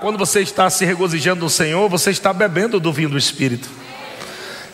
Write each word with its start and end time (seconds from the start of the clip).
Quando 0.00 0.16
você 0.16 0.40
está 0.42 0.70
se 0.70 0.84
regozijando 0.84 1.40
no 1.40 1.50
Senhor, 1.50 1.88
você 1.88 2.12
está 2.12 2.32
bebendo 2.32 2.78
do 2.78 2.92
vinho 2.92 3.08
do 3.08 3.18
Espírito. 3.18 3.68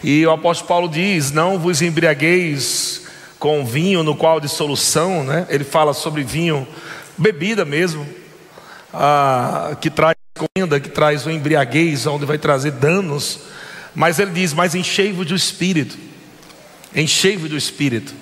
E 0.04 0.26
o 0.26 0.30
apóstolo 0.30 0.68
Paulo 0.68 0.86
diz: 0.86 1.32
Não 1.32 1.58
vos 1.58 1.80
embriagueis 1.80 3.06
com 3.38 3.64
vinho 3.64 4.02
no 4.02 4.14
qual 4.14 4.38
dissolução, 4.38 5.24
né? 5.24 5.46
Ele 5.48 5.64
fala 5.64 5.94
sobre 5.94 6.22
vinho, 6.22 6.68
bebida 7.16 7.64
mesmo, 7.64 8.06
ah, 8.92 9.74
que 9.80 9.88
traz 9.88 10.14
comida, 10.36 10.78
que 10.78 10.90
traz 10.90 11.24
o 11.24 11.30
embriaguez, 11.30 12.06
onde 12.06 12.26
vai 12.26 12.36
trazer 12.36 12.72
danos. 12.72 13.40
Mas 13.94 14.18
ele 14.18 14.32
diz: 14.32 14.52
Mas 14.52 14.74
enchei-vos 14.74 15.26
do 15.26 15.34
Espírito, 15.34 15.96
enchei-vos 16.94 17.48
do 17.48 17.56
Espírito. 17.56 18.12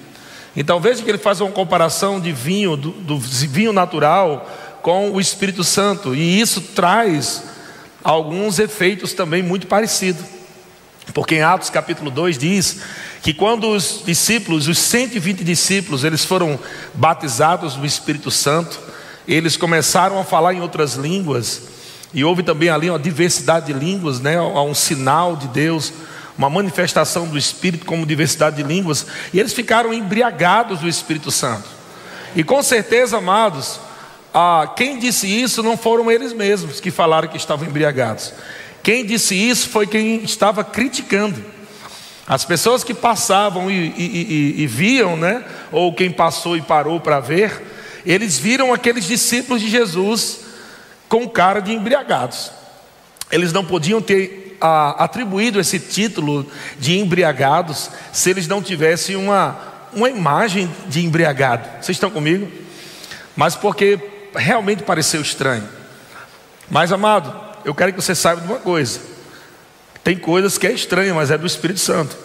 Então 0.57 0.79
veja 0.81 1.03
que 1.03 1.11
ele 1.11 1.19
faz 1.19 1.41
uma 1.41 1.51
comparação 1.51 2.21
de 2.21 2.31
vinho, 2.31 2.77
do, 2.77 2.93
do 2.93 3.19
vinho 3.19 3.73
natural 3.73 4.49
com 4.87 5.11
o 5.11 5.21
Espírito 5.21 5.65
Santo, 5.65 6.15
e 6.15 6.41
isso 6.41 6.61
traz 6.61 7.43
alguns 8.05 8.61
efeitos 8.61 9.13
também 9.13 9.43
muito 9.43 9.67
parecidos. 9.67 10.25
Porque 11.13 11.35
em 11.35 11.43
Atos 11.43 11.71
capítulo 11.71 12.09
2 12.09 12.39
diz 12.39 12.77
que 13.21 13.35
quando 13.35 13.69
os 13.69 14.03
discípulos, 14.07 14.69
os 14.69 14.79
120 14.79 15.43
discípulos, 15.43 16.05
eles 16.05 16.25
foram 16.25 16.57
batizados 16.95 17.75
no 17.75 17.85
Espírito 17.85 18.31
Santo, 18.31 18.79
eles 19.27 19.57
começaram 19.57 20.21
a 20.21 20.25
falar 20.25 20.55
em 20.55 20.61
outras 20.61 20.95
línguas, 20.95 21.63
e 22.15 22.23
houve 22.23 22.45
também 22.45 22.69
ali 22.69 22.89
uma 22.89 22.97
diversidade 22.97 23.67
de 23.67 23.73
línguas, 23.73 24.21
né, 24.21 24.41
um 24.41 24.73
sinal 24.73 25.35
de 25.35 25.49
Deus, 25.49 25.93
uma 26.39 26.49
manifestação 26.49 27.27
do 27.27 27.37
Espírito 27.37 27.85
como 27.85 28.07
diversidade 28.07 28.55
de 28.55 28.63
línguas, 28.63 29.05
e 29.35 29.41
eles 29.41 29.53
ficaram 29.53 29.93
embriagados 29.93 30.79
do 30.79 30.89
Espírito 30.89 31.33
Santo. 31.33 31.69
E 32.37 32.45
com 32.45 32.63
certeza, 32.63 33.19
amados, 33.19 33.81
ah, 34.39 34.71
quem 34.77 34.99
disse 34.99 35.27
isso 35.27 35.63
não 35.63 35.79
foram 35.79 36.11
eles 36.11 36.35
mesmos 36.35 36.79
que 36.79 36.91
falaram 36.91 37.27
que 37.27 37.39
estavam 37.39 37.67
embriagados. 37.67 38.35
Quem 38.83 39.03
disse 39.03 39.35
isso 39.35 39.71
foi 39.71 39.87
quem 39.87 40.23
estava 40.23 40.63
criticando. 40.63 41.43
As 42.27 42.45
pessoas 42.45 42.85
que 42.85 42.93
passavam 42.93 43.71
e, 43.71 43.95
e, 43.97 44.57
e, 44.59 44.63
e 44.63 44.67
viam, 44.67 45.17
né? 45.17 45.43
Ou 45.73 45.91
quem 45.95 46.11
passou 46.11 46.55
e 46.55 46.61
parou 46.61 47.01
para 47.01 47.19
ver, 47.19 47.63
eles 48.05 48.37
viram 48.37 48.75
aqueles 48.75 49.07
discípulos 49.07 49.63
de 49.63 49.71
Jesus 49.71 50.41
com 51.09 51.27
cara 51.27 51.61
de 51.61 51.73
embriagados. 51.73 52.53
Eles 53.33 53.55
não 53.55 53.65
podiam 53.65 54.03
ter 54.03 54.59
ah, 54.61 55.03
atribuído 55.03 55.59
esse 55.59 55.81
título 55.81 56.47
de 56.79 56.99
embriagados 56.99 57.89
se 58.13 58.29
eles 58.29 58.47
não 58.47 58.61
tivessem 58.61 59.17
uma, 59.17 59.57
uma 59.95 60.11
imagem 60.11 60.71
de 60.89 61.03
embriagado. 61.07 61.67
Vocês 61.81 61.97
estão 61.97 62.11
comigo? 62.11 62.47
Mas 63.35 63.55
porque 63.55 64.15
realmente 64.37 64.83
pareceu 64.83 65.21
estranho. 65.21 65.69
Mas, 66.71 66.93
amado, 66.93 67.35
eu 67.65 67.75
quero 67.75 67.93
que 67.93 68.01
você 68.01 68.15
saiba 68.15 68.41
de 68.41 68.47
uma 68.47 68.59
coisa: 68.59 69.01
tem 70.05 70.17
coisas 70.17 70.59
que 70.59 70.67
é 70.67 70.73
estranho, 70.73 71.15
mas 71.15 71.31
é 71.31 71.39
do 71.39 71.47
Espírito 71.47 71.81
Santo. 71.81 72.17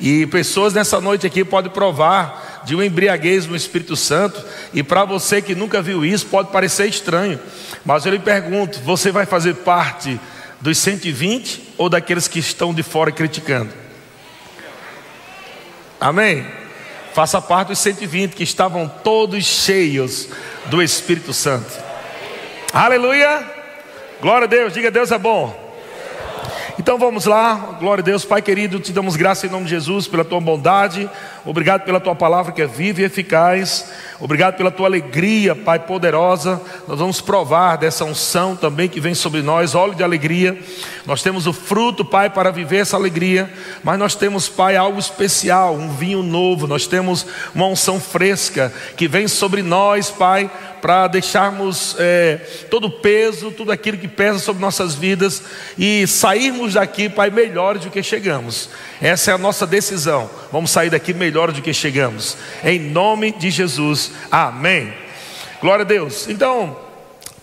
E 0.00 0.26
pessoas 0.26 0.74
nessa 0.74 1.00
noite 1.00 1.26
aqui 1.26 1.44
podem 1.44 1.70
provar 1.70 2.62
de 2.64 2.74
um 2.74 2.82
embriaguez 2.82 3.46
no 3.46 3.56
Espírito 3.56 3.96
Santo, 3.96 4.42
e 4.72 4.82
para 4.82 5.04
você 5.04 5.42
que 5.42 5.54
nunca 5.54 5.82
viu 5.82 6.04
isso, 6.04 6.26
pode 6.26 6.50
parecer 6.50 6.88
estranho, 6.88 7.38
mas 7.84 8.04
eu 8.04 8.12
lhe 8.12 8.18
pergunto: 8.18 8.80
você 8.80 9.10
vai 9.10 9.26
fazer 9.26 9.54
parte 9.56 10.20
dos 10.60 10.78
120 10.78 11.74
ou 11.76 11.88
daqueles 11.88 12.28
que 12.28 12.38
estão 12.38 12.72
de 12.72 12.82
fora 12.82 13.10
criticando? 13.10 13.70
Amém? 16.00 16.46
Faça 17.14 17.40
parte 17.40 17.68
dos 17.68 17.78
120 17.78 18.34
que 18.34 18.42
estavam 18.42 18.88
todos 18.88 19.44
cheios 19.44 20.28
do 20.66 20.82
Espírito 20.82 21.32
Santo. 21.32 21.72
Aleluia! 22.72 23.44
Glória 24.20 24.44
a 24.44 24.48
Deus, 24.48 24.72
diga 24.72 24.90
Deus 24.90 25.10
é 25.10 25.18
bom. 25.18 25.60
Então 26.78 26.96
vamos 26.96 27.26
lá, 27.26 27.76
glória 27.78 28.02
a 28.02 28.04
Deus, 28.04 28.24
Pai 28.24 28.40
querido, 28.40 28.80
te 28.80 28.92
damos 28.92 29.14
graça 29.14 29.46
em 29.46 29.50
nome 29.50 29.64
de 29.64 29.70
Jesus 29.70 30.08
pela 30.08 30.24
tua 30.24 30.40
bondade, 30.40 31.08
obrigado 31.44 31.84
pela 31.84 32.00
tua 32.00 32.14
palavra 32.14 32.52
que 32.52 32.62
é 32.62 32.66
viva 32.66 33.00
e 33.00 33.04
eficaz, 33.04 33.90
obrigado 34.20 34.56
pela 34.56 34.70
tua 34.70 34.86
alegria, 34.86 35.54
Pai 35.54 35.78
poderosa. 35.78 36.60
Nós 36.86 36.98
vamos 36.98 37.20
provar 37.20 37.76
dessa 37.76 38.04
unção 38.04 38.54
também 38.56 38.88
que 38.88 39.00
vem 39.00 39.14
sobre 39.14 39.42
nós, 39.42 39.74
óleo 39.74 39.94
de 39.94 40.02
alegria. 40.02 40.58
Nós 41.06 41.22
temos 41.22 41.46
o 41.46 41.52
fruto, 41.52 42.04
Pai, 42.04 42.30
para 42.30 42.50
viver 42.50 42.78
essa 42.78 42.96
alegria, 42.96 43.50
mas 43.82 43.98
nós 43.98 44.14
temos, 44.14 44.48
Pai, 44.48 44.76
algo 44.76 44.98
especial, 44.98 45.74
um 45.74 45.92
vinho 45.94 46.22
novo, 46.22 46.66
nós 46.66 46.86
temos 46.86 47.26
uma 47.54 47.66
unção 47.66 48.00
fresca 48.00 48.72
que 48.96 49.08
vem 49.08 49.26
sobre 49.28 49.62
nós, 49.62 50.10
Pai 50.10 50.50
para 50.82 51.06
deixarmos 51.06 51.94
é, 51.96 52.38
todo 52.68 52.88
o 52.88 52.90
peso, 52.90 53.52
tudo 53.52 53.70
aquilo 53.70 53.96
que 53.96 54.08
pesa 54.08 54.40
sobre 54.40 54.60
nossas 54.60 54.96
vidas 54.96 55.40
e 55.78 56.04
sairmos 56.08 56.74
daqui, 56.74 57.08
Pai, 57.08 57.30
melhores 57.30 57.84
do 57.84 57.90
que 57.90 58.02
chegamos. 58.02 58.68
Essa 59.02 59.32
é 59.32 59.34
a 59.34 59.38
nossa 59.38 59.66
decisão. 59.66 60.30
Vamos 60.52 60.70
sair 60.70 60.88
daqui 60.88 61.12
melhores 61.12 61.56
do 61.56 61.60
que 61.60 61.74
chegamos. 61.74 62.36
Em 62.62 62.78
nome 62.78 63.32
de 63.32 63.50
Jesus. 63.50 64.12
Amém. 64.30 64.94
Glória 65.60 65.82
a 65.82 65.86
Deus. 65.86 66.28
Então, 66.28 66.78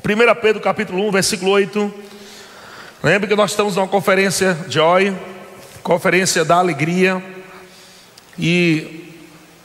1 0.02 0.42
Pedro 0.42 0.62
capítulo 0.62 1.06
1, 1.10 1.12
versículo 1.12 1.52
8. 1.52 1.94
Lembre 3.04 3.28
que 3.28 3.36
nós 3.36 3.52
estamos 3.52 3.76
numa 3.76 3.90
conferência 3.90 4.58
Joy, 4.70 5.14
conferência 5.84 6.46
da 6.46 6.56
alegria. 6.56 7.22
E 8.38 9.14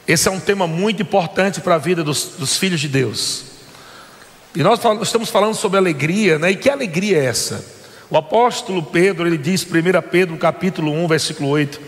esse 0.08 0.26
é 0.26 0.32
um 0.32 0.40
tema 0.40 0.66
muito 0.66 1.00
importante 1.00 1.60
para 1.60 1.76
a 1.76 1.78
vida 1.78 2.02
dos, 2.02 2.24
dos 2.36 2.56
filhos 2.56 2.80
de 2.80 2.88
Deus. 2.88 3.44
E 4.52 4.64
nós 4.64 4.80
estamos 5.00 5.30
falando 5.30 5.54
sobre 5.54 5.78
alegria, 5.78 6.40
né? 6.40 6.50
E 6.50 6.56
que 6.56 6.68
alegria 6.68 7.18
é 7.18 7.26
essa? 7.26 7.64
O 8.14 8.16
apóstolo 8.16 8.80
Pedro, 8.80 9.26
ele 9.26 9.36
diz, 9.36 9.64
1 9.64 9.68
Pedro 10.08 10.36
capítulo 10.36 10.92
1, 10.92 11.08
versículo 11.08 11.48
8, 11.48 11.80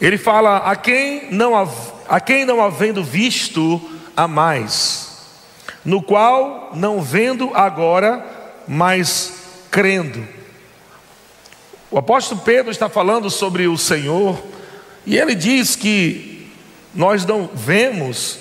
ele 0.00 0.16
fala: 0.16 0.56
a 0.56 0.74
quem 0.74 1.30
não, 1.30 1.52
a 2.08 2.18
quem 2.18 2.46
não 2.46 2.64
havendo 2.64 3.04
visto 3.04 3.78
a 4.16 4.26
mais, 4.26 5.26
no 5.84 6.00
qual 6.00 6.70
não 6.74 7.02
vendo 7.02 7.50
agora, 7.52 8.24
mas 8.66 9.60
crendo. 9.70 10.26
O 11.90 11.98
apóstolo 11.98 12.40
Pedro 12.40 12.70
está 12.70 12.88
falando 12.88 13.28
sobre 13.28 13.68
o 13.68 13.76
Senhor, 13.76 14.42
e 15.04 15.18
ele 15.18 15.34
diz 15.34 15.76
que 15.76 16.50
nós 16.94 17.26
não 17.26 17.50
vemos, 17.52 18.38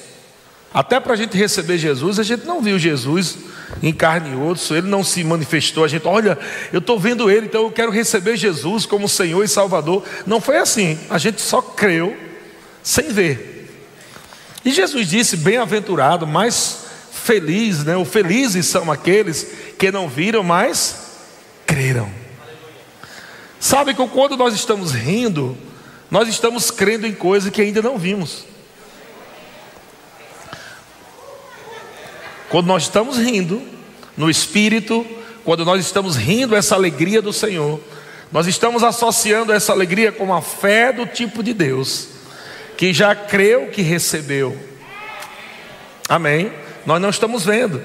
até 0.73 1.01
para 1.01 1.11
a 1.11 1.17
gente 1.17 1.37
receber 1.37 1.77
Jesus, 1.77 2.19
a 2.19 2.23
gente 2.23 2.45
não 2.45 2.61
viu 2.61 2.79
Jesus 2.79 3.37
em 3.81 3.93
carne 3.93 4.31
e 4.31 4.35
osso, 4.35 4.75
ele 4.75 4.87
não 4.87 5.03
se 5.03 5.23
manifestou. 5.23 5.83
A 5.83 5.87
gente, 5.87 6.07
olha, 6.07 6.37
eu 6.71 6.79
estou 6.79 6.99
vendo 6.99 7.29
ele, 7.29 7.47
então 7.47 7.63
eu 7.63 7.71
quero 7.71 7.91
receber 7.91 8.37
Jesus 8.37 8.85
como 8.85 9.09
Senhor 9.09 9.43
e 9.43 9.47
Salvador. 9.47 10.03
Não 10.25 10.39
foi 10.41 10.57
assim, 10.57 10.97
a 11.09 11.17
gente 11.17 11.41
só 11.41 11.61
creu 11.61 12.15
sem 12.83 13.09
ver. 13.09 13.71
E 14.63 14.71
Jesus 14.71 15.07
disse: 15.07 15.37
bem-aventurado, 15.37 16.25
mais 16.25 16.85
feliz, 17.11 17.83
né? 17.83 17.95
O 17.95 18.05
felizes 18.05 18.67
são 18.67 18.91
aqueles 18.91 19.47
que 19.77 19.91
não 19.91 20.07
viram, 20.07 20.43
mas 20.43 20.95
creram. 21.65 22.09
Sabe 23.59 23.93
que 23.93 24.07
quando 24.07 24.37
nós 24.37 24.53
estamos 24.53 24.91
rindo, 24.91 25.57
nós 26.09 26.29
estamos 26.29 26.69
crendo 26.69 27.07
em 27.07 27.13
coisas 27.13 27.49
que 27.51 27.61
ainda 27.61 27.81
não 27.81 27.97
vimos. 27.97 28.45
Quando 32.55 32.67
nós 32.67 32.83
estamos 32.83 33.17
rindo 33.17 33.61
no 34.15 34.29
espírito, 34.29 35.05
quando 35.43 35.65
nós 35.65 35.85
estamos 35.85 36.15
rindo 36.15 36.55
essa 36.55 36.73
alegria 36.73 37.21
do 37.21 37.33
Senhor, 37.33 37.81
nós 38.31 38.47
estamos 38.47 38.81
associando 38.81 39.51
essa 39.51 39.73
alegria 39.73 40.09
com 40.09 40.33
a 40.33 40.41
fé 40.41 40.93
do 40.93 41.05
tipo 41.05 41.43
de 41.43 41.53
Deus, 41.53 42.07
que 42.77 42.93
já 42.93 43.13
creu 43.13 43.67
que 43.67 43.81
recebeu. 43.81 44.57
Amém? 46.07 46.49
Nós 46.85 47.01
não 47.01 47.09
estamos 47.09 47.43
vendo. 47.43 47.83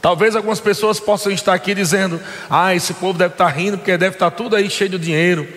Talvez 0.00 0.36
algumas 0.36 0.60
pessoas 0.60 1.00
possam 1.00 1.32
estar 1.32 1.52
aqui 1.52 1.74
dizendo: 1.74 2.20
Ah, 2.48 2.72
esse 2.72 2.94
povo 2.94 3.18
deve 3.18 3.34
estar 3.34 3.48
rindo 3.48 3.76
porque 3.76 3.98
deve 3.98 4.14
estar 4.14 4.30
tudo 4.30 4.54
aí 4.54 4.70
cheio 4.70 4.90
de 4.90 4.98
dinheiro. 5.00 5.48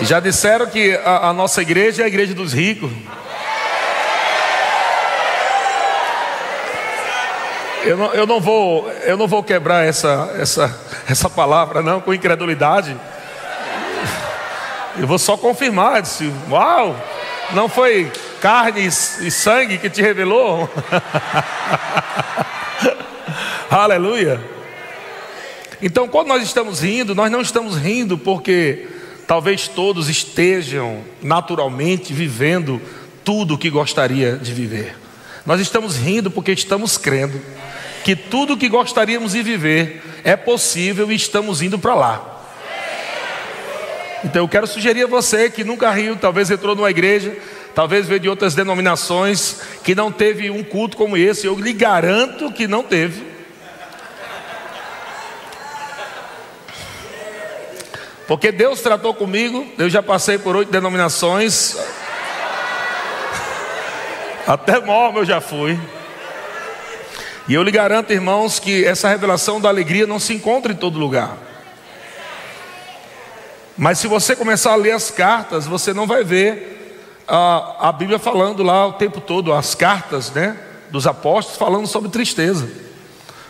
Já 0.00 0.20
disseram 0.20 0.66
que 0.66 0.94
a, 0.94 1.28
a 1.28 1.32
nossa 1.32 1.60
igreja 1.60 2.02
é 2.02 2.04
a 2.04 2.08
igreja 2.08 2.32
dos 2.32 2.52
ricos. 2.52 2.90
Eu 7.84 7.96
não, 7.96 8.14
eu 8.14 8.26
não, 8.26 8.40
vou, 8.40 8.90
eu 9.04 9.16
não 9.16 9.26
vou 9.26 9.42
quebrar 9.42 9.84
essa, 9.84 10.34
essa, 10.38 10.80
essa 11.08 11.28
palavra 11.28 11.82
não 11.82 12.00
com 12.00 12.14
incredulidade. 12.14 12.96
Eu 14.98 15.06
vou 15.06 15.18
só 15.18 15.36
confirmar. 15.36 16.02
Disse, 16.02 16.32
Uau! 16.48 16.94
Não 17.52 17.68
foi 17.68 18.12
carne 18.40 18.86
e 18.86 19.30
sangue 19.30 19.78
que 19.78 19.90
te 19.90 20.02
revelou? 20.02 20.70
Aleluia. 23.70 24.40
Então, 25.80 26.06
quando 26.08 26.28
nós 26.28 26.42
estamos 26.42 26.80
rindo, 26.80 27.14
nós 27.14 27.30
não 27.30 27.40
estamos 27.40 27.76
rindo 27.76 28.18
porque 28.18 28.86
talvez 29.28 29.68
todos 29.68 30.08
estejam 30.08 31.04
naturalmente 31.22 32.14
vivendo 32.14 32.80
tudo 33.22 33.54
o 33.54 33.58
que 33.58 33.68
gostaria 33.68 34.38
de 34.38 34.54
viver. 34.54 34.96
Nós 35.44 35.60
estamos 35.60 35.96
rindo 35.96 36.30
porque 36.30 36.50
estamos 36.50 36.96
crendo 36.96 37.38
que 38.02 38.16
tudo 38.16 38.54
o 38.54 38.56
que 38.56 38.70
gostaríamos 38.70 39.32
de 39.32 39.42
viver 39.42 40.02
é 40.24 40.34
possível 40.34 41.12
e 41.12 41.14
estamos 41.14 41.60
indo 41.60 41.78
para 41.78 41.94
lá. 41.94 42.42
Então 44.24 44.42
eu 44.42 44.48
quero 44.48 44.66
sugerir 44.66 45.04
a 45.04 45.06
você 45.06 45.50
que 45.50 45.62
nunca 45.62 45.90
riu, 45.90 46.16
talvez 46.16 46.50
entrou 46.50 46.74
numa 46.74 46.90
igreja, 46.90 47.36
talvez 47.74 48.06
veio 48.06 48.20
de 48.20 48.30
outras 48.30 48.54
denominações, 48.54 49.60
que 49.84 49.94
não 49.94 50.10
teve 50.10 50.50
um 50.50 50.64
culto 50.64 50.96
como 50.96 51.18
esse, 51.18 51.46
eu 51.46 51.54
lhe 51.54 51.74
garanto 51.74 52.50
que 52.50 52.66
não 52.66 52.82
teve. 52.82 53.27
Porque 58.28 58.52
Deus 58.52 58.82
tratou 58.82 59.14
comigo, 59.14 59.66
eu 59.78 59.88
já 59.88 60.02
passei 60.02 60.36
por 60.36 60.54
oito 60.54 60.70
denominações, 60.70 61.78
até 64.46 64.78
móvel 64.80 65.22
eu 65.22 65.26
já 65.26 65.40
fui. 65.40 65.80
E 67.48 67.54
eu 67.54 67.62
lhe 67.62 67.70
garanto, 67.70 68.12
irmãos, 68.12 68.58
que 68.58 68.84
essa 68.84 69.08
revelação 69.08 69.58
da 69.58 69.70
alegria 69.70 70.06
não 70.06 70.18
se 70.18 70.34
encontra 70.34 70.70
em 70.70 70.76
todo 70.76 70.98
lugar. 70.98 71.38
Mas 73.74 73.98
se 73.98 74.06
você 74.06 74.36
começar 74.36 74.72
a 74.72 74.76
ler 74.76 74.90
as 74.90 75.10
cartas, 75.10 75.66
você 75.66 75.94
não 75.94 76.06
vai 76.06 76.22
ver 76.22 77.00
a, 77.26 77.88
a 77.88 77.92
Bíblia 77.92 78.18
falando 78.18 78.62
lá 78.62 78.88
o 78.88 78.92
tempo 78.92 79.22
todo, 79.22 79.54
as 79.54 79.74
cartas 79.74 80.30
né, 80.32 80.54
dos 80.90 81.06
apóstolos 81.06 81.58
falando 81.58 81.86
sobre 81.86 82.10
tristeza. 82.10 82.70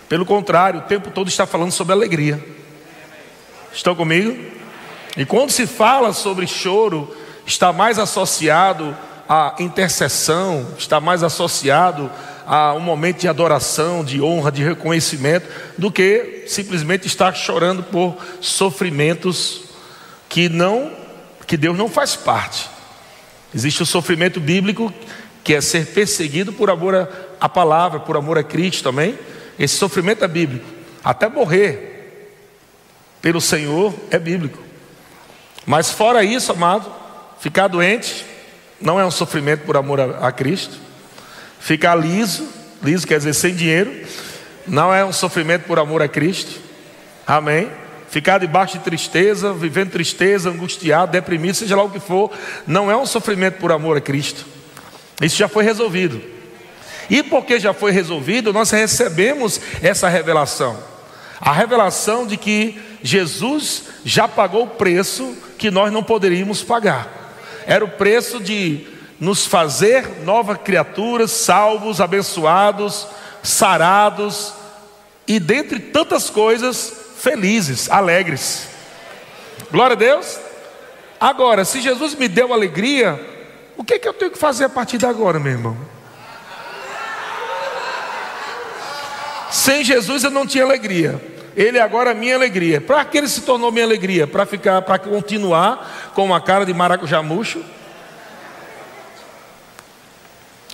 Pelo 0.09 0.25
contrário, 0.25 0.79
o 0.79 0.85
tempo 0.85 1.11
todo 1.11 1.27
está 1.27 1.47
falando 1.47 1.73
sobre 1.73 1.93
alegria. 1.93 2.41
Estão 3.73 3.97
comigo? 3.97 4.58
E 5.17 5.25
quando 5.25 5.51
se 5.51 5.67
fala 5.67 6.13
sobre 6.13 6.47
choro, 6.47 7.15
está 7.47 7.73
mais 7.73 7.99
associado 7.99 8.97
à 9.29 9.55
intercessão, 9.59 10.67
está 10.79 11.01
mais 11.01 11.23
associado 11.23 12.11
a 12.47 12.73
um 12.73 12.81
momento 12.81 13.21
de 13.21 13.29
adoração, 13.29 14.03
de 14.03 14.23
honra, 14.23 14.51
de 14.51 14.63
reconhecimento, 14.63 15.47
do 15.77 15.91
que 15.91 16.45
simplesmente 16.47 17.07
estar 17.07 17.35
chorando 17.35 17.83
por 17.83 18.17
sofrimentos 18.41 19.65
que 20.29 20.49
não 20.49 20.91
que 21.47 21.57
Deus 21.57 21.77
não 21.77 21.89
faz 21.89 22.15
parte. 22.15 22.69
Existe 23.55 23.83
o 23.83 23.87
sofrimento 23.87 24.39
bíblico 24.39 24.93
que 25.43 25.55
é 25.55 25.61
ser 25.63 25.87
perseguido 25.87 26.53
por 26.53 26.69
amor 26.69 27.09
à 27.41 27.49
palavra, 27.49 28.01
por 28.01 28.17
amor 28.19 28.37
a 28.37 28.43
Cristo 28.43 28.83
também. 28.83 29.19
Esse 29.59 29.77
sofrimento 29.77 30.23
é 30.23 30.29
bíblico. 30.29 30.67
Até 31.03 31.27
morrer 31.27 32.35
pelo 33.23 33.41
Senhor 33.41 33.95
é 34.11 34.19
bíblico. 34.19 34.68
Mas 35.69 35.91
fora 35.91 36.25
isso, 36.25 36.51
amado, 36.51 36.91
ficar 37.41 37.69
doente 37.69 38.25
não 38.81 38.99
é 38.99 39.05
um 39.05 39.11
sofrimento 39.11 39.67
por 39.67 39.77
amor 39.77 40.01
a, 40.01 40.29
a 40.29 40.33
Cristo. 40.33 40.79
Ficar 41.61 41.95
liso, 41.95 42.49
liso 42.83 43.07
quer 43.07 43.19
dizer 43.19 43.35
sem 43.35 43.55
dinheiro, 43.55 43.95
não 44.67 44.95
é 44.95 45.05
um 45.05 45.13
sofrimento 45.13 45.65
por 45.65 45.79
amor 45.79 46.01
a 46.01 46.09
Cristo. 46.09 46.59
Amém. 47.27 47.71
Ficar 48.09 48.39
debaixo 48.39 48.79
de 48.79 48.85
tristeza, 48.85 49.53
vivendo 49.53 49.91
tristeza, 49.91 50.49
angustiado, 50.49 51.13
deprimido, 51.13 51.57
seja 51.57 51.77
lá 51.77 51.83
o 51.83 51.91
que 51.91 52.01
for, 52.01 52.33
não 52.67 52.91
é 52.91 52.97
um 52.97 53.05
sofrimento 53.05 53.59
por 53.59 53.71
amor 53.71 53.99
a 53.99 54.01
Cristo. 54.01 54.47
Isso 55.21 55.37
já 55.37 55.49
foi 55.49 55.65
resolvido. 55.65 56.19
E 57.11 57.23
porque 57.23 57.61
já 57.61 57.75
foi 57.75 57.91
resolvido, 57.91 58.55
nós 58.55 58.71
recebemos 58.71 59.61
essa 59.83 60.09
revelação. 60.09 60.79
A 61.39 61.53
revelação 61.53 62.27
de 62.27 62.39
que 62.39 62.81
Jesus 63.03 63.83
já 64.03 64.27
pagou 64.27 64.63
o 64.65 64.69
preço 64.69 65.37
que 65.59 65.71
nós 65.71 65.93
não 65.93 66.03
poderíamos 66.03 66.63
pagar. 66.63 67.09
Era 67.67 67.85
o 67.85 67.91
preço 67.91 68.41
de 68.41 68.87
nos 69.21 69.45
fazer 69.45 70.23
novas 70.25 70.59
criaturas, 70.59 71.31
salvos, 71.33 72.01
abençoados, 72.01 73.07
sarados 73.43 74.55
e 75.27 75.39
dentre 75.39 75.79
tantas 75.79 76.31
coisas, 76.31 76.93
felizes, 77.19 77.91
alegres. 77.91 78.69
Glória 79.71 79.95
a 79.95 79.99
Deus. 79.99 80.39
Agora, 81.21 81.65
se 81.65 81.81
Jesus 81.81 82.15
me 82.15 82.29
deu 82.29 82.53
alegria, 82.53 83.21
o 83.77 83.85
que, 83.85 83.95
é 83.95 83.99
que 83.99 84.09
eu 84.09 84.15
tenho 84.15 84.31
que 84.31 84.39
fazer 84.39 84.65
a 84.65 84.69
partir 84.69 84.99
de 84.99 85.07
agora, 85.07 85.39
meu 85.39 85.53
irmão? 85.53 85.77
Sem 89.51 89.83
Jesus 89.83 90.25
eu 90.25 90.31
não 90.31 90.47
tinha 90.47 90.65
alegria. 90.65 91.21
Ele 91.57 91.79
é 91.79 91.81
agora 91.81 92.11
é 92.11 92.15
minha 92.15 92.35
alegria. 92.35 92.81
Para 92.81 93.05
que 93.05 93.19
ele 93.19 93.29
se 93.29 93.43
tornou 93.43 93.73
minha 93.73 93.85
alegria? 93.85 94.27
Para 94.27 94.47
ficar, 94.47 94.83
para 94.83 94.99
continuar 94.99 96.13
com 96.15 96.25
uma 96.25 96.41
cara 96.41 96.65
de 96.65 96.73
maracujá 96.73 97.23
murcho? 97.23 97.63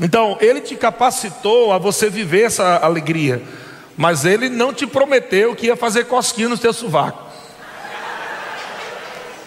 Então, 0.01 0.37
ele 0.41 0.61
te 0.61 0.75
capacitou 0.75 1.73
a 1.73 1.79
você 1.79 2.11
viver 2.11 2.43
essa 2.43 2.79
alegria, 2.79 3.41
mas 3.97 4.25
ele 4.25 4.49
não 4.49 4.75
te 4.75 4.87
prometeu 4.87 5.55
que 5.55 5.67
ia 5.67 5.77
fazer 5.77 6.07
cosquinha 6.07 6.49
no 6.49 6.59
teu 6.59 6.73
sovaco. 6.73 7.23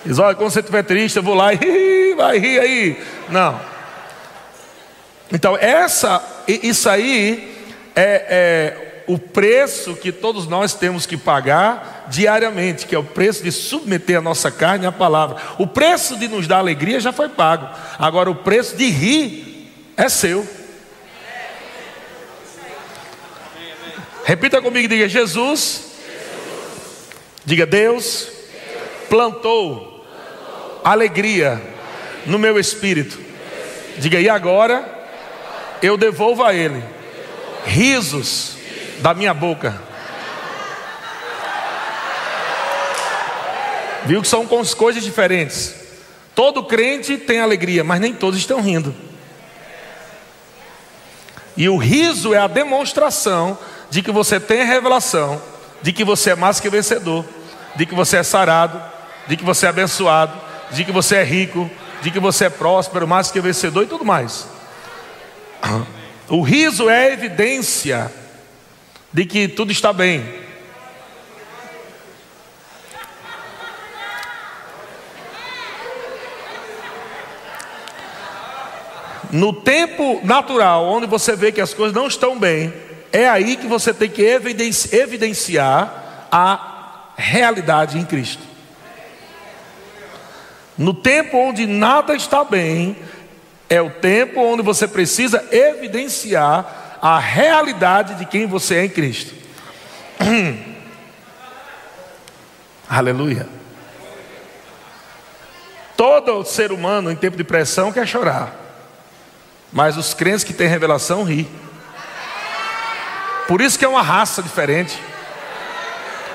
Diz, 0.06 0.20
olha, 0.20 0.36
quando 0.36 0.52
você 0.52 0.60
estiver 0.60 0.84
triste, 0.84 1.18
eu 1.18 1.24
vou 1.24 1.36
lá 1.36 1.54
e 1.54 2.16
vai 2.16 2.38
rir 2.38 2.60
aí. 2.60 3.04
Não. 3.28 3.60
Então, 5.32 5.58
essa, 5.58 6.24
isso 6.48 6.90
aí 6.90 7.54
é, 7.94 8.26
é 8.30 8.87
o 9.08 9.18
preço 9.18 9.96
que 9.96 10.12
todos 10.12 10.48
nós 10.48 10.74
temos 10.74 11.06
que 11.06 11.16
pagar 11.16 12.08
diariamente, 12.10 12.86
que 12.86 12.94
é 12.94 13.00
o 13.00 13.04
preço 13.04 13.42
de 13.42 13.52
submeter 13.52 14.18
a 14.18 14.22
nossa 14.22 14.52
carne 14.52 14.86
à 14.86 14.92
palavra. 14.92 15.38
O 15.58 15.66
preço 15.66 16.18
de 16.18 16.28
nos 16.28 16.48
dar 16.48 16.58
alegria 16.58 17.00
já 17.00 17.14
foi 17.14 17.30
pago. 17.30 17.70
Agora 17.98 18.30
o 18.30 18.36
preço 18.36 18.76
de 18.76 18.90
rir 18.90 19.72
é 19.96 20.10
seu. 20.10 20.48
Repita 24.26 24.62
comigo, 24.62 24.88
diga 24.88 25.08
Jesus. 25.08 25.86
Diga 27.46 27.66
Deus 27.66 28.38
plantou 29.10 30.06
alegria 30.84 31.62
no 32.26 32.38
meu 32.38 32.60
espírito. 32.60 33.18
Diga 33.98 34.20
e 34.20 34.30
agora 34.30 34.86
eu 35.82 35.98
devolvo 35.98 36.44
a 36.44 36.54
ele 36.54 36.84
risos 37.66 38.57
da 39.00 39.14
minha 39.14 39.34
boca. 39.34 39.80
Viu 44.06 44.22
que 44.22 44.28
são 44.28 44.48
coisas 44.48 45.04
diferentes. 45.04 45.76
Todo 46.34 46.64
crente 46.64 47.18
tem 47.18 47.40
alegria, 47.40 47.84
mas 47.84 48.00
nem 48.00 48.14
todos 48.14 48.40
estão 48.40 48.62
rindo. 48.62 48.96
E 51.58 51.68
o 51.68 51.78
riso 51.78 52.34
é 52.34 52.38
a 52.38 52.48
demonstração 52.48 53.58
de 53.90 54.04
que 54.04 54.12
você 54.12 54.40
tem 54.40 54.62
a 54.62 54.66
revelação, 54.66 55.42
de 55.82 55.92
que 55.92 56.04
você 56.04 56.32
é 56.32 56.36
mais 56.36 56.60
que 56.60 56.70
vencedor, 56.70 57.26
de 57.76 57.86
que 57.86 57.96
você 57.96 58.18
é 58.18 58.24
sarado, 58.24 58.82
de 59.28 59.36
que 59.36 59.44
você 59.44 59.66
é 59.66 59.70
abençoado, 59.70 60.40
de 60.72 60.86
que 60.86 60.92
você 60.92 61.16
é 61.16 61.24
rico, 61.24 61.70
de 62.02 62.12
que 62.12 62.20
você 62.20 62.46
é 62.46 62.50
próspero, 62.50 63.08
mais 63.08 63.32
que 63.32 63.42
vencedor 63.42 63.84
e 63.84 63.88
tudo 63.88 64.06
mais. 64.06 64.48
O 66.30 66.42
riso 66.42 66.90
é 66.90 67.12
evidência 67.12 68.12
de 69.18 69.26
que 69.26 69.48
tudo 69.48 69.72
está 69.72 69.92
bem. 69.92 70.24
No 79.32 79.54
tempo 79.54 80.22
natural, 80.24 80.86
onde 80.86 81.08
você 81.08 81.36
vê 81.36 81.52
que 81.52 81.60
as 81.60 81.74
coisas 81.74 81.96
não 81.96 82.06
estão 82.06 82.38
bem, 82.38 82.72
é 83.12 83.28
aí 83.28 83.58
que 83.58 83.66
você 83.66 83.92
tem 83.92 84.08
que 84.08 84.22
evidenciar 84.22 86.28
a 86.32 87.14
realidade 87.18 87.98
em 87.98 88.06
Cristo. 88.06 88.44
No 90.78 90.94
tempo 90.94 91.38
onde 91.38 91.66
nada 91.66 92.16
está 92.16 92.44
bem, 92.44 92.96
é 93.68 93.82
o 93.82 93.90
tempo 93.90 94.42
onde 94.42 94.62
você 94.62 94.88
precisa 94.88 95.44
evidenciar 95.52 96.87
a 97.02 97.20
realidade 97.20 98.16
de 98.16 98.26
quem 98.26 98.48
você 98.48 98.76
é 98.76 98.86
em 98.86 98.90
Cristo. 98.90 99.34
Aleluia. 102.90 103.48
Todo 105.96 106.46
ser 106.46 106.72
humano 106.72 107.12
em 107.12 107.16
tempo 107.16 107.36
de 107.36 107.44
pressão 107.44 107.92
quer 107.92 108.08
chorar, 108.08 108.54
mas 109.72 109.98
os 109.98 110.14
crentes 110.14 110.44
que 110.44 110.54
têm 110.54 110.68
revelação 110.68 111.24
ri. 111.24 111.50
Por 113.48 113.62
isso 113.62 113.80
que 113.80 113.86
é 113.86 113.88
uma 113.88 114.02
raça 114.04 114.44
diferente, 114.44 115.02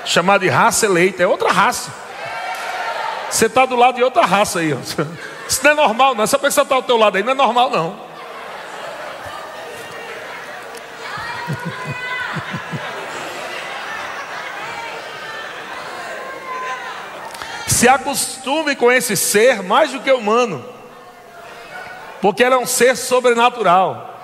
chamada 0.03 0.43
de 0.43 0.49
raça 0.49 0.85
eleita, 0.85 1.23
é 1.23 1.27
outra 1.27 1.51
raça. 1.51 1.93
Você 3.29 3.45
está 3.45 3.65
do 3.65 3.75
lado 3.75 3.95
de 3.95 4.03
outra 4.03 4.25
raça 4.25 4.59
aí. 4.59 4.71
Isso 5.47 5.63
não 5.63 5.71
é 5.71 5.73
normal, 5.73 6.15
não. 6.15 6.23
Essa 6.23 6.39
pessoa 6.39 6.63
está 6.63 6.75
ao 6.75 6.83
teu 6.83 6.97
lado 6.97 7.15
aí, 7.15 7.23
não 7.23 7.31
é 7.31 7.35
normal, 7.35 7.69
não. 7.69 8.12
Se 17.83 17.89
acostume 17.89 18.77
com 18.77 18.89
esse 18.89 19.17
ser 19.17 19.61
mais 19.61 19.91
do 19.91 19.99
que 19.99 20.09
humano, 20.09 20.63
porque 22.21 22.41
ele 22.41 22.55
é 22.55 22.57
um 22.57 22.65
ser 22.65 22.95
sobrenatural. 22.95 24.23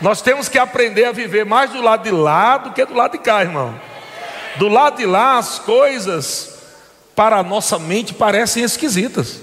Nós 0.00 0.22
temos 0.22 0.48
que 0.48 0.58
aprender 0.58 1.04
a 1.04 1.12
viver 1.12 1.44
mais 1.44 1.70
do 1.70 1.80
lado 1.80 2.02
de 2.02 2.10
lá 2.10 2.58
do 2.58 2.72
que 2.72 2.84
do 2.84 2.94
lado 2.94 3.12
de 3.12 3.18
cá, 3.18 3.42
irmão. 3.42 3.80
Do 4.56 4.66
lado 4.66 4.96
de 4.96 5.06
lá, 5.06 5.38
as 5.38 5.60
coisas 5.60 6.58
para 7.14 7.36
a 7.36 7.44
nossa 7.44 7.78
mente 7.78 8.12
parecem 8.12 8.64
esquisitas, 8.64 9.38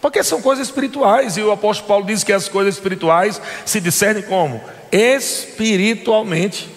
porque 0.00 0.22
são 0.22 0.40
coisas 0.40 0.68
espirituais, 0.68 1.36
e 1.36 1.42
o 1.42 1.50
apóstolo 1.50 1.88
Paulo 1.88 2.06
diz 2.06 2.22
que 2.22 2.32
as 2.32 2.48
coisas 2.48 2.76
espirituais 2.76 3.42
se 3.66 3.80
discernem 3.80 4.22
como? 4.22 4.62
Espiritualmente. 4.92 6.70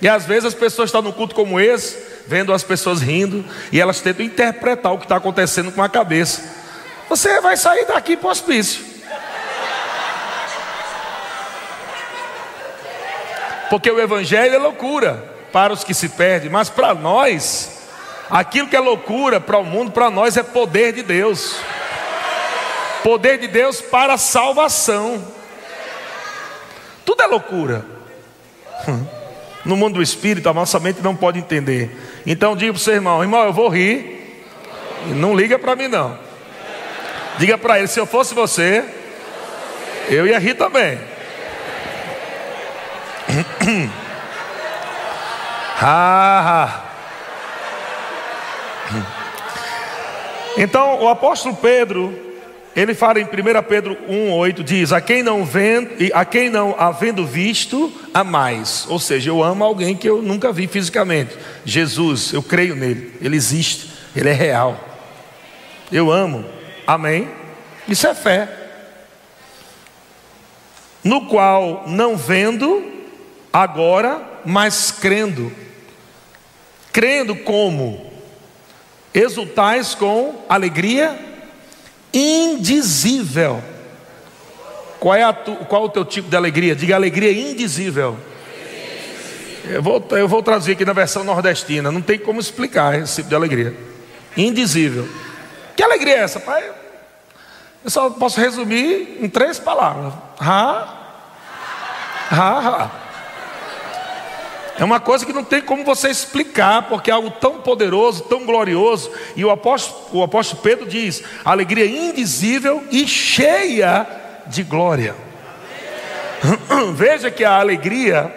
E 0.00 0.08
às 0.08 0.26
vezes 0.26 0.44
as 0.44 0.54
pessoas 0.54 0.90
estão 0.90 1.02
no 1.02 1.12
culto 1.12 1.34
como 1.34 1.58
esse, 1.58 2.11
vendo 2.26 2.52
as 2.52 2.62
pessoas 2.62 3.00
rindo, 3.00 3.44
e 3.70 3.80
elas 3.80 4.00
tentam 4.00 4.24
interpretar 4.24 4.92
o 4.92 4.98
que 4.98 5.04
está 5.04 5.16
acontecendo 5.16 5.72
com 5.72 5.82
a 5.82 5.88
cabeça. 5.88 6.42
Você 7.08 7.40
vai 7.40 7.56
sair 7.56 7.86
daqui 7.86 8.16
para 8.16 8.28
o 8.28 8.30
hospício. 8.30 8.92
Porque 13.68 13.90
o 13.90 13.98
Evangelho 13.98 14.54
é 14.54 14.58
loucura 14.58 15.32
para 15.50 15.72
os 15.72 15.82
que 15.82 15.94
se 15.94 16.10
perdem, 16.10 16.50
mas 16.50 16.68
para 16.68 16.94
nós, 16.94 17.70
aquilo 18.30 18.68
que 18.68 18.76
é 18.76 18.80
loucura 18.80 19.40
para 19.40 19.58
o 19.58 19.64
mundo, 19.64 19.90
para 19.90 20.10
nós 20.10 20.36
é 20.36 20.42
poder 20.42 20.92
de 20.92 21.02
Deus. 21.02 21.56
Poder 23.02 23.38
de 23.38 23.48
Deus 23.48 23.80
para 23.80 24.16
salvação. 24.16 25.26
Tudo 27.04 27.22
é 27.22 27.26
loucura. 27.26 27.84
No 29.64 29.76
mundo 29.76 29.94
do 29.94 30.02
espírito, 30.02 30.48
a 30.48 30.52
nossa 30.52 30.80
mente 30.80 31.00
não 31.00 31.14
pode 31.14 31.38
entender. 31.38 31.96
Então 32.26 32.56
diga 32.56 32.72
para 32.72 32.78
o 32.78 32.82
seu 32.82 32.94
irmão: 32.94 33.22
irmão, 33.22 33.44
eu 33.44 33.52
vou 33.52 33.68
rir. 33.68 34.20
Não 35.06 35.34
liga 35.34 35.58
para 35.58 35.74
mim, 35.74 35.88
não. 35.88 36.18
Diga 37.38 37.58
para 37.58 37.78
ele: 37.78 37.88
se 37.88 37.98
eu 37.98 38.06
fosse 38.06 38.34
você, 38.34 38.84
eu 40.08 40.26
ia 40.26 40.38
rir 40.38 40.54
também. 40.54 40.98
Então, 50.56 51.00
o 51.00 51.08
apóstolo 51.08 51.56
Pedro, 51.56 52.31
ele 52.74 52.94
fala 52.94 53.20
em 53.20 53.24
1 53.24 53.28
Pedro 53.68 53.96
1,8, 54.08 54.62
diz: 54.62 54.92
a 54.92 55.00
quem, 55.00 55.22
não 55.22 55.44
vendo, 55.44 55.90
a 56.14 56.24
quem 56.24 56.48
não 56.48 56.74
havendo 56.78 57.26
visto, 57.26 57.92
a 58.14 58.24
mais. 58.24 58.86
Ou 58.88 58.98
seja, 58.98 59.28
eu 59.28 59.42
amo 59.42 59.62
alguém 59.62 59.94
que 59.94 60.08
eu 60.08 60.22
nunca 60.22 60.52
vi 60.52 60.66
fisicamente. 60.66 61.36
Jesus, 61.64 62.32
eu 62.32 62.42
creio 62.42 62.74
nele, 62.74 63.14
ele 63.20 63.36
existe, 63.36 63.90
ele 64.16 64.30
é 64.30 64.32
real. 64.32 64.88
Eu 65.90 66.10
amo, 66.10 66.46
amém? 66.86 67.28
Isso 67.86 68.06
é 68.06 68.14
fé. 68.14 68.48
No 71.04 71.26
qual, 71.26 71.84
não 71.86 72.16
vendo, 72.16 72.82
agora, 73.52 74.22
mas 74.46 74.90
crendo. 74.90 75.52
Crendo 76.90 77.36
como? 77.36 78.10
Exultais 79.12 79.94
com 79.94 80.42
alegria 80.48 81.31
indizível. 82.12 83.62
Qual 85.00 85.14
é, 85.14 85.32
tu, 85.32 85.54
qual 85.66 85.82
é 85.82 85.86
o 85.86 85.88
teu 85.88 86.04
tipo 86.04 86.28
de 86.28 86.36
alegria? 86.36 86.76
Diga 86.76 86.94
alegria 86.94 87.32
indizível. 87.32 88.16
Eu 89.64 89.82
vou, 89.82 90.04
eu 90.10 90.28
vou 90.28 90.42
traduzir 90.42 90.72
aqui 90.72 90.84
na 90.84 90.92
versão 90.92 91.24
nordestina. 91.24 91.90
Não 91.90 92.02
tem 92.02 92.18
como 92.18 92.40
explicar 92.40 92.98
esse 92.98 93.16
tipo 93.16 93.28
de 93.28 93.34
alegria. 93.34 93.76
Indizível. 94.36 95.08
Que 95.76 95.82
alegria 95.82 96.16
é 96.16 96.18
essa, 96.18 96.40
pai? 96.40 96.70
Eu 97.84 97.90
só 97.90 98.10
posso 98.10 98.40
resumir 98.40 99.18
em 99.20 99.28
três 99.28 99.58
palavras: 99.58 100.12
ha, 100.38 101.16
ha, 102.30 102.58
ha. 102.58 103.01
É 104.78 104.84
uma 104.84 104.98
coisa 104.98 105.26
que 105.26 105.32
não 105.32 105.44
tem 105.44 105.60
como 105.60 105.84
você 105.84 106.08
explicar, 106.08 106.88
porque 106.88 107.10
é 107.10 107.14
algo 107.14 107.30
tão 107.30 107.60
poderoso, 107.60 108.24
tão 108.24 108.44
glorioso. 108.44 109.10
E 109.36 109.44
o 109.44 109.50
apóstolo, 109.50 110.20
o 110.20 110.22
apóstolo 110.22 110.62
Pedro 110.62 110.86
diz: 110.86 111.22
alegria 111.44 111.86
indizível 111.86 112.82
e 112.90 113.06
cheia 113.06 114.06
de 114.46 114.62
glória. 114.62 115.14
Veja 116.94 117.30
que 117.30 117.44
a 117.44 117.58
alegria 117.58 118.34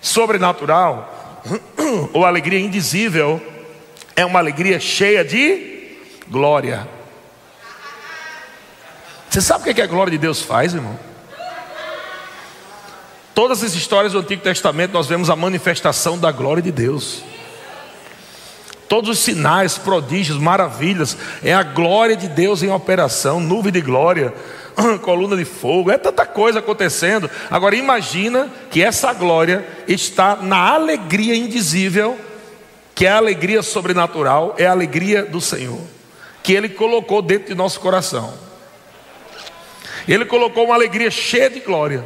sobrenatural, 0.00 1.42
ou 2.12 2.24
alegria 2.24 2.60
indizível, 2.60 3.40
é 4.14 4.24
uma 4.24 4.38
alegria 4.38 4.78
cheia 4.78 5.24
de 5.24 5.96
glória. 6.28 6.88
Você 9.28 9.40
sabe 9.40 9.62
o 9.62 9.64
que, 9.64 9.70
é 9.70 9.74
que 9.74 9.82
a 9.82 9.86
glória 9.86 10.12
de 10.12 10.18
Deus 10.18 10.40
faz, 10.40 10.74
irmão? 10.74 10.96
Todas 13.34 13.64
as 13.64 13.74
histórias 13.74 14.12
do 14.12 14.20
Antigo 14.20 14.42
Testamento 14.42 14.92
nós 14.92 15.08
vemos 15.08 15.28
a 15.28 15.34
manifestação 15.34 16.16
da 16.16 16.30
glória 16.30 16.62
de 16.62 16.70
Deus. 16.70 17.24
Todos 18.88 19.10
os 19.10 19.18
sinais, 19.18 19.76
prodígios, 19.76 20.38
maravilhas, 20.38 21.16
é 21.42 21.52
a 21.52 21.64
glória 21.64 22.14
de 22.14 22.28
Deus 22.28 22.62
em 22.62 22.70
operação, 22.70 23.40
nuvem 23.40 23.72
de 23.72 23.80
glória, 23.80 24.32
coluna 25.02 25.36
de 25.36 25.44
fogo, 25.44 25.90
é 25.90 25.98
tanta 25.98 26.24
coisa 26.24 26.60
acontecendo. 26.60 27.28
Agora 27.50 27.74
imagina 27.74 28.48
que 28.70 28.80
essa 28.80 29.12
glória 29.12 29.66
está 29.88 30.36
na 30.36 30.72
alegria 30.72 31.34
indizível, 31.34 32.16
que 32.94 33.04
é 33.04 33.10
a 33.10 33.16
alegria 33.16 33.62
sobrenatural, 33.62 34.54
é 34.58 34.66
a 34.66 34.70
alegria 34.70 35.24
do 35.24 35.40
Senhor, 35.40 35.80
que 36.40 36.52
Ele 36.52 36.68
colocou 36.68 37.20
dentro 37.20 37.48
de 37.48 37.54
nosso 37.56 37.80
coração. 37.80 38.32
Ele 40.06 40.24
colocou 40.24 40.66
uma 40.66 40.74
alegria 40.74 41.10
cheia 41.10 41.50
de 41.50 41.58
glória. 41.58 42.04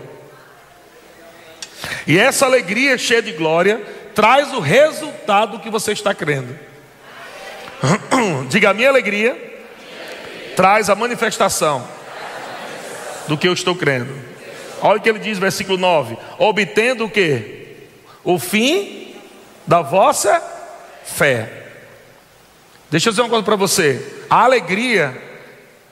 E 2.09 2.19
essa 2.19 2.47
alegria 2.47 2.97
cheia 2.97 3.21
de 3.21 3.33
glória 3.33 3.83
traz 4.15 4.55
o 4.55 4.61
resultado 4.61 5.59
que 5.59 5.69
você 5.69 5.93
está 5.93 6.15
crendo. 6.15 6.59
Diga 8.49 8.71
a 8.71 8.75
minha 8.75 8.89
alegria, 8.89 9.37
traz 10.57 10.89
a 10.89 10.95
manifestação 10.95 11.87
do 13.29 13.37
que 13.37 13.47
eu 13.47 13.53
estou 13.53 13.77
crendo. 13.77 14.11
Olha 14.81 14.99
o 14.99 15.03
que 15.03 15.11
ele 15.11 15.19
diz, 15.19 15.39
versículo 15.39 15.77
9: 15.77 16.17
obtendo 16.39 17.05
o 17.05 17.11
que? 17.11 17.77
O 18.25 18.39
fim 18.39 19.15
da 19.67 19.83
vossa 19.83 20.43
fé. 21.05 21.67
Deixa 22.91 23.11
eu 23.11 23.13
dizer 23.13 23.21
uma 23.21 23.29
coisa 23.29 23.45
para 23.45 23.57
você: 23.57 24.25
a 24.31 24.45
alegria, 24.45 25.15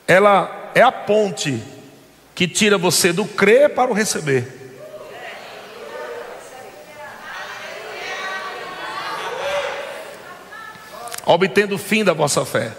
ela 0.08 0.70
é 0.75 0.80
a 0.80 0.90
ponte 0.90 1.62
que 2.35 2.49
tira 2.49 2.78
você 2.78 3.12
do 3.12 3.26
crer 3.26 3.75
para 3.75 3.90
o 3.90 3.94
receber. 3.94 4.65
Obtendo 11.26 11.75
o 11.75 11.78
fim 11.78 12.02
da 12.02 12.12
vossa 12.12 12.45
fé. 12.47 12.73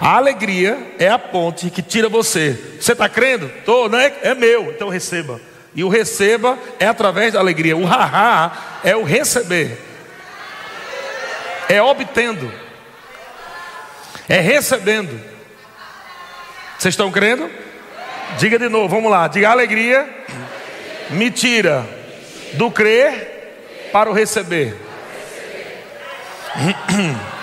A 0.00 0.16
alegria 0.16 0.94
é 0.98 1.08
a 1.08 1.18
ponte 1.18 1.70
que 1.70 1.82
tira 1.82 2.08
você. 2.08 2.76
Você 2.80 2.92
está 2.92 3.08
crendo? 3.08 3.46
Estou, 3.46 3.88
né? 3.88 4.12
É 4.22 4.34
meu, 4.34 4.70
então 4.70 4.88
receba. 4.88 5.40
E 5.74 5.82
o 5.82 5.88
receba 5.88 6.56
é 6.78 6.86
através 6.86 7.32
da 7.32 7.40
alegria. 7.40 7.76
O 7.76 7.84
haha 7.84 8.80
é 8.84 8.96
o 8.96 9.02
receber. 9.02 9.78
É 11.68 11.82
obtendo. 11.82 12.50
É 14.28 14.40
recebendo. 14.40 15.20
Vocês 16.78 16.92
estão 16.92 17.10
crendo? 17.10 17.50
Diga 18.38 18.58
de 18.58 18.68
novo, 18.68 18.88
vamos 18.88 19.10
lá. 19.10 19.26
Diga 19.26 19.50
alegria 19.50 20.08
me 21.10 21.30
tira 21.30 21.86
do 22.54 22.70
crer 22.70 23.90
para 23.92 24.10
o 24.10 24.12
receber. 24.12 24.76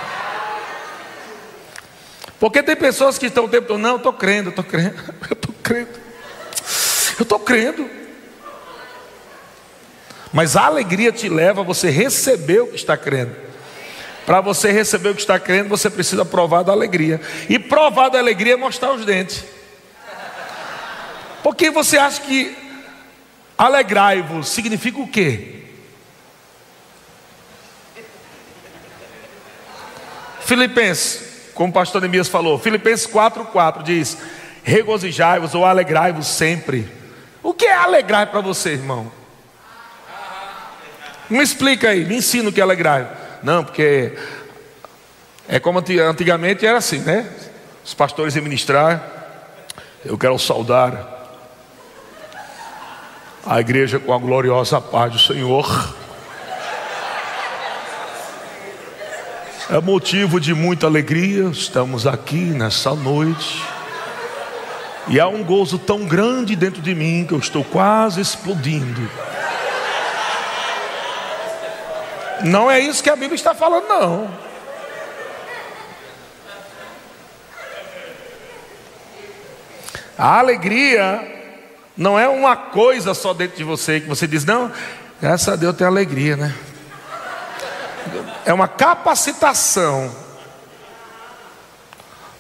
Porque 2.40 2.62
tem 2.62 2.76
pessoas 2.76 3.18
que 3.18 3.28
estão 3.28 3.46
o 3.46 3.50
tempo 3.50 3.68
todo, 3.68 3.80
não, 3.80 3.92
eu 3.92 3.98
estou 3.98 4.14
crendo, 4.14 4.50
eu 4.50 4.50
estou 4.50 4.64
crendo, 4.66 5.00
eu 5.30 5.34
estou 5.34 5.56
crendo, 5.64 6.00
eu 7.18 7.24
estou 7.24 7.40
crendo. 7.40 7.90
Mas 10.34 10.58
a 10.58 10.66
alegria 10.66 11.12
te 11.12 11.30
leva 11.30 11.62
a 11.62 11.64
você 11.64 11.90
receber 11.90 12.62
o 12.62 12.68
que 12.68 12.76
está 12.76 12.98
crendo. 12.98 13.34
Para 14.26 14.42
você 14.42 14.72
receber 14.72 15.10
o 15.10 15.16
que 15.16 15.22
está 15.22 15.40
crendo, 15.40 15.70
você 15.70 15.90
precisa 15.90 16.26
provar 16.26 16.64
da 16.64 16.74
alegria. 16.74 17.22
E 17.48 17.58
provar 17.58 18.10
da 18.10 18.20
alegria 18.20 18.54
é 18.54 18.58
mostrar 18.58 18.92
os 18.92 19.06
dentes. 19.06 19.46
Porque 21.42 21.70
você 21.70 21.98
acha 21.98 22.22
que 22.22 22.58
alegrai-vos 23.58 24.50
significa 24.50 25.00
o 25.00 25.08
quê? 25.08 25.62
Filipenses 30.42 31.25
como 31.56 31.70
o 31.70 31.74
pastor 31.74 32.02
Neemias 32.02 32.28
falou, 32.28 32.60
Filipenses 32.60 33.08
4,4 33.08 33.82
diz: 33.82 34.18
regozijai-vos 34.64 35.56
ou 35.56 35.66
alegrai-vos 35.66 36.28
sempre. 36.28 36.88
O 37.42 37.54
que 37.54 37.66
é 37.66 37.74
alegrar 37.74 38.28
para 38.28 38.42
você, 38.42 38.74
irmão? 38.74 39.12
Me 41.30 41.42
explica 41.42 41.90
aí, 41.90 42.06
me 42.06 42.18
ensina 42.18 42.50
o 42.50 42.54
que 42.54 42.60
é 42.60 42.64
alegrar. 42.64 43.40
Não, 43.42 43.64
porque 43.64 44.14
É 45.48 45.60
como 45.60 45.80
antigamente 45.80 46.66
era 46.66 46.80
assim, 46.80 47.00
né? 47.00 47.30
Os 47.84 47.94
pastores 47.94 48.36
iam 48.36 48.44
ministrar. 48.44 49.00
Eu 50.04 50.18
quero 50.18 50.38
saudar 50.40 51.14
a 53.46 53.60
igreja 53.60 54.00
com 54.00 54.12
a 54.12 54.18
gloriosa 54.18 54.82
paz 54.82 55.14
do 55.14 55.20
Senhor. 55.20 55.96
É 59.68 59.82
motivo 59.82 60.40
de 60.40 60.54
muita 60.54 60.86
alegria, 60.86 61.46
estamos 61.46 62.06
aqui 62.06 62.36
nessa 62.36 62.94
noite. 62.94 63.64
E 65.08 65.20
há 65.20 65.28
um 65.28 65.44
gozo 65.44 65.80
tão 65.80 66.06
grande 66.06 66.56
dentro 66.56 66.84
de 66.84 66.94
mim 66.94 67.26
que 67.28 67.34
eu 67.34 67.40
estou 67.40 67.64
quase 67.64 68.22
explodindo. 68.22 69.10
Não 72.44 72.70
é 72.70 72.80
isso 72.80 73.02
que 73.02 73.10
a 73.10 73.16
Bíblia 73.16 73.34
está 73.34 73.56
falando, 73.56 73.88
não. 73.88 74.30
A 80.16 80.38
alegria 80.38 81.28
não 81.98 82.20
é 82.20 82.30
uma 82.30 82.56
coisa 82.56 83.16
só 83.16 83.34
dentro 83.34 83.58
de 83.58 83.64
você 83.64 84.00
que 84.00 84.08
você 84.08 84.28
diz, 84.28 84.46
não, 84.46 84.72
graças 85.20 85.48
a 85.50 85.56
Deus 85.56 85.74
eu 85.74 85.78
tenho 85.78 85.90
alegria, 85.90 86.38
né? 86.38 86.54
É 88.46 88.54
uma 88.54 88.68
capacitação 88.68 90.16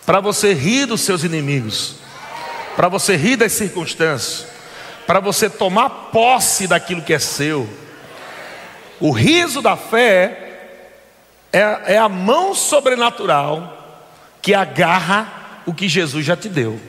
para 0.05 0.19
você 0.19 0.53
rir 0.53 0.85
dos 0.85 1.01
seus 1.01 1.23
inimigos, 1.23 1.95
para 2.75 2.87
você 2.87 3.15
rir 3.15 3.37
das 3.37 3.53
circunstâncias, 3.53 4.45
para 5.07 5.19
você 5.19 5.49
tomar 5.49 5.89
posse 6.11 6.67
daquilo 6.67 7.01
que 7.01 7.13
é 7.13 7.19
seu. 7.19 7.67
O 8.99 9.11
riso 9.11 9.61
da 9.61 9.75
fé 9.75 10.45
é, 11.51 11.95
é 11.95 11.97
a 11.97 12.07
mão 12.07 12.53
sobrenatural 12.53 13.71
que 14.41 14.53
agarra 14.53 15.61
o 15.65 15.73
que 15.73 15.89
Jesus 15.89 16.23
já 16.23 16.37
te 16.37 16.47
deu. 16.47 16.79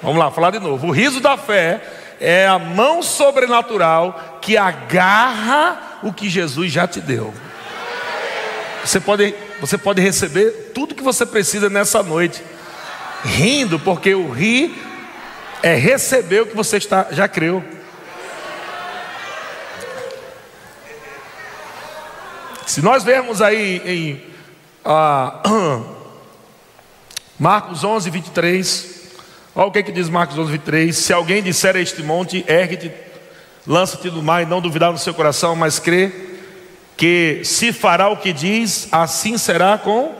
Vamos 0.00 0.18
lá, 0.18 0.30
falar 0.30 0.52
de 0.52 0.60
novo. 0.60 0.86
O 0.86 0.90
riso 0.92 1.18
da 1.18 1.36
fé 1.36 1.82
é 2.20 2.46
a 2.46 2.58
mão 2.58 3.02
sobrenatural 3.02 4.38
que 4.40 4.56
agarra 4.56 5.98
o 6.02 6.12
que 6.12 6.30
Jesus 6.30 6.70
já 6.70 6.86
te 6.86 7.00
deu. 7.00 7.34
Você 8.84 9.00
pode, 9.00 9.34
você 9.60 9.76
pode 9.76 10.00
receber 10.00 10.72
tudo 10.74 10.94
que 10.94 11.02
você 11.02 11.26
precisa 11.26 11.68
nessa 11.68 12.02
noite, 12.02 12.42
rindo, 13.24 13.78
porque 13.78 14.14
o 14.14 14.30
rir 14.30 14.74
é 15.62 15.74
receber 15.74 16.42
o 16.42 16.46
que 16.46 16.56
você 16.56 16.76
está, 16.76 17.08
já 17.10 17.28
creu. 17.28 17.62
Se 22.66 22.82
nós 22.82 23.02
vermos 23.02 23.40
aí 23.42 23.82
em 23.84 24.28
ah, 24.84 25.42
Marcos 27.38 27.84
11, 27.84 28.10
23. 28.10 28.98
Olha 29.54 29.66
o 29.66 29.70
que, 29.70 29.82
que 29.82 29.92
diz 29.92 30.08
Marcos 30.08 30.38
11, 30.38 30.52
23. 30.52 30.96
Se 30.96 31.12
alguém 31.12 31.42
disser 31.42 31.76
a 31.76 31.80
este 31.80 32.02
monte, 32.02 32.44
ergue-te, 32.48 32.90
lança-te 33.66 34.10
do 34.10 34.22
mar 34.22 34.42
e 34.42 34.46
não 34.46 34.60
duvidar 34.60 34.90
no 34.90 34.98
seu 34.98 35.14
coração, 35.14 35.54
mas 35.54 35.78
crê 35.78 36.27
que 36.98 37.42
se 37.44 37.72
fará 37.72 38.08
o 38.08 38.16
que 38.16 38.32
diz, 38.32 38.88
assim 38.90 39.38
será 39.38 39.78
com 39.78 40.12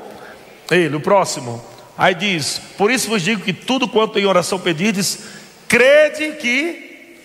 ele. 0.71 0.97
O 0.97 1.01
próximo. 1.01 1.63
Aí 1.99 2.15
diz: 2.15 2.61
Por 2.79 2.91
isso 2.91 3.09
vos 3.09 3.21
digo 3.21 3.43
que 3.43 3.53
tudo 3.53 3.89
quanto 3.89 4.19
em 4.19 4.25
oração 4.25 4.61
pedirdes, 4.61 5.19
crede 5.67 6.37
que 6.37 7.19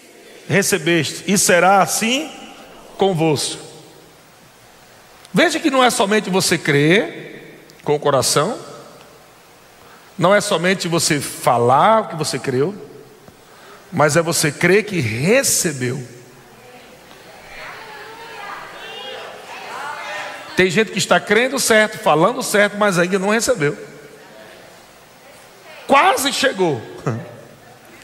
recebeste, 0.50 1.24
e 1.28 1.38
será 1.38 1.82
assim 1.82 2.30
convosco. 2.98 3.62
Veja 5.32 5.60
que 5.60 5.70
não 5.70 5.84
é 5.84 5.90
somente 5.92 6.30
você 6.30 6.58
crer 6.58 7.60
com 7.84 7.96
o 7.96 8.00
coração, 8.00 8.58
não 10.18 10.34
é 10.34 10.42
somente 10.42 10.88
você 10.88 11.22
falar 11.22 12.02
o 12.02 12.08
que 12.10 12.16
você 12.16 12.40
creu, 12.40 12.74
mas 13.92 14.18
é 14.18 14.22
você 14.22 14.52
crer 14.52 14.84
que 14.84 15.00
recebeu. 15.00 16.02
Tem 20.56 20.70
gente 20.70 20.92
que 20.92 20.98
está 20.98 21.20
crendo 21.20 21.60
certo, 21.60 21.98
falando 21.98 22.42
certo, 22.44 22.78
mas 22.78 23.00
ainda 23.00 23.18
não 23.18 23.30
recebeu. 23.30 23.78
Quase 25.88 26.32
chegou. 26.32 26.82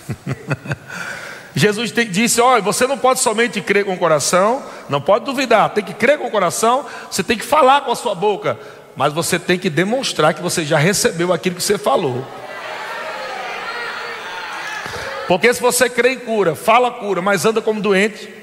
Jesus 1.55 1.91
disse: 1.91 2.41
Olha, 2.41 2.61
você 2.61 2.87
não 2.87 2.97
pode 2.97 3.19
somente 3.19 3.61
crer 3.61 3.85
com 3.85 3.93
o 3.93 3.97
coração, 3.97 4.63
não 4.87 5.01
pode 5.01 5.25
duvidar, 5.25 5.69
tem 5.71 5.83
que 5.83 5.93
crer 5.93 6.17
com 6.17 6.27
o 6.27 6.31
coração, 6.31 6.85
você 7.09 7.23
tem 7.23 7.37
que 7.37 7.45
falar 7.45 7.81
com 7.81 7.91
a 7.91 7.95
sua 7.95 8.15
boca, 8.15 8.57
mas 8.95 9.13
você 9.13 9.37
tem 9.37 9.57
que 9.57 9.69
demonstrar 9.69 10.33
que 10.33 10.41
você 10.41 10.63
já 10.63 10.77
recebeu 10.77 11.33
aquilo 11.33 11.55
que 11.55 11.63
você 11.63 11.77
falou. 11.77 12.25
Porque 15.27 15.53
se 15.53 15.61
você 15.61 15.87
crê 15.87 16.13
em 16.13 16.19
cura, 16.19 16.55
fala 16.55 16.89
cura, 16.89 17.21
mas 17.21 17.45
anda 17.45 17.61
como 17.61 17.81
doente. 17.81 18.38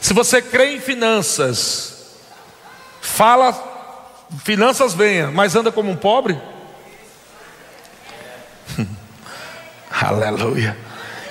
Se 0.00 0.12
você 0.12 0.42
crê 0.42 0.76
em 0.76 0.80
finanças, 0.80 2.16
fala, 3.00 3.52
finanças 4.44 4.94
venha, 4.94 5.30
mas 5.30 5.56
anda 5.56 5.72
como 5.72 5.90
um 5.90 5.96
pobre. 5.96 6.38
Aleluia. 9.90 10.76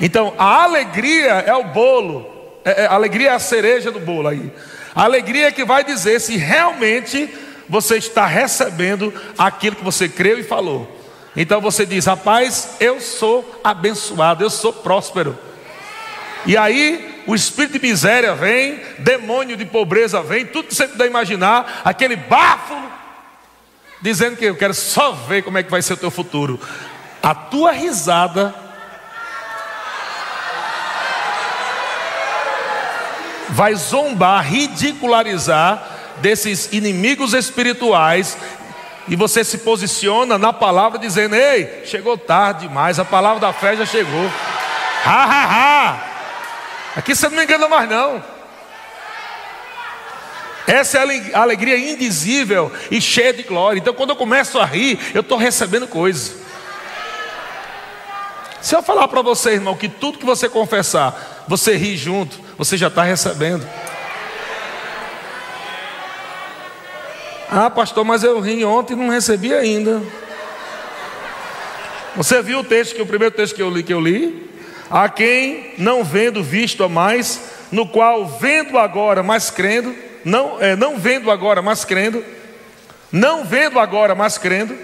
Então, 0.02 0.34
a 0.38 0.64
alegria 0.64 1.34
é 1.46 1.54
o 1.54 1.66
bolo, 1.66 2.26
é, 2.64 2.84
é, 2.84 2.86
a 2.88 2.94
alegria 2.94 3.30
é 3.30 3.34
a 3.34 3.40
cereja 3.40 3.92
do 3.92 4.00
bolo 4.00 4.28
aí. 4.28 4.52
A 4.96 5.04
alegria 5.04 5.48
é 5.48 5.52
que 5.52 5.66
vai 5.66 5.84
dizer 5.84 6.20
se 6.20 6.38
realmente 6.38 7.30
você 7.68 7.98
está 7.98 8.26
recebendo 8.26 9.14
aquilo 9.38 9.76
que 9.76 9.84
você 9.84 10.10
creu 10.10 10.40
e 10.40 10.44
falou. 10.44 11.00
Então 11.36 11.62
você 11.62 11.86
diz: 11.86 12.06
Rapaz, 12.06 12.72
eu 12.80 13.00
sou 13.00 13.60
abençoado, 13.64 14.44
eu 14.44 14.50
sou 14.50 14.74
próspero. 14.74 15.38
E 16.46 16.58
aí 16.58 17.19
o 17.30 17.36
espírito 17.36 17.74
de 17.74 17.88
miséria 17.88 18.34
vem, 18.34 18.82
demônio 18.98 19.56
de 19.56 19.64
pobreza 19.64 20.20
vem, 20.20 20.48
tudo 20.48 20.70
que 20.70 20.74
você 20.74 20.88
puder 20.88 21.06
imaginar, 21.06 21.84
aquele 21.86 22.16
bafo, 22.16 22.76
dizendo 24.02 24.36
que 24.36 24.46
eu 24.46 24.56
quero 24.56 24.74
só 24.74 25.12
ver 25.12 25.44
como 25.44 25.56
é 25.60 25.62
que 25.62 25.70
vai 25.70 25.80
ser 25.80 25.94
o 25.94 25.98
teu 25.98 26.10
futuro. 26.10 26.60
A 27.22 27.36
tua 27.36 27.72
risada 27.72 28.52
vai 33.50 33.76
zombar, 33.76 34.44
ridicularizar 34.52 35.88
desses 36.22 36.74
inimigos 36.74 37.36
espirituais 37.36 38.40
e 39.08 39.16
você 39.16 39.44
se 39.44 39.60
posiciona 39.60 40.40
na 40.40 40.52
palavra 40.52 40.98
dizendo: 40.98 41.36
Ei, 41.36 41.84
chegou 41.86 42.18
tarde 42.18 42.68
demais, 42.68 42.98
a 42.98 43.06
palavra 43.06 43.40
da 43.40 43.54
fé 43.54 43.76
já 43.76 43.86
chegou. 43.86 44.32
Ha, 45.06 45.24
ha, 45.24 45.46
ha. 45.46 46.19
Aqui 47.00 47.16
você 47.16 47.30
não 47.30 47.38
me 47.38 47.44
engana 47.46 47.70
mais, 47.70 47.90
não. 47.90 48.22
Essa 50.68 50.98
é 50.98 51.32
a 51.34 51.42
alegria 51.42 51.78
indizível 51.78 52.70
e 52.92 53.00
cheia 53.00 53.32
de 53.32 53.42
glória. 53.44 53.80
Então, 53.80 53.94
quando 53.94 54.10
eu 54.10 54.18
começo 54.18 54.60
a 54.60 54.66
rir, 54.66 55.00
eu 55.14 55.22
estou 55.22 55.38
recebendo 55.38 55.88
coisas. 55.88 56.36
Se 58.62 58.76
eu 58.76 58.84
falar 58.84 59.08
para 59.08 59.22
você, 59.22 59.52
irmão, 59.52 59.78
que 59.78 59.88
tudo 59.88 60.18
que 60.18 60.26
você 60.26 60.50
confessar, 60.50 61.46
você 61.48 61.78
ri 61.78 61.96
junto, 61.96 62.38
você 62.58 62.76
já 62.76 62.88
está 62.88 63.04
recebendo. 63.04 63.66
Ah, 67.50 67.70
pastor, 67.70 68.04
mas 68.04 68.26
eu 68.26 68.42
ri 68.42 68.66
ontem 68.66 68.92
e 68.92 68.98
não 68.98 69.08
recebi 69.08 69.54
ainda. 69.54 70.04
Você 72.18 72.42
viu 72.42 72.60
o 72.60 72.64
texto 72.66 72.94
que 72.94 73.02
o 73.02 73.08
primeiro 73.08 73.34
texto 73.34 73.56
que 73.56 73.62
eu 73.62 73.70
li 73.70 73.84
que 73.84 73.94
eu 73.94 74.02
li? 74.02 74.49
A 74.90 75.08
quem 75.08 75.74
não 75.78 76.04
vendo 76.04 76.44
visto 76.44 76.84
a 76.84 76.90
mais, 76.90 77.40
no 77.72 77.88
qual 77.88 78.26
vendo 78.26 78.78
agora, 78.78 79.22
mas 79.22 79.52
crendo, 79.52 79.96
não 80.26 80.62
é, 80.62 80.76
não 80.76 80.98
vendo 80.98 81.30
agora, 81.30 81.62
mas 81.62 81.86
crendo, 81.86 82.24
não 83.12 83.44
vendo 83.44 83.80
agora, 83.80 84.16
mas 84.16 84.38
crendo, 84.38 84.76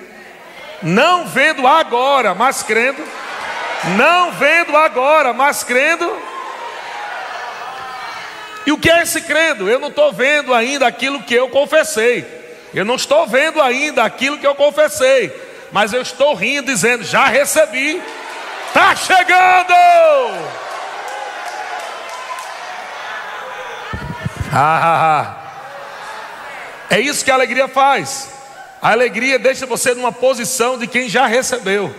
não 0.83 1.25
vendo 1.27 1.65
agora, 1.67 2.35
mas 2.35 2.61
crendo, 2.61 3.01
não 3.97 4.31
vendo 4.33 4.77
agora, 4.77 5.33
mas 5.33 5.63
crendo, 5.63 6.11
e 8.65 8.71
o 8.71 8.77
que 8.77 8.89
é 8.89 9.03
esse 9.03 9.21
crendo? 9.21 9.69
Eu 9.69 9.79
não 9.79 9.89
estou 9.89 10.11
vendo 10.11 10.53
ainda 10.53 10.87
aquilo 10.87 11.21
que 11.21 11.35
eu 11.35 11.49
confessei. 11.49 12.25
Eu 12.73 12.83
não 12.83 12.95
estou 12.95 13.27
vendo 13.27 13.61
ainda 13.61 14.03
aquilo 14.03 14.39
que 14.39 14.47
eu 14.47 14.55
confessei. 14.55 15.31
Mas 15.71 15.93
eu 15.93 16.01
estou 16.01 16.33
rindo, 16.33 16.71
dizendo: 16.71 17.03
já 17.03 17.25
recebi. 17.27 18.01
Está 18.75 18.93
chegando! 18.93 19.73
Ah, 24.51 25.35
é 26.89 26.99
isso 26.99 27.23
que 27.23 27.31
a 27.31 27.35
alegria 27.35 27.69
faz. 27.69 28.33
A 28.81 28.91
alegria 28.91 29.39
deixa 29.39 29.65
você 29.65 29.93
numa 29.93 30.11
posição 30.11 30.77
de 30.77 30.87
quem 30.87 31.07
já 31.07 31.25
recebeu. 31.25 31.95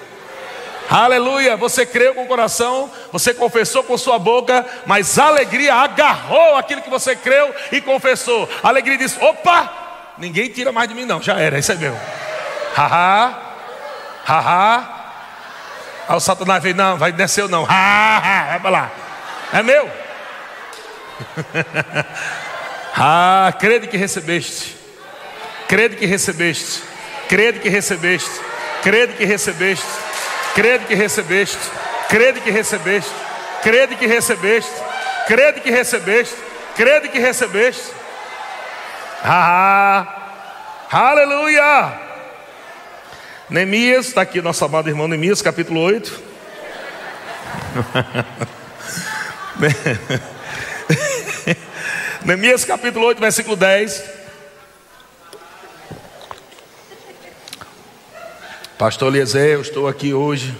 Aleluia, 0.90 1.56
você 1.56 1.86
creu 1.86 2.14
com 2.14 2.24
o 2.24 2.28
coração, 2.28 2.92
você 3.10 3.32
confessou 3.32 3.82
com 3.82 3.96
sua 3.96 4.18
boca, 4.18 4.66
mas 4.84 5.18
a 5.18 5.28
alegria 5.28 5.74
agarrou 5.76 6.56
aquilo 6.56 6.82
que 6.82 6.90
você 6.90 7.16
creu 7.16 7.54
e 7.72 7.80
confessou. 7.80 8.46
A 8.62 8.68
alegria 8.68 8.98
disse: 8.98 9.18
opa, 9.24 10.12
ninguém 10.18 10.50
tira 10.50 10.72
mais 10.72 10.90
de 10.90 10.94
mim, 10.94 11.06
não, 11.06 11.22
já 11.22 11.40
era, 11.40 11.58
isso 11.58 11.72
é 11.72 11.76
meu. 11.76 11.98
Haha, 12.74 13.34
haha. 14.26 14.95
Aí 16.08 16.16
o 16.16 16.20
Satanás 16.20 16.62
veio: 16.62 16.74
não, 16.74 16.96
vai 16.96 17.12
descer 17.12 17.48
não, 17.48 17.64
haha, 17.64 18.46
vai 18.50 18.60
para 18.60 18.70
lá, 18.70 18.90
é 19.52 19.62
meu. 19.62 19.90
ah, 22.96 23.52
crede 23.58 23.86
que 23.86 23.96
recebeste, 23.96 24.76
crede 25.68 25.96
que 25.96 26.06
recebeste, 26.06 26.82
crede 27.28 27.60
que 27.60 27.68
recebeste, 27.68 28.40
crede 28.82 29.14
que 29.14 29.24
recebeste. 29.24 30.06
Crede 30.56 30.86
que 30.86 30.94
recebeste, 30.94 31.60
crede 32.08 32.40
que 32.40 32.50
recebeste, 32.50 33.12
crede 33.62 33.96
que 33.96 34.06
recebeste, 34.08 34.72
crede 35.26 35.60
que 35.60 35.70
recebeste, 35.70 36.36
crede 36.74 37.08
que 37.10 37.18
recebeste. 37.18 37.92
Ah, 39.22 40.06
aleluia! 40.90 42.05
Neemias, 43.48 44.08
está 44.08 44.22
aqui 44.22 44.42
nosso 44.42 44.64
amado 44.64 44.88
irmão 44.88 45.06
Neemias, 45.06 45.40
capítulo 45.40 45.80
8. 45.80 46.20
Neemias 52.26 52.64
capítulo 52.64 53.06
8, 53.06 53.20
versículo 53.20 53.54
10. 53.54 54.02
Pastor 58.76 59.14
Eliezer, 59.14 59.52
eu 59.52 59.60
estou 59.60 59.86
aqui 59.86 60.12
hoje, 60.12 60.52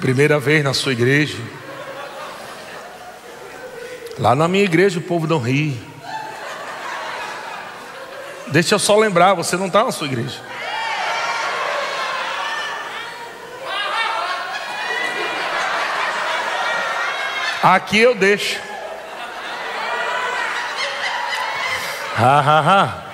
primeira 0.00 0.40
vez 0.40 0.64
na 0.64 0.74
sua 0.74 0.90
igreja. 0.90 1.38
Lá 4.18 4.34
na 4.34 4.48
minha 4.48 4.64
igreja 4.64 4.98
o 4.98 5.02
povo 5.02 5.28
não 5.28 5.38
ri. 5.38 5.89
Deixa 8.50 8.74
eu 8.74 8.78
só 8.78 8.96
lembrar, 8.96 9.34
você 9.34 9.56
não 9.56 9.66
está 9.68 9.84
na 9.84 9.92
sua 9.92 10.08
igreja. 10.08 10.40
Aqui 17.62 17.98
eu 17.98 18.14
deixo. 18.14 18.58
Ha 22.16 22.40
ha 22.40 22.60
ha. 22.60 23.04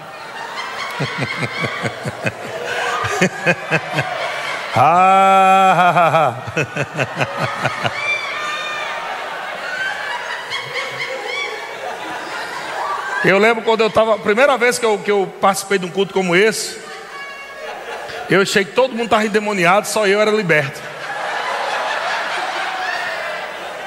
ah, 4.76 6.34
eu 13.24 13.38
lembro 13.38 13.64
quando 13.64 13.80
eu 13.80 13.88
estava, 13.88 14.18
primeira 14.18 14.56
vez 14.56 14.78
que 14.78 14.84
eu, 14.84 14.98
que 14.98 15.10
eu 15.10 15.32
participei 15.40 15.78
de 15.78 15.86
um 15.86 15.90
culto 15.90 16.12
como 16.12 16.36
esse, 16.36 16.78
eu 18.28 18.42
achei 18.42 18.64
que 18.64 18.72
todo 18.72 18.90
mundo 18.90 19.04
estava 19.04 19.24
endemoniado, 19.24 19.86
só 19.86 20.06
eu 20.06 20.20
era 20.20 20.30
liberto. 20.30 20.80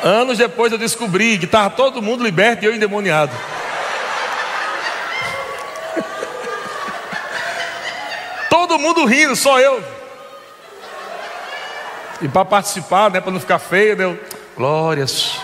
Anos 0.01 0.37
depois 0.37 0.71
eu 0.71 0.77
descobri 0.77 1.37
que 1.37 1.45
estava 1.45 1.69
todo 1.69 2.01
mundo 2.01 2.23
liberto 2.23 2.63
e 2.63 2.67
eu 2.67 2.73
endemoniado. 2.73 3.31
Todo 8.49 8.79
mundo 8.79 9.05
rindo, 9.05 9.35
só 9.35 9.59
eu. 9.59 9.83
E 12.21 12.27
para 12.27 12.45
participar, 12.45 13.11
né, 13.11 13.19
para 13.21 13.31
não 13.31 13.39
ficar 13.39 13.59
feio, 13.59 13.95
deu 13.95 14.19
glórias. 14.55 15.39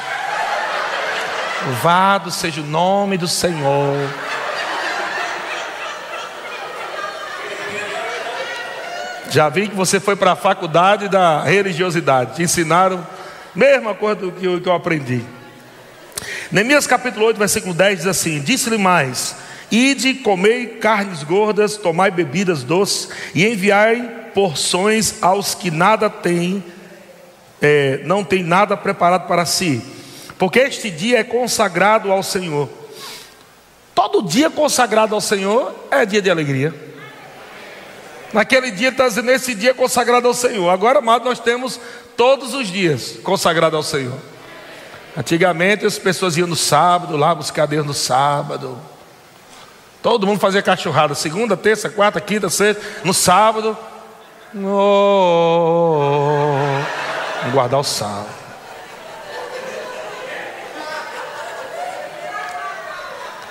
Louvado 1.65 2.29
seja 2.29 2.61
o 2.61 2.63
nome 2.63 3.17
do 3.17 3.27
Senhor. 3.27 3.97
Já 9.31 9.49
vi 9.49 9.67
que 9.67 9.75
você 9.75 9.99
foi 9.99 10.15
para 10.15 10.33
a 10.33 10.35
faculdade 10.35 11.09
da 11.09 11.41
religiosidade. 11.41 12.35
Te 12.35 12.43
ensinaram 12.43 12.99
a 12.99 13.57
mesma 13.57 13.95
coisa 13.95 14.31
que 14.31 14.45
eu, 14.45 14.61
que 14.61 14.69
eu 14.69 14.75
aprendi. 14.75 15.23
Neemias 16.51 16.85
capítulo 16.85 17.25
8, 17.25 17.37
versículo 17.37 17.73
10 17.73 17.97
diz 17.97 18.07
assim: 18.07 18.39
Disse-lhe 18.41 18.77
mais: 18.77 19.35
Ide, 19.71 20.13
comei 20.13 20.67
carnes 20.67 21.23
gordas, 21.23 21.77
tomai 21.77 22.11
bebidas 22.11 22.63
doces 22.63 23.09
e 23.33 23.43
enviai 23.43 24.29
porções 24.35 25.15
aos 25.19 25.55
que 25.55 25.71
nada 25.71 26.11
têm, 26.11 26.63
é, 27.59 28.01
não 28.05 28.23
tem 28.23 28.43
nada 28.43 28.77
preparado 28.77 29.27
para 29.27 29.45
si, 29.45 29.81
porque 30.37 30.59
este 30.59 30.89
dia 30.89 31.19
é 31.19 31.23
consagrado 31.23 32.11
ao 32.11 32.21
Senhor. 32.21 32.69
Todo 33.93 34.21
dia 34.21 34.49
consagrado 34.49 35.15
ao 35.15 35.21
Senhor 35.21 35.73
é 35.89 36.05
dia 36.05 36.21
de 36.21 36.29
alegria. 36.29 36.73
Naquele 38.33 38.69
dia 38.69 38.89
está 38.89 39.07
dizendo, 39.07 39.31
esse 39.31 39.55
dia 39.55 39.69
é 39.69 39.73
consagrado 39.73 40.27
ao 40.27 40.33
Senhor. 40.33 40.69
Agora, 40.69 40.99
amado, 40.99 41.23
nós 41.23 41.39
temos 41.39 41.79
todos 42.17 42.53
os 42.53 42.67
dias 42.67 43.17
consagrado 43.23 43.77
ao 43.77 43.83
Senhor. 43.83 44.19
Antigamente 45.15 45.85
as 45.85 45.97
pessoas 45.97 46.35
iam 46.35 46.47
no 46.47 46.55
sábado, 46.55 47.15
lá 47.15 47.33
buscar 47.33 47.65
Deus 47.65 47.85
no 47.85 47.93
sábado. 47.93 48.77
Todo 50.01 50.27
mundo 50.27 50.39
fazia 50.39 50.61
cachorrada, 50.61 51.15
segunda, 51.15 51.55
terça, 51.55 51.89
quarta, 51.89 52.19
quinta, 52.19 52.49
sexta, 52.49 52.83
no 53.05 53.13
sábado. 53.13 53.77
Oh, 54.53 56.49
vamos 57.39 57.53
guardar 57.53 57.79
o 57.79 57.83
sábado. 57.83 58.44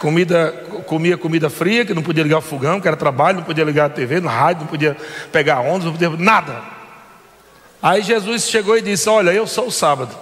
Comida, 0.04 0.52
comia 0.86 1.16
comida 1.16 1.48
fria, 1.48 1.82
que 1.82 1.94
não 1.94 2.02
podia 2.02 2.22
ligar 2.22 2.36
o 2.36 2.42
fogão, 2.42 2.78
que 2.78 2.86
era 2.86 2.94
trabalho, 2.94 3.38
não 3.38 3.44
podia 3.44 3.64
ligar 3.64 3.86
a 3.86 3.88
TV, 3.88 4.20
no 4.20 4.28
rádio, 4.28 4.60
não 4.60 4.66
podia 4.66 4.94
pegar 5.32 5.60
ondas, 5.60 5.84
não 5.84 5.92
podia 5.92 6.10
nada. 6.10 6.60
Aí 7.82 8.02
Jesus 8.02 8.46
chegou 8.50 8.76
e 8.76 8.82
disse: 8.82 9.08
Olha, 9.08 9.30
eu 9.30 9.46
sou 9.46 9.68
o 9.68 9.72
sábado. 9.72 10.14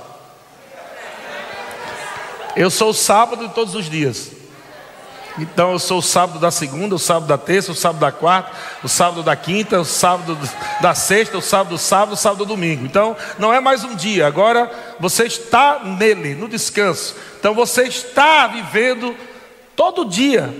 Eu 2.54 2.70
sou 2.70 2.90
o 2.90 2.94
sábado 2.94 3.48
de 3.48 3.54
todos 3.54 3.74
os 3.74 3.90
dias. 3.90 4.30
Então 5.36 5.72
eu 5.72 5.80
sou 5.80 5.98
o 5.98 6.02
sábado 6.02 6.38
da 6.38 6.52
segunda, 6.52 6.94
o 6.94 6.98
sábado 6.98 7.26
da 7.26 7.36
terça, 7.36 7.72
o 7.72 7.74
sábado 7.74 7.98
da 8.02 8.12
quarta, 8.12 8.52
o 8.84 8.88
sábado 8.88 9.24
da 9.24 9.34
quinta, 9.34 9.80
o 9.80 9.84
sábado 9.84 10.38
da 10.80 10.94
sexta, 10.94 11.38
o 11.38 11.42
sábado 11.42 11.70
do 11.70 11.78
sábado, 11.78 12.12
o 12.12 12.16
sábado 12.16 12.38
do 12.38 12.44
domingo. 12.44 12.86
Então 12.86 13.16
não 13.36 13.52
é 13.52 13.58
mais 13.58 13.82
um 13.82 13.96
dia, 13.96 14.28
agora 14.28 14.70
você 15.00 15.24
está 15.24 15.80
nele, 15.82 16.36
no 16.36 16.46
descanso. 16.46 17.16
Então 17.40 17.52
você 17.52 17.82
está 17.82 18.46
vivendo 18.46 19.12
todo 19.90 20.04
dia 20.04 20.54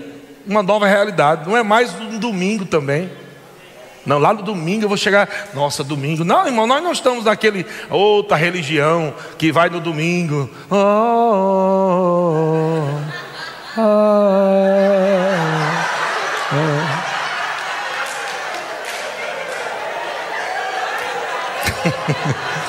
uma 0.45 0.61
nova 0.61 0.85
realidade. 0.85 1.47
Não 1.47 1.55
é 1.55 1.63
mais 1.63 1.93
um 1.95 2.19
domingo 2.19 2.65
também. 2.65 3.09
Não, 4.05 4.19
lá 4.19 4.33
no 4.33 4.43
domingo 4.43 4.83
eu 4.83 4.89
vou 4.89 4.97
chegar. 4.97 5.29
Nossa, 5.53 5.81
domingo. 5.81 6.25
Não, 6.25 6.45
irmão, 6.45 6.67
nós 6.67 6.83
não 6.83 6.91
estamos 6.91 7.23
naquele 7.23 7.65
outra 7.89 8.35
religião 8.35 9.13
que 9.37 9.49
vai 9.49 9.69
no 9.69 9.79
domingo. 9.79 10.49
Oh, 10.69 10.75
oh, 13.77 13.79
oh. 13.79 13.83
Ah. 16.55 16.99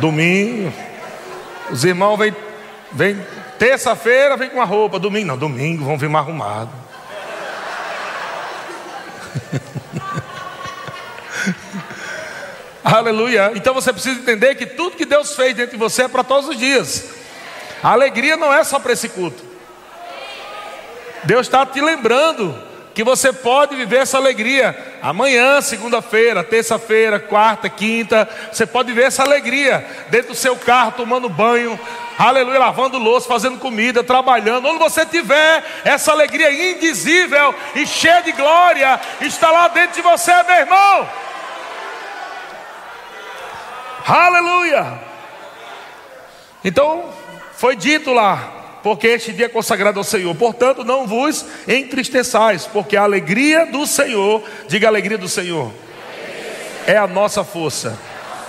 domingo, 0.00 0.72
os 1.70 1.84
irmãos 1.84 2.16
vêm, 2.16 2.34
vem, 2.92 3.24
terça-feira 3.58 4.36
vem 4.36 4.50
com 4.50 4.60
a 4.60 4.64
roupa, 4.64 4.98
domingo 4.98 5.28
não, 5.28 5.38
domingo 5.38 5.84
vão 5.84 5.96
vir 5.96 6.08
mais 6.08 6.26
arrumado. 6.26 6.72
Aleluia. 12.82 13.52
Então 13.54 13.72
você 13.72 13.92
precisa 13.92 14.18
entender 14.18 14.56
que 14.56 14.66
tudo 14.66 14.96
que 14.96 15.04
Deus 15.04 15.36
fez 15.36 15.54
dentro 15.54 15.70
de 15.72 15.78
você 15.78 16.02
é 16.02 16.08
para 16.08 16.24
todos 16.24 16.48
os 16.48 16.58
dias. 16.58 17.20
A 17.82 17.92
alegria 17.92 18.36
não 18.36 18.52
é 18.52 18.62
só 18.64 18.78
para 18.78 18.92
esse 18.92 19.08
culto. 19.08 19.42
Deus 21.24 21.46
está 21.46 21.66
te 21.66 21.80
lembrando 21.80 22.56
que 22.94 23.04
você 23.04 23.32
pode 23.32 23.76
viver 23.76 23.98
essa 23.98 24.16
alegria 24.16 24.76
amanhã, 25.02 25.60
segunda-feira, 25.60 26.44
terça-feira, 26.44 27.18
quarta, 27.18 27.68
quinta. 27.68 28.28
Você 28.52 28.66
pode 28.66 28.88
viver 28.88 29.06
essa 29.06 29.22
alegria 29.22 29.86
dentro 30.08 30.28
do 30.28 30.34
seu 30.34 30.56
carro, 30.56 30.92
tomando 30.92 31.28
banho, 31.28 31.78
aleluia, 32.18 32.58
lavando 32.58 32.98
louça, 32.98 33.28
fazendo 33.28 33.58
comida, 33.58 34.04
trabalhando. 34.04 34.68
Onde 34.68 34.78
você 34.78 35.04
tiver, 35.06 35.64
essa 35.84 36.12
alegria 36.12 36.72
indizível 36.72 37.54
e 37.74 37.86
cheia 37.86 38.22
de 38.22 38.32
glória 38.32 39.00
está 39.20 39.50
lá 39.50 39.68
dentro 39.68 39.96
de 39.96 40.02
você, 40.02 40.32
meu 40.42 40.56
irmão. 40.56 41.08
Aleluia! 44.06 45.00
Então, 46.64 47.12
foi 47.52 47.76
dito 47.76 48.12
lá 48.12 48.59
porque 48.82 49.08
este 49.08 49.32
dia 49.32 49.46
é 49.46 49.48
consagrado 49.48 49.98
ao 49.98 50.04
Senhor. 50.04 50.34
Portanto, 50.34 50.84
não 50.84 51.06
vos 51.06 51.44
entristeçais, 51.68 52.66
porque 52.66 52.96
a 52.96 53.02
alegria 53.02 53.66
do 53.66 53.86
Senhor, 53.86 54.42
diga 54.68 54.88
alegria 54.88 55.18
do 55.18 55.28
Senhor, 55.28 55.72
é 56.86 56.96
a 56.96 57.06
nossa 57.06 57.44
força. 57.44 57.98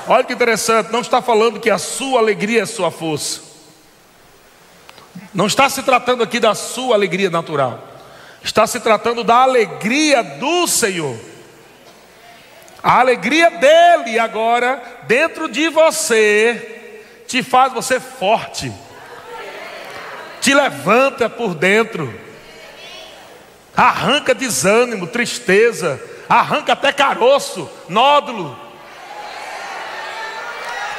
Olha 0.08 0.24
que 0.24 0.34
interessante, 0.34 0.92
não 0.92 1.02
está 1.02 1.22
falando 1.22 1.60
que 1.60 1.70
a 1.70 1.78
sua 1.78 2.20
alegria 2.20 2.64
é 2.64 2.66
sua 2.66 2.92
força. 2.92 3.42
Não 5.34 5.46
está 5.46 5.70
se 5.70 5.84
tratando 5.84 6.24
aqui 6.24 6.40
da 6.40 6.56
sua 6.56 6.96
alegria 6.96 7.30
natural. 7.30 7.88
Está 8.44 8.66
se 8.66 8.80
tratando 8.80 9.24
da 9.24 9.38
alegria 9.38 10.24
do 10.24 10.68
Senhor. 10.68 11.18
A 12.84 13.00
alegria 13.00 13.52
dele 13.52 14.18
agora 14.18 14.82
dentro 15.04 15.48
de 15.48 15.70
você 15.70 17.24
te 17.28 17.44
faz 17.44 17.72
você 17.72 18.00
forte. 18.00 18.74
Te 20.42 20.54
levanta 20.54 21.30
por 21.30 21.56
dentro. 21.56 22.14
Arranca 23.78 24.34
desânimo, 24.34 25.08
tristeza, 25.08 26.02
arranca 26.28 26.74
até 26.74 26.92
caroço, 26.92 27.70
nódulo. 27.88 28.60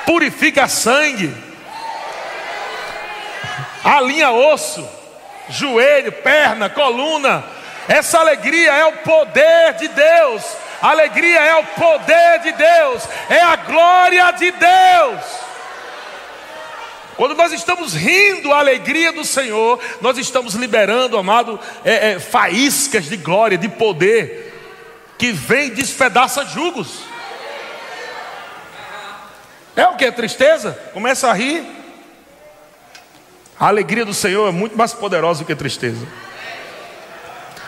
Purifica 0.07 0.67
sangue. 0.67 1.35
Alinha 3.85 4.31
osso, 4.31 4.89
joelho, 5.51 6.13
perna, 6.13 6.71
coluna. 6.71 7.45
Essa 7.87 8.21
alegria 8.21 8.73
é 8.73 8.87
o 8.87 8.93
poder 8.99 9.75
de 9.75 9.89
Deus 9.89 10.63
alegria 10.83 11.41
é 11.41 11.55
o 11.57 11.65
poder 11.65 12.41
de 12.41 12.53
Deus, 12.53 13.09
é 13.31 13.41
a 13.41 13.57
glória 13.57 14.31
de 14.33 14.51
Deus. 14.51 15.21
Quando 17.23 17.37
nós 17.37 17.53
estamos 17.53 17.95
rindo 17.95 18.53
a 18.53 18.59
alegria 18.59 19.13
do 19.13 19.25
Senhor, 19.25 19.79
nós 20.01 20.19
estamos 20.19 20.55
liberando, 20.55 21.17
amado, 21.17 21.57
é, 21.85 22.11
é, 22.11 22.19
faíscas 22.19 23.05
de 23.05 23.17
glória, 23.17 23.57
de 23.57 23.69
poder, 23.69 24.53
que 25.17 25.31
vem 25.31 25.69
e 25.69 25.71
despedaça 25.71 26.45
jugos. 26.45 27.05
É 29.77 29.87
o 29.87 29.95
que? 29.95 30.11
Tristeza? 30.11 30.73
Começa 30.93 31.31
a 31.31 31.33
rir. 31.33 31.65
A 33.57 33.69
alegria 33.69 34.05
do 34.05 34.13
Senhor 34.13 34.49
é 34.49 34.51
muito 34.51 34.77
mais 34.77 34.93
poderosa 34.93 35.45
do 35.45 35.47
que 35.47 35.53
a 35.53 35.57
tristeza. 35.57 36.05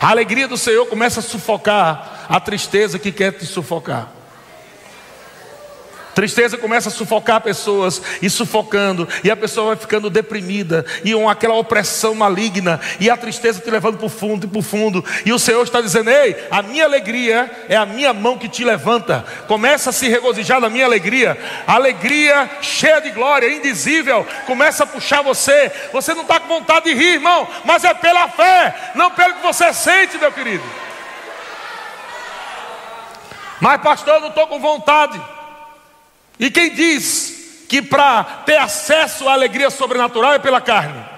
A 0.01 0.11
alegria 0.11 0.49
do 0.49 0.57
Senhor 0.57 0.85
começa 0.87 1.21
a 1.21 1.23
sufocar 1.23 2.27
a 2.29 2.40
tristeza 2.40 2.99
que 2.99 3.12
quer 3.12 3.31
te 3.31 3.47
sufocar. 3.47 4.09
Tristeza 6.14 6.57
começa 6.57 6.88
a 6.88 6.92
sufocar 6.92 7.40
pessoas 7.40 8.00
e 8.22 8.31
sufocando, 8.31 9.09
e 9.22 9.31
a 9.31 9.37
pessoa 9.37 9.68
vai 9.68 9.77
ficando 9.77 10.09
deprimida, 10.09 10.85
e 11.05 11.12
com 11.12 11.29
aquela 11.29 11.55
opressão 11.55 12.14
maligna, 12.14 12.81
e 13.00 13.11
a 13.11 13.16
tristeza 13.16 13.61
te 13.61 13.70
levando 13.70 13.96
para 13.96 14.07
o 14.07 14.11
fundo 14.11 14.46
e 14.46 14.48
para 14.48 14.59
o 14.59 14.62
fundo, 14.62 15.05
e 15.27 15.33
o 15.33 15.38
Senhor 15.38 15.62
está 15.62 15.81
dizendo: 15.81 16.11
Ei, 16.11 16.37
a 16.50 16.62
minha 16.62 16.85
alegria 16.85 17.50
é 17.68 17.77
a 17.77 17.85
minha 17.85 18.12
mão 18.12 18.38
que 18.38 18.48
te 18.48 18.64
levanta, 18.64 19.24
começa 19.48 19.90
a 19.90 19.92
se 19.92 20.09
regozijar 20.09 20.61
na 20.61 20.70
minha 20.70 20.85
alegria, 20.85 21.37
alegria 21.66 22.48
cheia 22.61 23.00
de 23.00 23.11
glória, 23.11 23.53
indizível, 23.53 24.27
começa 24.46 24.85
a 24.85 24.87
puxar 24.87 25.22
você. 25.22 25.72
Você 25.92 26.14
não 26.14 26.22
está 26.22 26.38
com 26.38 26.48
vontade 26.48 26.87
de 26.87 26.94
rir, 26.94 27.14
irmão, 27.14 27.48
mas 27.64 27.85
é 27.85 27.92
pela 27.92 28.29
fé, 28.29 28.92
não 28.94 29.11
pelo 29.11 29.35
que 29.35 29.42
você 29.42 29.72
sente, 29.72 30.18
meu 30.18 30.31
querido. 30.31 30.64
Mas, 33.61 33.81
pastor, 33.81 34.14
eu 34.14 34.20
não 34.20 34.29
estou 34.29 34.46
com 34.46 34.61
vontade. 34.61 35.34
E 36.38 36.51
quem 36.51 36.70
diz 36.70 37.64
que 37.68 37.81
para 37.81 38.25
ter 38.44 38.57
acesso 38.57 39.29
à 39.29 39.33
alegria 39.33 39.70
sobrenatural 39.70 40.35
é 40.35 40.38
pela 40.38 40.61
carne? 40.61 41.14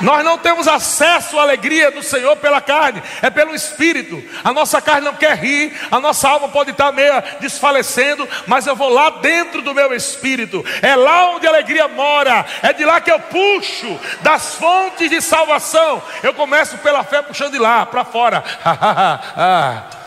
Nós 0.00 0.24
não 0.24 0.38
temos 0.38 0.66
acesso 0.66 1.38
à 1.38 1.42
alegria 1.42 1.90
do 1.90 2.02
Senhor 2.02 2.34
pela 2.36 2.60
carne, 2.60 3.02
é 3.20 3.28
pelo 3.28 3.54
Espírito. 3.54 4.22
A 4.42 4.52
nossa 4.52 4.80
carne 4.80 5.04
não 5.04 5.14
quer 5.14 5.36
rir, 5.36 5.78
a 5.90 6.00
nossa 6.00 6.28
alma 6.28 6.48
pode 6.48 6.70
estar 6.70 6.90
meio 6.90 7.12
desfalecendo, 7.38 8.26
mas 8.46 8.66
eu 8.66 8.74
vou 8.74 8.88
lá 8.88 9.10
dentro 9.10 9.60
do 9.60 9.74
meu 9.74 9.94
espírito. 9.94 10.64
É 10.80 10.96
lá 10.96 11.30
onde 11.30 11.46
a 11.46 11.50
alegria 11.50 11.86
mora, 11.88 12.46
é 12.62 12.72
de 12.72 12.84
lá 12.84 13.00
que 13.00 13.12
eu 13.12 13.20
puxo 13.20 14.00
das 14.22 14.54
fontes 14.54 15.10
de 15.10 15.20
salvação. 15.20 16.02
Eu 16.22 16.32
começo 16.32 16.78
pela 16.78 17.04
fé 17.04 17.20
puxando 17.20 17.52
de 17.52 17.58
lá 17.58 17.84
para 17.84 18.04
fora. 18.04 18.42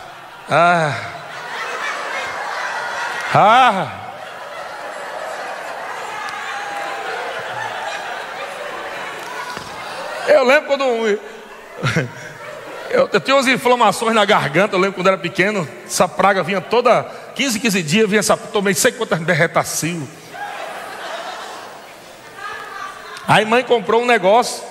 ah, 0.48 0.94
ah. 3.34 4.04
Eu 10.28 10.44
lembro 10.44 10.66
quando. 10.66 10.84
Eu, 12.90 13.10
eu 13.12 13.20
tinha 13.20 13.34
umas 13.34 13.48
inflamações 13.48 14.14
na 14.14 14.24
garganta, 14.24 14.76
eu 14.76 14.78
lembro 14.78 14.94
quando 14.94 15.08
era 15.08 15.18
pequeno. 15.18 15.66
Essa 15.84 16.06
praga 16.06 16.44
vinha 16.44 16.60
toda 16.60 17.02
15, 17.34 17.58
15 17.58 17.82
dias, 17.82 18.08
vinha 18.08 18.20
essa. 18.20 18.36
Tomei 18.36 18.72
sei 18.72 18.92
quantas 18.92 19.18
derretacil. 19.18 20.08
Aí 23.26 23.44
mãe 23.44 23.64
comprou 23.64 24.00
um 24.00 24.06
negócio. 24.06 24.62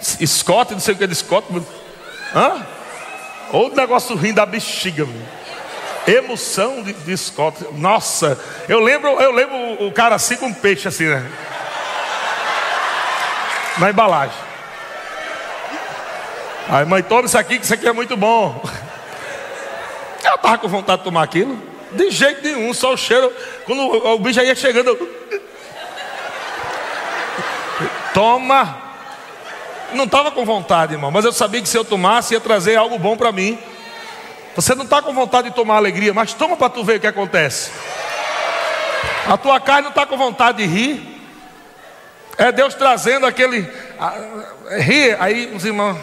Scott, 0.00 0.72
não 0.72 0.78
sei 0.78 0.94
o 0.94 0.96
que 0.96 1.02
é 1.02 1.06
de 1.08 1.16
Scott. 1.16 1.48
Hã? 2.32 2.64
Outro 3.52 3.76
negócio 3.76 4.16
ruim 4.16 4.32
da 4.32 4.44
bexiga. 4.44 5.04
Meu. 5.04 6.16
Emoção 6.18 6.82
de, 6.82 6.92
de 6.92 7.16
Scott. 7.16 7.66
Nossa, 7.72 8.38
eu 8.68 8.78
lembro, 8.80 9.08
eu 9.20 9.32
lembro 9.32 9.86
o 9.86 9.92
cara 9.92 10.14
assim 10.14 10.36
com 10.36 10.46
um 10.46 10.54
peixe 10.54 10.86
assim, 10.86 11.06
né? 11.06 11.28
na 13.78 13.90
embalagem. 13.90 14.36
Aí, 16.68 16.84
mãe, 16.84 17.02
toma 17.02 17.26
isso 17.26 17.38
aqui, 17.38 17.58
que 17.58 17.64
isso 17.64 17.74
aqui 17.74 17.86
é 17.86 17.92
muito 17.92 18.16
bom. 18.16 18.60
Eu 20.24 20.34
estava 20.34 20.58
com 20.58 20.68
vontade 20.68 20.98
de 20.98 21.04
tomar 21.04 21.22
aquilo. 21.22 21.60
De 21.92 22.10
jeito 22.10 22.42
nenhum, 22.42 22.74
só 22.74 22.92
o 22.92 22.96
cheiro. 22.96 23.32
Quando 23.64 23.82
o 23.82 24.18
bicho 24.18 24.40
ia 24.40 24.54
chegando, 24.54 24.88
eu... 24.88 25.16
Toma. 28.12 28.85
Não 29.96 30.04
estava 30.04 30.30
com 30.30 30.44
vontade, 30.44 30.92
irmão, 30.92 31.10
mas 31.10 31.24
eu 31.24 31.32
sabia 31.32 31.62
que 31.62 31.68
se 31.68 31.76
eu 31.76 31.84
tomasse 31.84 32.34
ia 32.34 32.40
trazer 32.40 32.76
algo 32.76 32.98
bom 32.98 33.16
para 33.16 33.32
mim. 33.32 33.58
Você 34.54 34.74
não 34.74 34.84
está 34.84 35.02
com 35.02 35.12
vontade 35.12 35.50
de 35.50 35.56
tomar 35.56 35.76
alegria, 35.76 36.14
mas 36.14 36.32
toma 36.34 36.56
para 36.56 36.68
tu 36.68 36.84
ver 36.84 36.98
o 36.98 37.00
que 37.00 37.06
acontece. 37.06 37.70
A 39.28 39.36
tua 39.36 39.58
carne 39.58 39.82
não 39.82 39.90
está 39.90 40.06
com 40.06 40.16
vontade 40.16 40.58
de 40.58 40.66
rir. 40.66 41.16
É 42.38 42.52
Deus 42.52 42.74
trazendo 42.74 43.26
aquele. 43.26 43.68
rir, 44.78 45.16
aí 45.18 45.52
os 45.54 45.64
irmãos. 45.64 45.98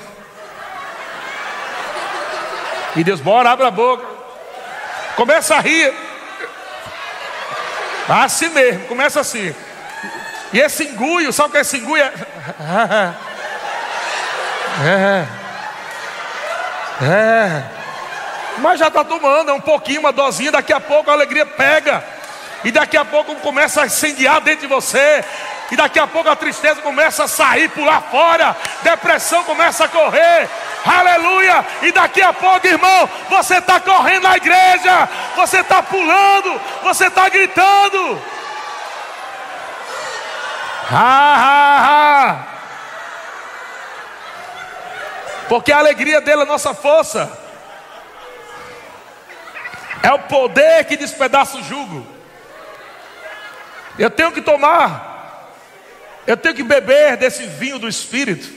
E 2.96 3.04
Deus, 3.04 3.22
bora, 3.22 3.52
abre 3.52 3.66
a 3.66 3.72
boca. 3.72 4.06
Começa 5.16 5.56
a 5.56 5.60
rir. 5.60 5.94
Assim 8.10 8.50
mesmo, 8.50 8.88
começa 8.88 9.20
assim. 9.20 9.54
E 10.52 10.60
esse 10.60 10.84
engulho, 10.84 11.32
sabe 11.32 11.50
o 11.50 11.52
que 11.52 11.58
é 11.58 11.62
esse 11.62 11.78
engulho? 11.78 12.04
É. 14.82 15.26
É. 17.02 17.64
Mas 18.60 18.80
já 18.80 18.88
está 18.88 19.04
tomando, 19.04 19.50
é 19.50 19.54
um 19.54 19.62
pouquinho, 19.62 20.00
uma 20.00 20.12
dosinha, 20.12 20.52
daqui 20.52 20.74
a 20.74 20.80
pouco 20.80 21.10
a 21.10 21.14
alegria 21.14 21.46
pega. 21.46 22.04
E 22.64 22.72
daqui 22.72 22.96
a 22.96 23.04
pouco 23.04 23.36
começa 23.36 23.82
a 23.82 23.86
incendiar 23.86 24.40
dentro 24.42 24.62
de 24.62 24.74
você. 24.74 25.24
E 25.72 25.76
daqui 25.76 26.00
a 26.00 26.06
pouco 26.06 26.30
a 26.30 26.36
tristeza 26.36 26.82
começa 26.82 27.24
a 27.24 27.28
sair, 27.28 27.68
pular 27.70 28.02
fora, 28.12 28.56
depressão 28.84 29.44
começa 29.44 29.86
a 29.86 29.88
correr, 29.88 30.48
aleluia. 30.86 31.66
E 31.82 31.92
daqui 31.92 32.22
a 32.22 32.32
pouco, 32.32 32.68
irmão, 32.68 33.10
você 33.30 33.58
está 33.58 33.80
correndo 33.80 34.24
na 34.24 34.38
igreja, 34.38 35.10
você 35.36 35.62
está 35.62 35.82
pulando, 35.82 36.62
você 36.84 37.08
está 37.08 37.28
gritando. 37.28 38.22
Ha, 40.92 41.36
ha, 41.36 41.80
ha. 41.80 42.53
Porque 45.54 45.72
a 45.72 45.78
alegria 45.78 46.20
dele 46.20 46.42
é 46.42 46.46
nossa 46.46 46.74
força. 46.74 47.32
É 50.02 50.12
o 50.12 50.18
poder 50.18 50.84
que 50.86 50.98
despedaça 50.98 51.58
o 51.58 51.64
jugo. 51.64 52.08
Eu 54.00 54.10
tenho 54.10 54.32
que 54.32 54.42
tomar 54.42 55.14
eu 56.26 56.36
tenho 56.36 56.56
que 56.56 56.64
beber 56.64 57.18
desse 57.18 57.46
vinho 57.46 57.78
do 57.78 57.88
Espírito. 57.88 58.50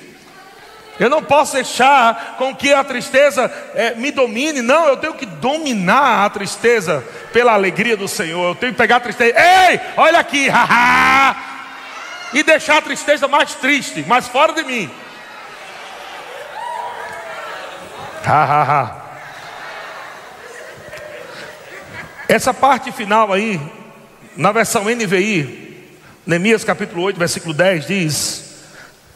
Eu 0.99 1.11
não 1.11 1.23
posso 1.23 1.53
deixar 1.53 2.37
com 2.39 2.57
que 2.57 2.73
a 2.73 2.83
tristeza 2.83 3.53
é, 3.75 3.95
me 3.95 4.11
domine. 4.11 4.63
Não, 4.63 4.89
eu 4.89 4.97
tenho 4.97 5.13
que 5.13 5.27
dominar 5.27 6.25
a 6.25 6.31
tristeza 6.31 7.05
pela 7.31 7.53
alegria 7.53 7.95
do 7.99 8.09
Senhor. 8.09 8.53
Eu 8.53 8.55
tenho 8.55 8.73
que 8.73 8.79
pegar 8.79 8.97
a 8.97 9.01
tristeza. 9.01 9.39
Ei, 9.39 9.79
olha 9.99 10.19
aqui, 10.19 10.49
e 12.33 12.43
deixar 12.43 12.79
a 12.79 12.83
tristeza 12.83 13.29
mais 13.29 13.55
triste, 13.57 14.03
mais 14.09 14.27
fora 14.27 14.55
de 14.55 14.65
mim. 14.65 14.91
Essa 22.29 22.53
parte 22.53 22.91
final 22.91 23.33
aí 23.33 23.61
Na 24.37 24.51
versão 24.51 24.85
NVI, 24.85 25.93
Neemias 26.27 26.65
capítulo 26.65 27.03
8, 27.03 27.19
versículo 27.19 27.55
10 27.55 27.87
diz: 27.87 28.45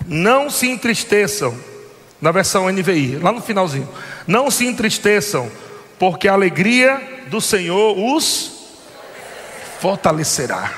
Não 0.07 0.49
se 0.49 0.69
entristeçam, 0.69 1.59
na 2.21 2.31
versão 2.31 2.71
NVI, 2.71 3.17
lá 3.17 3.33
no 3.33 3.43
finalzinho, 3.43 3.89
não 4.27 4.51
se 4.51 4.65
entristeçam, 4.65 5.51
porque 5.99 6.29
a 6.29 6.33
alegria 6.33 7.27
do 7.27 7.41
Senhor 7.41 7.99
os 7.99 8.53
fortalecerá. 9.81 10.73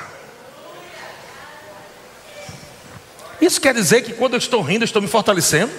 Isso 3.39 3.61
quer 3.61 3.73
dizer 3.73 4.01
que 4.01 4.13
quando 4.13 4.33
eu 4.33 4.39
estou 4.39 4.61
rindo, 4.61 4.83
eu 4.83 4.85
estou 4.85 5.01
me 5.01 5.07
fortalecendo? 5.07 5.71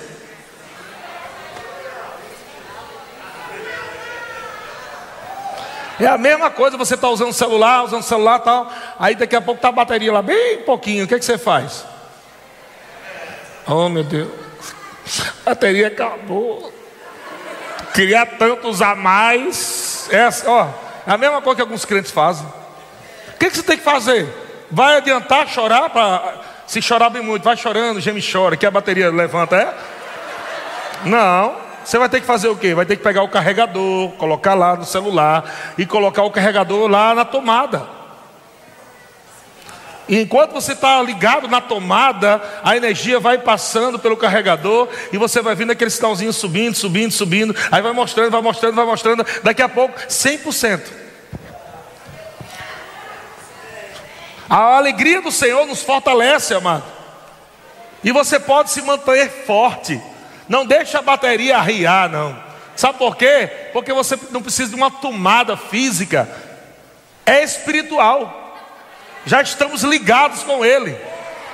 É 6.01 6.07
a 6.07 6.19
mesma 6.19 6.51
coisa, 6.51 6.77
você 6.77 6.95
está 6.95 7.09
usando 7.09 7.33
celular, 7.33 7.85
usando 7.85 8.03
celular 8.03 8.41
tal, 8.41 8.71
aí 8.99 9.15
daqui 9.15 9.37
a 9.37 9.41
pouco 9.41 9.59
está 9.59 9.69
a 9.69 9.73
bateria 9.73 10.13
lá 10.13 10.23
bem 10.23 10.59
pouquinho, 10.59 11.05
o 11.05 11.09
que, 11.09 11.15
é 11.15 11.19
que 11.19 11.25
você 11.25 11.39
faz? 11.39 11.85
Oh 13.67 13.89
meu 13.89 14.03
Deus, 14.03 14.31
a 15.47 15.51
bateria 15.51 15.89
acabou. 15.89 16.73
Queria 17.95 18.27
tanto 18.27 18.69
usar 18.69 18.97
mais. 18.97 20.09
Essa, 20.11 20.51
ó, 20.51 20.69
é 21.07 21.13
a 21.13 21.17
mesma 21.17 21.41
coisa 21.41 21.57
que 21.57 21.63
alguns 21.63 21.85
crentes 21.85 22.11
fazem. 22.11 22.45
O 23.35 23.39
que, 23.39 23.47
é 23.47 23.51
que 23.51 23.57
você 23.57 23.63
tem 23.63 23.79
que 23.79 23.85
fazer? 23.85 24.29
Vai 24.71 24.97
adiantar 24.97 25.47
chorar 25.47 25.89
para. 25.91 26.43
Se 26.67 26.83
chorar 26.83 27.11
bem 27.11 27.23
muito, 27.23 27.45
vai 27.45 27.57
chorando, 27.57 28.01
geme 28.01 28.21
chora, 28.21 28.57
que 28.57 28.67
a 28.67 28.71
bateria 28.71 29.11
levanta, 29.11 29.55
é? 29.55 29.75
Não. 31.05 31.64
Você 31.85 31.99
vai 31.99 32.09
ter 32.09 32.21
que 32.21 32.27
fazer 32.27 32.49
o 32.49 32.57
quê? 32.57 32.75
Vai 32.75 32.87
ter 32.87 32.97
que 32.97 33.03
pegar 33.03 33.23
o 33.23 33.29
carregador, 33.29 34.11
colocar 34.13 34.55
lá 34.55 34.75
no 34.75 34.85
celular 34.85 35.75
e 35.77 35.85
colocar 35.85 36.23
o 36.23 36.31
carregador 36.31 36.89
lá 36.89 37.15
na 37.15 37.25
tomada. 37.25 37.87
E 40.09 40.21
enquanto 40.21 40.53
você 40.53 40.73
está 40.73 41.01
ligado 41.03 41.49
na 41.49 41.61
tomada, 41.61 42.43
a 42.63 42.77
energia 42.77 43.19
vai 43.19 43.39
passando 43.39 43.99
pelo 43.99 44.17
carregador 44.17 44.89
e 45.13 45.19
você 45.19 45.41
vai 45.41 45.55
vendo 45.55 45.73
aquele 45.73 45.91
sinalzinho 45.91 46.33
subindo, 46.33 46.75
subindo, 46.75 47.11
subindo. 47.11 47.57
Aí 47.71 47.81
vai 47.81 47.93
mostrando, 47.93 48.31
vai 48.31 48.43
mostrando, 48.43 48.75
vai 48.75 48.85
mostrando. 48.85 49.27
Daqui 49.43 49.63
a 49.63 49.69
pouco, 49.69 49.99
100%. 49.99 50.81
A 54.49 54.77
alegria 54.77 55.23
do 55.23 55.33
Senhor 55.33 55.67
nos 55.67 55.83
fortalece, 55.83 56.55
amado. 56.55 56.85
E 58.03 58.13
você 58.13 58.39
pode 58.39 58.71
se 58.71 58.83
manter 58.83 59.31
forte. 59.47 60.01
Não 60.49 60.67
deixa 60.67 60.99
a 60.99 61.03
bateria 61.03 61.59
arriar, 61.59 62.09
não. 62.09 62.37
Sabe 62.77 62.99
por 62.99 63.17
quê? 63.17 63.49
Porque 63.73 63.93
você 63.93 64.19
não 64.31 64.43
precisa 64.43 64.71
de 64.71 64.77
uma 64.77 64.91
tomada 64.91 65.57
física. 65.57 66.29
É 67.25 67.43
espiritual. 67.43 68.43
Já 69.25 69.41
estamos 69.41 69.83
ligados 69.83 70.43
com 70.43 70.65
Ele. 70.65 70.97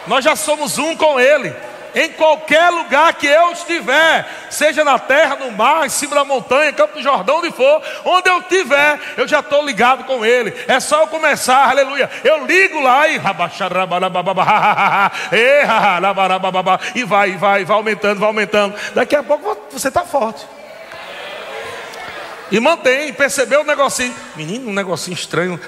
Nós 0.06 0.24
já 0.24 0.34
somos 0.34 0.78
um 0.78 0.96
com 0.96 1.20
Ele. 1.20 1.54
Em 1.94 2.10
qualquer 2.12 2.70
lugar 2.70 3.14
que 3.14 3.26
eu 3.26 3.52
estiver, 3.52 4.26
seja 4.50 4.84
na 4.84 4.98
terra, 4.98 5.36
no 5.36 5.52
mar, 5.52 5.86
em 5.86 5.88
cima 5.88 6.14
da 6.14 6.24
montanha, 6.24 6.72
campo 6.72 6.94
do 6.94 7.02
Jordão, 7.02 7.38
onde 7.38 7.50
for, 7.52 7.82
onde 8.04 8.28
eu 8.30 8.38
estiver, 8.38 8.98
eu 9.16 9.26
já 9.26 9.40
estou 9.40 9.64
ligado 9.64 10.04
com 10.04 10.24
Ele. 10.24 10.54
É 10.68 10.78
só 10.80 11.02
eu 11.02 11.06
começar, 11.08 11.68
aleluia. 11.70 12.10
Eu 12.24 12.46
ligo 12.46 12.80
lá 12.80 13.08
e 13.08 13.18
e 16.94 17.04
vai, 17.04 17.36
vai, 17.36 17.64
vai 17.64 17.76
aumentando, 17.76 18.20
vai 18.20 18.28
aumentando. 18.28 18.74
Daqui 18.94 19.16
a 19.16 19.22
pouco 19.22 19.56
você 19.70 19.88
está 19.88 20.02
forte. 20.04 20.46
E 22.50 22.58
mantém, 22.58 23.12
percebeu 23.12 23.60
o 23.60 23.64
negocinho. 23.64 24.14
Menino, 24.34 24.70
um 24.70 24.74
negocinho 24.74 25.14
estranho. 25.14 25.60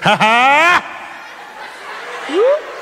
uh! 2.29 2.72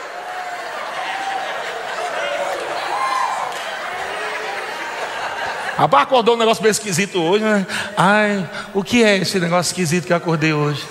Rapaz, 5.81 6.03
acordou 6.03 6.35
um 6.35 6.37
negócio 6.37 6.61
meio 6.61 6.69
esquisito 6.69 7.19
hoje, 7.19 7.43
né? 7.43 7.65
Ai, 7.97 8.47
o 8.71 8.83
que 8.83 9.03
é 9.03 9.17
esse 9.17 9.39
negócio 9.39 9.71
esquisito 9.71 10.05
que 10.05 10.13
eu 10.13 10.17
acordei 10.17 10.53
hoje? 10.53 10.85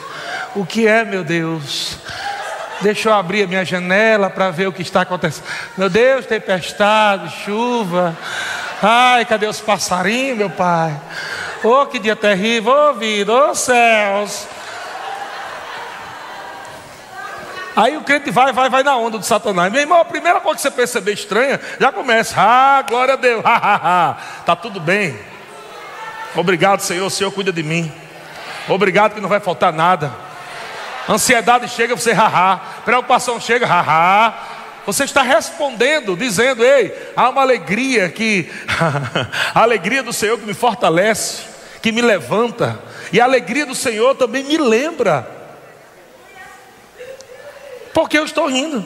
O 0.52 0.66
que 0.66 0.84
é, 0.84 1.04
meu 1.04 1.22
Deus? 1.22 1.96
Deixa 2.80 3.08
eu 3.08 3.14
abrir 3.14 3.44
a 3.44 3.46
minha 3.46 3.64
janela 3.64 4.28
para 4.28 4.50
ver 4.50 4.66
o 4.66 4.72
que 4.72 4.82
está 4.82 5.02
acontecendo. 5.02 5.44
Meu 5.78 5.88
Deus, 5.88 6.26
tempestade, 6.26 7.32
chuva. 7.44 8.18
Ai, 8.82 9.24
cadê 9.26 9.46
os 9.46 9.60
passarinhos, 9.60 10.36
meu 10.36 10.50
pai? 10.50 11.00
Oh, 11.62 11.86
que 11.86 12.00
dia 12.00 12.16
terrível, 12.16 12.72
oh 12.72 12.94
vida, 12.94 13.32
oh 13.32 13.54
céus. 13.54 14.48
Aí 17.76 17.96
o 17.96 18.02
crente 18.02 18.30
vai, 18.30 18.52
vai, 18.52 18.68
vai 18.68 18.82
na 18.82 18.96
onda 18.96 19.18
do 19.18 19.24
Satanás. 19.24 19.72
Meu 19.72 19.80
irmão, 19.80 20.00
a 20.00 20.04
primeira 20.04 20.40
coisa 20.40 20.56
que 20.56 20.62
você 20.62 20.70
perceber 20.70 21.12
estranha, 21.12 21.60
já 21.78 21.92
começa. 21.92 22.34
Ah, 22.36 22.82
glória 22.88 23.14
a 23.14 23.16
Deus. 23.16 23.42
Tá 24.44 24.56
tudo 24.56 24.80
bem. 24.80 25.18
Obrigado, 26.34 26.80
Senhor. 26.80 27.06
O 27.06 27.10
Senhor 27.10 27.30
cuida 27.30 27.52
de 27.52 27.62
mim. 27.62 27.90
Obrigado 28.68 29.14
que 29.14 29.20
não 29.20 29.28
vai 29.28 29.40
faltar 29.40 29.72
nada. 29.72 30.12
Ansiedade 31.08 31.68
chega, 31.68 31.96
você 31.96 32.12
haha. 32.12 32.60
Preocupação 32.84 33.40
chega, 33.40 33.66
haha. 33.66 34.34
Você 34.86 35.04
está 35.04 35.22
respondendo, 35.22 36.16
dizendo: 36.16 36.64
Ei, 36.64 36.94
há 37.16 37.28
uma 37.28 37.42
alegria 37.42 38.08
que, 38.08 38.50
a 39.54 39.62
alegria 39.62 40.02
do 40.02 40.12
Senhor 40.12 40.38
que 40.38 40.46
me 40.46 40.54
fortalece, 40.54 41.44
que 41.82 41.92
me 41.92 42.00
levanta, 42.00 42.78
e 43.12 43.20
a 43.20 43.24
alegria 43.24 43.66
do 43.66 43.74
Senhor 43.74 44.14
também 44.14 44.44
me 44.44 44.56
lembra 44.56 45.39
porque 47.92 48.18
eu 48.18 48.24
estou 48.24 48.46
rindo. 48.46 48.84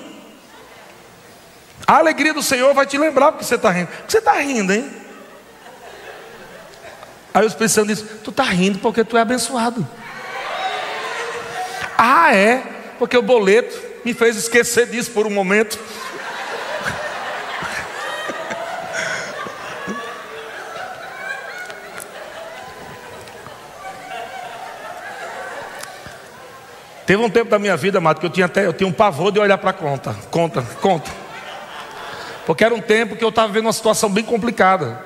A 1.87 1.99
alegria 1.99 2.33
do 2.33 2.43
Senhor 2.43 2.73
vai 2.73 2.87
te 2.87 2.97
lembrar 2.97 3.33
porque 3.33 3.45
você 3.45 3.57
está 3.57 3.71
rindo. 3.71 3.89
Porque 3.89 4.11
você 4.11 4.19
está 4.19 4.33
rindo, 4.33 4.73
hein? 4.73 4.91
Aí 7.33 7.45
os 7.45 7.55
pensando 7.55 7.89
nisso, 7.89 8.07
tu 8.23 8.31
está 8.31 8.45
rindo 8.45 8.79
porque 8.79 9.05
tu 9.05 9.17
é 9.17 9.21
abençoado. 9.21 9.87
Ah, 11.99 12.35
é? 12.35 12.63
Porque 12.99 13.17
o 13.17 13.23
boleto 13.23 13.81
me 14.05 14.15
fez 14.15 14.37
esquecer 14.37 14.87
disso 14.87 15.11
por 15.11 15.27
um 15.27 15.31
momento. 15.31 15.79
Teve 27.07 27.23
um 27.23 27.29
tempo 27.29 27.51
da 27.51 27.59
minha 27.59 27.77
vida, 27.77 27.99
amado, 27.99 28.19
que 28.19 28.27
eu 28.27 28.31
tinha 28.31 28.47
até 28.47 28.67
eu 28.67 28.73
tinha 28.73 28.89
um 28.89 28.93
pavor 28.93 29.31
de 29.31 29.39
olhar 29.39 29.59
para 29.59 29.71
a 29.71 29.75
conta. 29.75 30.17
Conta, 30.31 30.63
conta. 30.81 31.11
Porque 32.47 32.65
era 32.65 32.75
um 32.75 32.81
tempo 32.81 33.17
que 33.17 33.25
eu 33.25 33.29
estava 33.29 33.53
vendo 33.53 33.67
uma 33.67 33.73
situação 33.73 34.09
bem 34.09 34.25
complicada, 34.25 34.99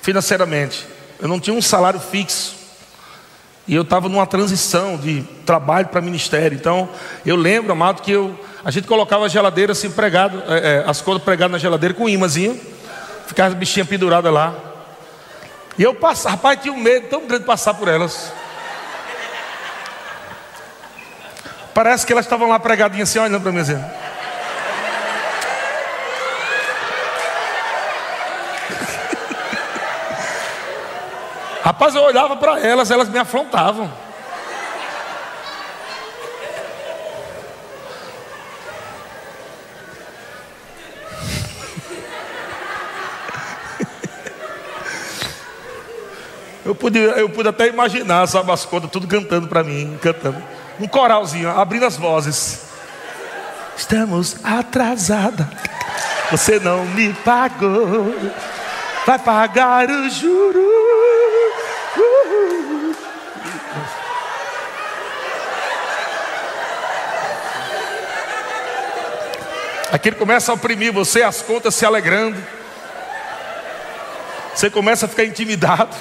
financeiramente. 0.00 0.86
Eu 1.20 1.28
não 1.28 1.38
tinha 1.38 1.54
um 1.54 1.62
salário 1.62 2.00
fixo. 2.00 2.62
E 3.66 3.74
eu 3.74 3.82
estava 3.82 4.08
numa 4.08 4.26
transição 4.26 4.96
de 4.96 5.22
trabalho 5.46 5.86
para 5.88 6.00
ministério. 6.00 6.56
Então, 6.56 6.88
eu 7.24 7.36
lembro, 7.36 7.72
amado, 7.72 8.02
que 8.02 8.10
eu, 8.10 8.36
a 8.64 8.70
gente 8.70 8.88
colocava 8.88 9.26
a 9.26 9.28
geladeira 9.28 9.72
assim, 9.72 9.90
pregado, 9.90 10.42
é, 10.48 10.78
é, 10.78 10.84
as 10.86 11.00
contas 11.00 11.22
pregadas 11.22 11.52
na 11.52 11.58
geladeira 11.58 11.94
com 11.94 12.08
imãzinho. 12.08 12.60
Ficava 13.26 13.50
as 13.50 13.54
bichinhas 13.54 13.88
penduradas 13.88 14.32
lá. 14.32 14.54
E 15.78 15.82
eu 15.82 15.94
passava, 15.94 16.36
rapaz, 16.36 16.60
tinha 16.60 16.74
um 16.74 16.80
medo 16.80 17.08
tão 17.08 17.20
grande 17.20 17.40
de 17.40 17.46
passar 17.46 17.74
por 17.74 17.86
elas. 17.86 18.32
Parece 21.74 22.06
que 22.06 22.12
elas 22.12 22.26
estavam 22.26 22.48
lá 22.48 22.58
pregadinhas 22.58 23.08
assim, 23.08 23.18
olhando 23.18 23.40
para 23.40 23.50
mim 23.50 23.60
assim. 23.60 23.82
Rapaz, 31.64 31.94
eu 31.94 32.02
olhava 32.02 32.36
para 32.36 32.60
elas, 32.60 32.90
elas 32.90 33.08
me 33.08 33.18
afrontavam. 33.18 33.90
Eu 46.64 46.76
pude, 46.76 46.96
eu 46.98 47.28
pude 47.28 47.48
até 47.48 47.66
imaginar, 47.66 48.24
sabe, 48.28 48.52
as 48.52 48.64
contas, 48.64 48.88
tudo 48.88 49.08
cantando 49.08 49.48
para 49.48 49.64
mim, 49.64 49.98
cantando 50.00 50.40
um 50.82 50.88
coralzinho, 50.88 51.48
abrindo 51.48 51.86
as 51.86 51.96
vozes. 51.96 52.62
Estamos 53.76 54.36
atrasada. 54.42 55.48
Você 56.30 56.58
não 56.58 56.84
me 56.86 57.12
pagou. 57.12 58.12
Vai 59.06 59.18
pagar 59.18 59.88
o 59.88 60.10
juro. 60.10 60.60
Aquilo 69.92 70.16
começa 70.16 70.50
a 70.50 70.54
oprimir 70.54 70.92
você, 70.92 71.22
as 71.22 71.42
contas 71.42 71.74
se 71.74 71.86
alegrando. 71.86 72.42
Você 74.54 74.68
começa 74.68 75.06
a 75.06 75.08
ficar 75.08 75.24
intimidado. 75.24 75.94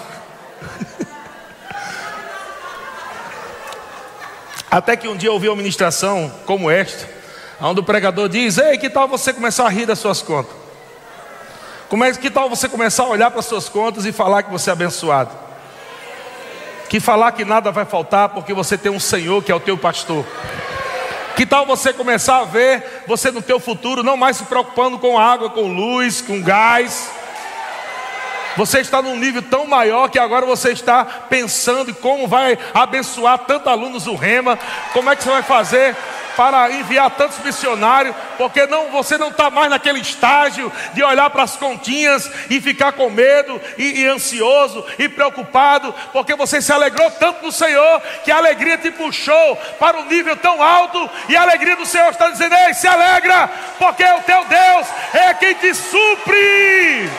Até 4.71 4.95
que 4.95 5.05
um 5.05 5.17
dia 5.17 5.27
eu 5.27 5.33
ouvi 5.33 5.49
uma 5.49 5.57
ministração 5.57 6.31
como 6.45 6.71
esta, 6.71 7.05
onde 7.59 7.81
o 7.81 7.83
pregador 7.83 8.29
diz: 8.29 8.57
Ei, 8.57 8.77
que 8.77 8.89
tal 8.89 9.05
você 9.05 9.33
começar 9.33 9.65
a 9.65 9.69
rir 9.69 9.85
das 9.85 9.99
suas 9.99 10.21
contas? 10.21 10.55
Como 11.89 12.05
é, 12.05 12.13
que 12.13 12.31
tal 12.31 12.49
você 12.49 12.69
começar 12.69 13.03
a 13.03 13.09
olhar 13.09 13.29
para 13.29 13.41
as 13.41 13.45
suas 13.45 13.67
contas 13.67 14.05
e 14.05 14.13
falar 14.13 14.43
que 14.43 14.49
você 14.49 14.69
é 14.69 14.73
abençoado? 14.73 15.29
Que 16.87 17.01
falar 17.01 17.33
que 17.33 17.43
nada 17.43 17.69
vai 17.69 17.83
faltar 17.83 18.29
porque 18.29 18.53
você 18.53 18.77
tem 18.77 18.89
um 18.89 18.99
Senhor 18.99 19.43
que 19.43 19.51
é 19.51 19.55
o 19.55 19.59
teu 19.59 19.77
pastor. 19.77 20.25
Que 21.35 21.45
tal 21.45 21.65
você 21.65 21.91
começar 21.91 22.39
a 22.39 22.45
ver 22.45 23.03
você 23.05 23.29
no 23.29 23.41
teu 23.41 23.59
futuro 23.59 24.03
não 24.03 24.15
mais 24.15 24.37
se 24.37 24.45
preocupando 24.45 24.97
com 24.97 25.19
água, 25.19 25.49
com 25.49 25.67
luz, 25.67 26.21
com 26.21 26.41
gás? 26.41 27.11
Você 28.57 28.79
está 28.79 29.01
num 29.01 29.15
nível 29.15 29.41
tão 29.41 29.65
maior 29.65 30.09
que 30.09 30.19
agora 30.19 30.45
você 30.45 30.71
está 30.71 31.05
pensando 31.05 31.91
em 31.91 31.93
como 31.93 32.27
vai 32.27 32.57
abençoar 32.73 33.39
tantos 33.39 33.67
alunos 33.67 34.03
do 34.03 34.15
Rema, 34.15 34.57
como 34.93 35.09
é 35.09 35.15
que 35.15 35.23
você 35.23 35.29
vai 35.29 35.43
fazer 35.43 35.95
para 36.35 36.71
enviar 36.71 37.09
tantos 37.11 37.39
missionários, 37.39 38.15
porque 38.37 38.65
não, 38.65 38.89
você 38.89 39.17
não 39.17 39.29
está 39.29 39.49
mais 39.49 39.69
naquele 39.69 39.99
estágio 39.99 40.71
de 40.93 41.03
olhar 41.03 41.29
para 41.29 41.43
as 41.43 41.55
continhas 41.55 42.29
e 42.49 42.61
ficar 42.61 42.93
com 42.93 43.09
medo 43.09 43.59
e, 43.77 44.01
e, 44.01 44.07
ansioso 44.07 44.85
e 44.97 45.09
preocupado, 45.09 45.93
porque 46.13 46.35
você 46.35 46.61
se 46.61 46.71
alegrou 46.71 47.09
tanto 47.11 47.45
no 47.45 47.51
Senhor 47.51 48.01
que 48.23 48.31
a 48.31 48.37
alegria 48.37 48.77
te 48.77 48.91
puxou 48.91 49.55
para 49.79 49.99
um 49.99 50.05
nível 50.05 50.35
tão 50.37 50.61
alto 50.61 51.09
e 51.29 51.35
a 51.35 51.41
alegria 51.41 51.75
do 51.75 51.85
Senhor 51.85 52.09
está 52.09 52.29
dizendo: 52.29 52.55
Ei, 52.55 52.73
se 52.73 52.87
alegra, 52.87 53.49
porque 53.77 54.03
o 54.03 54.21
teu 54.21 54.45
Deus 54.45 54.87
é 55.13 55.33
quem 55.33 55.53
te 55.55 55.73
supre. 55.73 57.09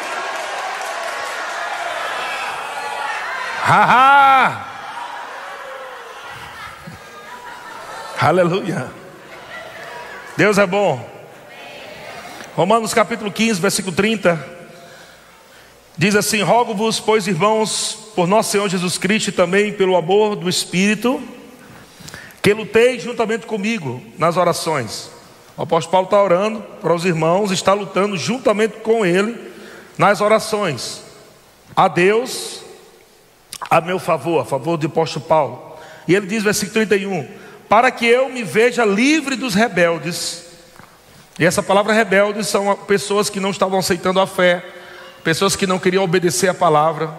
Haha! 3.65 4.67
Aleluia. 8.21 8.91
Deus 10.37 10.59
é 10.59 10.67
bom. 10.67 11.09
Romanos 12.57 12.93
capítulo 12.93 13.31
15, 13.31 13.61
versículo 13.61 13.95
30. 13.95 14.45
Diz 15.97 16.17
assim: 16.17 16.43
Rogo-vos, 16.43 16.99
pois, 16.99 17.29
irmãos, 17.29 18.11
por 18.17 18.27
nosso 18.27 18.51
Senhor 18.51 18.69
Jesus 18.69 18.99
Cristo 18.99 19.29
e 19.29 19.33
também 19.33 19.73
pelo 19.73 19.95
amor 19.95 20.35
do 20.35 20.49
Espírito, 20.49 21.23
que 22.43 22.53
lutei 22.53 22.99
juntamente 22.99 23.47
comigo 23.47 24.03
nas 24.19 24.37
orações. 24.37 25.09
O 25.57 25.63
apóstolo 25.63 25.93
Paulo 25.93 26.07
está 26.07 26.21
orando 26.21 26.61
para 26.81 26.93
os 26.93 27.05
irmãos, 27.05 27.53
está 27.53 27.75
lutando 27.75 28.17
juntamente 28.17 28.81
com 28.81 29.07
ele 29.07 29.53
nas 29.97 30.21
orações. 30.21 31.05
A 31.77 31.87
Deus 31.87 32.62
a 33.73 33.81
meu 33.81 33.99
favor, 33.99 34.39
a 34.39 34.45
favor 34.45 34.77
do 34.77 34.87
apóstolo 34.87 35.25
Paulo. 35.25 35.77
E 36.07 36.15
ele 36.15 36.27
diz, 36.27 36.43
versículo 36.43 36.75
31, 36.75 37.27
para 37.71 37.91
que 37.91 38.05
eu 38.05 38.29
me 38.29 38.43
veja 38.43 38.85
livre 38.85 39.35
dos 39.35 39.55
rebeldes. 39.55 40.45
E 41.39 41.47
essa 41.47 41.63
palavra 41.63 41.95
rebeldes 41.95 42.49
são 42.49 42.77
pessoas 42.87 43.31
que 43.31 43.41
não 43.41 43.49
estavam 43.49 43.79
aceitando 43.79 44.21
a 44.21 44.27
fé, 44.27 44.63
pessoas 45.25 45.57
que 45.57 45.67
não 45.67 45.79
queriam 45.79 46.05
obedecer 46.05 46.49
a 46.49 46.55
palavra. 46.55 47.19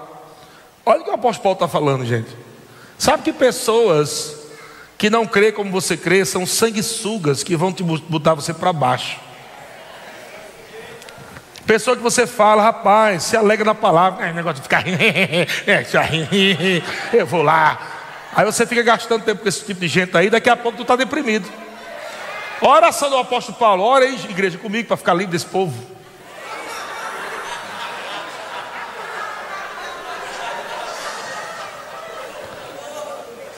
Olha 0.86 1.01
o 1.01 1.04
que 1.04 1.10
o 1.10 1.16
apóstolo 1.16 1.41
Paulo 1.41 1.56
está 1.56 1.68
falando, 1.68 2.06
gente. 2.06 2.30
Sabe 2.99 3.24
que 3.24 3.34
pessoas 3.34 4.36
que 4.95 5.10
não 5.10 5.26
crê 5.26 5.51
como 5.51 5.72
você 5.72 5.97
crê 5.97 6.24
são 6.24 6.45
sanguessugas 6.45 7.41
que 7.41 7.56
vão 7.56 7.74
te 7.74 7.82
botar 7.82 8.36
você 8.36 8.54
para 8.54 8.72
baixo. 8.72 9.20
Pessoa 11.66 11.95
que 11.95 12.03
você 12.03 12.28
fala, 12.28 12.61
rapaz, 12.61 13.24
se 13.24 13.38
alegra 13.38 13.64
na 13.64 13.76
palavra, 13.76 14.28
é 14.28 14.34
negócio 14.34 14.57
de 14.57 14.64
ficar, 14.64 14.84
eu 17.14 17.26
vou 17.26 17.41
lá. 17.41 17.80
Aí 18.36 18.43
você 18.43 18.66
fica 18.66 18.82
gastando 18.82 19.24
tempo 19.24 19.43
com 19.43 19.47
esse 19.47 19.64
tipo 19.64 19.80
de 19.80 19.88
gente 19.88 20.16
aí, 20.18 20.30
daqui 20.30 20.49
a 20.49 20.57
pouco 20.57 20.78
tu 20.78 20.82
está 20.82 20.95
deprimido. 20.97 21.49
Oração 22.59 23.09
do 23.09 23.18
apóstolo 23.18 23.57
Paulo, 23.57 23.84
ora 23.84 24.03
aí, 24.03 24.14
igreja, 24.30 24.57
comigo 24.57 24.88
para 24.88 24.97
ficar 24.97 25.14
livre 25.14 25.32
desse 25.32 25.45
povo. 25.45 25.74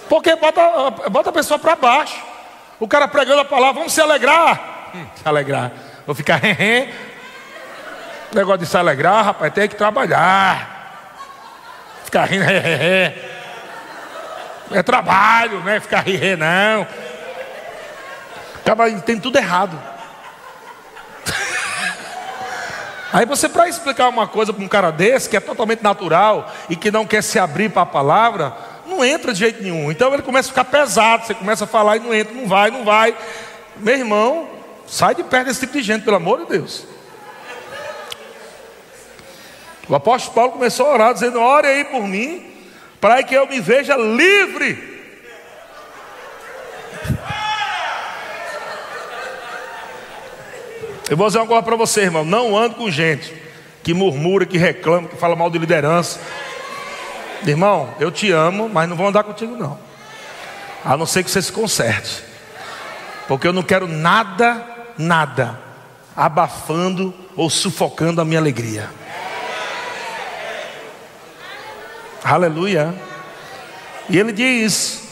Porque 0.07 0.35
bota, 0.35 0.91
bota 1.09 1.29
a 1.29 1.33
pessoa 1.33 1.57
para 1.57 1.75
baixo. 1.75 2.21
O 2.79 2.87
cara 2.87 3.07
pregando 3.07 3.41
a 3.41 3.45
palavra, 3.45 3.73
vamos 3.73 3.93
se 3.93 4.01
alegrar. 4.01 4.91
Hum, 4.93 5.05
se 5.15 5.27
alegrar. 5.27 5.71
Vou 6.05 6.15
ficar, 6.15 6.39
Negócio 8.35 8.59
de 8.59 8.65
se 8.65 8.75
alegrar, 8.75 9.23
rapaz, 9.23 9.53
tem 9.53 9.65
que 9.69 9.75
trabalhar. 9.75 11.13
Ficar 12.03 12.25
rindo, 12.25 12.43
é, 12.51 13.15
é 14.71 14.83
trabalho, 14.83 15.61
né? 15.61 15.79
Ficar 15.79 16.01
rindo, 16.01 16.35
não. 16.35 16.85
Acaba 18.57 18.91
tem 18.91 19.17
tudo 19.17 19.37
errado. 19.37 19.81
Aí 23.13 23.25
você, 23.25 23.47
para 23.47 23.69
explicar 23.69 24.09
uma 24.09 24.27
coisa 24.27 24.51
para 24.51 24.65
um 24.65 24.67
cara 24.67 24.91
desse, 24.91 25.29
que 25.29 25.37
é 25.37 25.39
totalmente 25.39 25.81
natural 25.81 26.51
e 26.69 26.75
que 26.75 26.91
não 26.91 27.05
quer 27.05 27.23
se 27.23 27.39
abrir 27.39 27.69
para 27.69 27.83
a 27.83 27.85
palavra, 27.85 28.53
não 28.85 29.05
entra 29.05 29.31
de 29.31 29.39
jeito 29.39 29.63
nenhum. 29.63 29.89
Então 29.89 30.13
ele 30.13 30.23
começa 30.23 30.49
a 30.49 30.51
ficar 30.51 30.65
pesado, 30.65 31.25
você 31.25 31.33
começa 31.33 31.63
a 31.63 31.67
falar 31.67 31.95
e 31.95 31.99
não 32.01 32.13
entra, 32.13 32.33
não 32.33 32.49
vai, 32.49 32.69
não 32.69 32.83
vai. 32.83 33.15
Meu 33.77 33.95
irmão, 33.95 34.49
sai 34.85 35.15
de 35.15 35.23
perto 35.23 35.45
desse 35.45 35.61
tipo 35.61 35.71
de 35.71 35.81
gente, 35.81 36.03
pelo 36.03 36.17
amor 36.17 36.39
de 36.39 36.47
Deus. 36.47 36.94
O 39.87 39.95
apóstolo 39.95 40.33
Paulo 40.33 40.51
começou 40.53 40.87
a 40.87 40.93
orar, 40.93 41.13
dizendo: 41.13 41.39
Ore 41.39 41.67
aí 41.67 41.85
por 41.85 42.07
mim, 42.07 42.43
para 42.99 43.21
que 43.23 43.35
eu 43.35 43.47
me 43.47 43.59
veja 43.59 43.95
livre. 43.95 44.95
Eu 51.09 51.15
vou 51.15 51.27
dizer 51.27 51.39
uma 51.39 51.47
coisa 51.47 51.61
para 51.61 51.75
você, 51.75 52.01
irmão: 52.01 52.25
não 52.25 52.57
ande 52.57 52.75
com 52.75 52.89
gente 52.89 53.33
que 53.83 53.93
murmura, 53.93 54.45
que 54.45 54.57
reclama, 54.57 55.07
que 55.07 55.15
fala 55.15 55.35
mal 55.35 55.49
de 55.49 55.59
liderança. 55.59 56.19
Irmão, 57.45 57.93
eu 57.99 58.11
te 58.11 58.31
amo, 58.31 58.67
mas 58.67 58.89
não 58.89 58.95
vou 58.95 59.07
andar 59.07 59.23
contigo, 59.23 59.55
não. 59.55 59.77
A 60.83 60.97
não 60.97 61.05
ser 61.05 61.23
que 61.23 61.29
você 61.29 61.41
se 61.41 61.51
conserte. 61.51 62.23
Porque 63.27 63.47
eu 63.47 63.53
não 63.53 63.61
quero 63.61 63.87
nada, 63.87 64.65
nada 64.97 65.59
abafando 66.15 67.13
ou 67.35 67.49
sufocando 67.49 68.21
a 68.21 68.25
minha 68.25 68.39
alegria. 68.39 68.89
Aleluia. 72.25 72.91
E 74.09 74.17
ele 74.17 74.31
diz: 74.31 75.03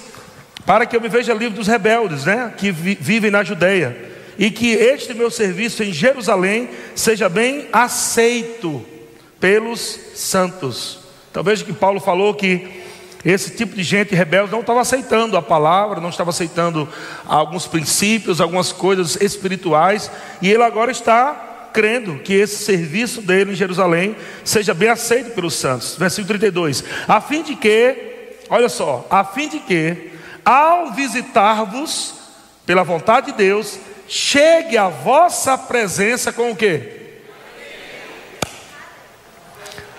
para 0.65 0.83
que 0.83 0.97
eu 0.97 1.01
me 1.01 1.07
veja 1.07 1.31
livre 1.31 1.55
dos 1.55 1.67
rebeldes, 1.67 2.25
né, 2.25 2.51
que 2.57 2.71
vi 2.71 2.97
vivem 2.99 3.29
na 3.29 3.43
Judeia, 3.43 3.95
e 4.35 4.49
que 4.49 4.71
este 4.71 5.13
meu 5.13 5.29
serviço 5.29 5.83
em 5.83 5.93
Jerusalém 5.93 6.71
seja 6.95 7.29
bem 7.29 7.67
aceito 7.71 8.83
pelos 9.39 9.99
santos. 10.15 11.01
Então 11.29 11.43
veja 11.43 11.63
que 11.63 11.71
Paulo 11.71 11.99
falou 11.99 12.33
que 12.33 12.81
esse 13.23 13.51
tipo 13.51 13.75
de 13.75 13.83
gente 13.83 14.15
rebelde 14.15 14.51
não 14.51 14.61
estava 14.61 14.81
aceitando 14.81 15.37
a 15.37 15.41
palavra, 15.41 16.01
não 16.01 16.09
estava 16.09 16.31
aceitando 16.31 16.89
alguns 17.27 17.67
princípios, 17.67 18.41
algumas 18.41 18.71
coisas 18.71 19.21
espirituais, 19.21 20.09
e 20.41 20.49
ele 20.49 20.63
agora 20.63 20.89
está 20.89 21.52
crendo 21.73 22.19
que 22.19 22.33
esse 22.33 22.63
serviço 22.63 23.21
dele 23.21 23.51
em 23.51 23.55
Jerusalém 23.55 24.15
seja 24.43 24.73
bem 24.73 24.89
aceito 24.89 25.33
pelos 25.33 25.55
santos. 25.55 25.95
Versículo 25.97 26.27
32. 26.27 26.83
A 27.07 27.19
fim 27.19 27.41
de 27.41 27.55
que, 27.55 28.37
olha 28.49 28.69
só, 28.69 29.05
a 29.09 29.23
fim 29.23 29.49
de 29.49 29.59
que, 29.59 30.11
ao 30.45 30.93
visitar-vos, 30.93 32.13
pela 32.65 32.83
vontade 32.83 33.31
de 33.31 33.37
Deus, 33.37 33.79
chegue 34.07 34.77
a 34.77 34.87
vossa 34.87 35.57
presença 35.57 36.31
com 36.31 36.51
o 36.51 36.55
quê? 36.55 37.01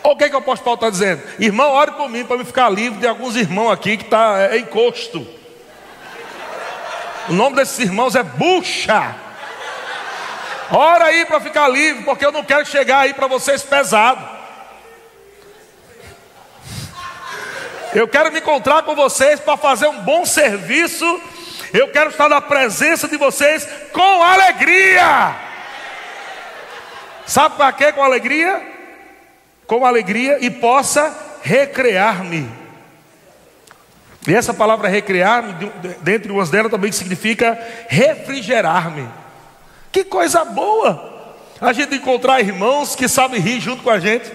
O 0.02 0.16
que, 0.16 0.28
que 0.28 0.34
o 0.34 0.38
apóstolo 0.38 0.76
Paulo 0.76 0.76
está 0.76 0.90
dizendo. 0.90 1.22
Irmão, 1.38 1.72
ore 1.72 1.92
por 1.92 2.10
mim 2.10 2.24
para 2.24 2.36
me 2.36 2.44
ficar 2.44 2.68
livre 2.68 3.00
de 3.00 3.06
alguns 3.06 3.36
irmãos 3.36 3.70
aqui 3.70 3.96
que 3.96 4.04
está 4.04 4.48
é, 4.50 4.58
encosto. 4.58 5.26
O 7.28 7.32
nome 7.32 7.56
desses 7.56 7.78
irmãos 7.78 8.14
é 8.14 8.22
bucha. 8.22 9.23
Ora 10.70 11.06
aí 11.06 11.26
para 11.26 11.40
ficar 11.40 11.68
livre, 11.68 12.04
porque 12.04 12.24
eu 12.24 12.32
não 12.32 12.44
quero 12.44 12.64
chegar 12.66 13.00
aí 13.00 13.14
para 13.14 13.26
vocês 13.26 13.62
pesado. 13.62 14.34
Eu 17.94 18.08
quero 18.08 18.32
me 18.32 18.40
encontrar 18.40 18.82
com 18.82 18.94
vocês 18.94 19.38
para 19.38 19.56
fazer 19.56 19.86
um 19.86 20.00
bom 20.00 20.24
serviço. 20.24 21.20
Eu 21.72 21.88
quero 21.88 22.10
estar 22.10 22.28
na 22.28 22.40
presença 22.40 23.06
de 23.06 23.16
vocês 23.16 23.68
com 23.92 24.22
alegria. 24.22 25.36
Sabe 27.26 27.56
para 27.56 27.72
quê 27.72 27.92
com 27.92 28.02
alegria? 28.02 28.62
Com 29.66 29.86
alegria 29.86 30.38
e 30.40 30.50
possa 30.50 31.14
recrear-me. 31.42 32.50
E 34.26 34.34
essa 34.34 34.54
palavra 34.54 34.88
recrear-me, 34.88 35.52
dentre 36.00 36.32
umas 36.32 36.50
delas 36.50 36.70
também 36.70 36.90
significa 36.90 37.58
refrigerar-me. 37.88 39.08
Que 39.94 40.02
coisa 40.02 40.44
boa! 40.44 41.14
A 41.60 41.72
gente 41.72 41.94
encontrar 41.94 42.40
irmãos 42.40 42.96
que 42.96 43.06
sabem 43.06 43.40
rir 43.40 43.60
junto 43.60 43.84
com 43.84 43.90
a 43.90 44.00
gente. 44.00 44.28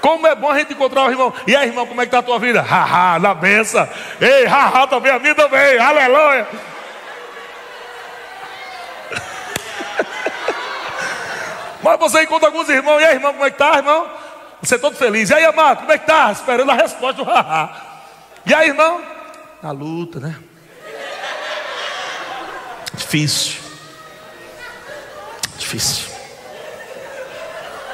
Como 0.00 0.24
é 0.28 0.34
bom 0.36 0.48
a 0.48 0.56
gente 0.56 0.74
encontrar 0.74 1.08
o 1.08 1.10
irmão. 1.10 1.34
E 1.44 1.56
aí, 1.56 1.66
irmão, 1.66 1.84
como 1.84 2.00
é 2.00 2.04
que 2.04 2.10
está 2.10 2.20
a 2.20 2.22
tua 2.22 2.38
vida? 2.38 2.62
Haha, 2.62 3.18
na 3.18 3.34
benção. 3.34 3.88
Ei, 4.20 4.46
haha, 4.46 4.86
também 4.86 5.10
a 5.10 5.18
minha 5.18 5.34
também. 5.34 5.76
Aleluia. 5.76 6.46
Mas 11.82 11.98
você 11.98 12.22
encontra 12.22 12.46
alguns 12.46 12.68
irmãos. 12.68 13.00
E 13.00 13.06
aí, 13.06 13.16
irmão, 13.16 13.32
como 13.32 13.44
é 13.44 13.50
que 13.50 13.60
está, 13.60 13.76
irmão? 13.76 14.08
Você 14.62 14.76
é 14.76 14.78
todo 14.78 14.96
feliz. 14.96 15.30
E 15.30 15.34
aí, 15.34 15.44
amado, 15.44 15.78
como 15.78 15.90
é 15.90 15.98
que 15.98 16.04
está? 16.04 16.30
Esperando 16.30 16.70
a 16.70 16.74
resposta 16.74 17.24
do 17.24 17.28
haha. 17.28 17.70
E 18.46 18.54
aí, 18.54 18.68
irmão? 18.68 19.02
Na 19.60 19.72
luta, 19.72 20.20
né? 20.20 20.36
Difícil. 22.94 23.65
Difícil. 25.58 26.06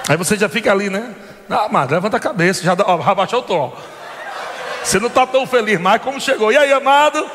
Aí 0.08 0.16
você 0.16 0.36
já 0.36 0.48
fica 0.48 0.70
ali, 0.70 0.90
né? 0.90 1.14
Ah, 1.48 1.64
amado, 1.66 1.92
levanta 1.92 2.16
a 2.16 2.20
cabeça, 2.20 2.62
já, 2.62 2.74
ó, 2.84 2.96
o 2.96 3.42
tom. 3.42 3.76
Você 4.82 4.98
não 4.98 5.08
está 5.08 5.26
tão 5.26 5.46
feliz 5.46 5.80
mais 5.80 6.02
como 6.02 6.20
chegou. 6.20 6.50
E 6.50 6.56
aí, 6.56 6.72
amado? 6.72 7.30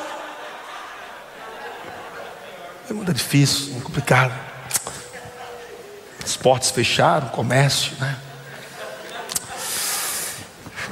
É 2.89 2.93
muito 2.93 3.13
difícil, 3.13 3.71
muito 3.71 3.86
complicado. 3.86 4.34
Esportes 6.25 6.71
fecharam, 6.71 7.30
comércio, 7.30 7.95
né? 7.99 8.17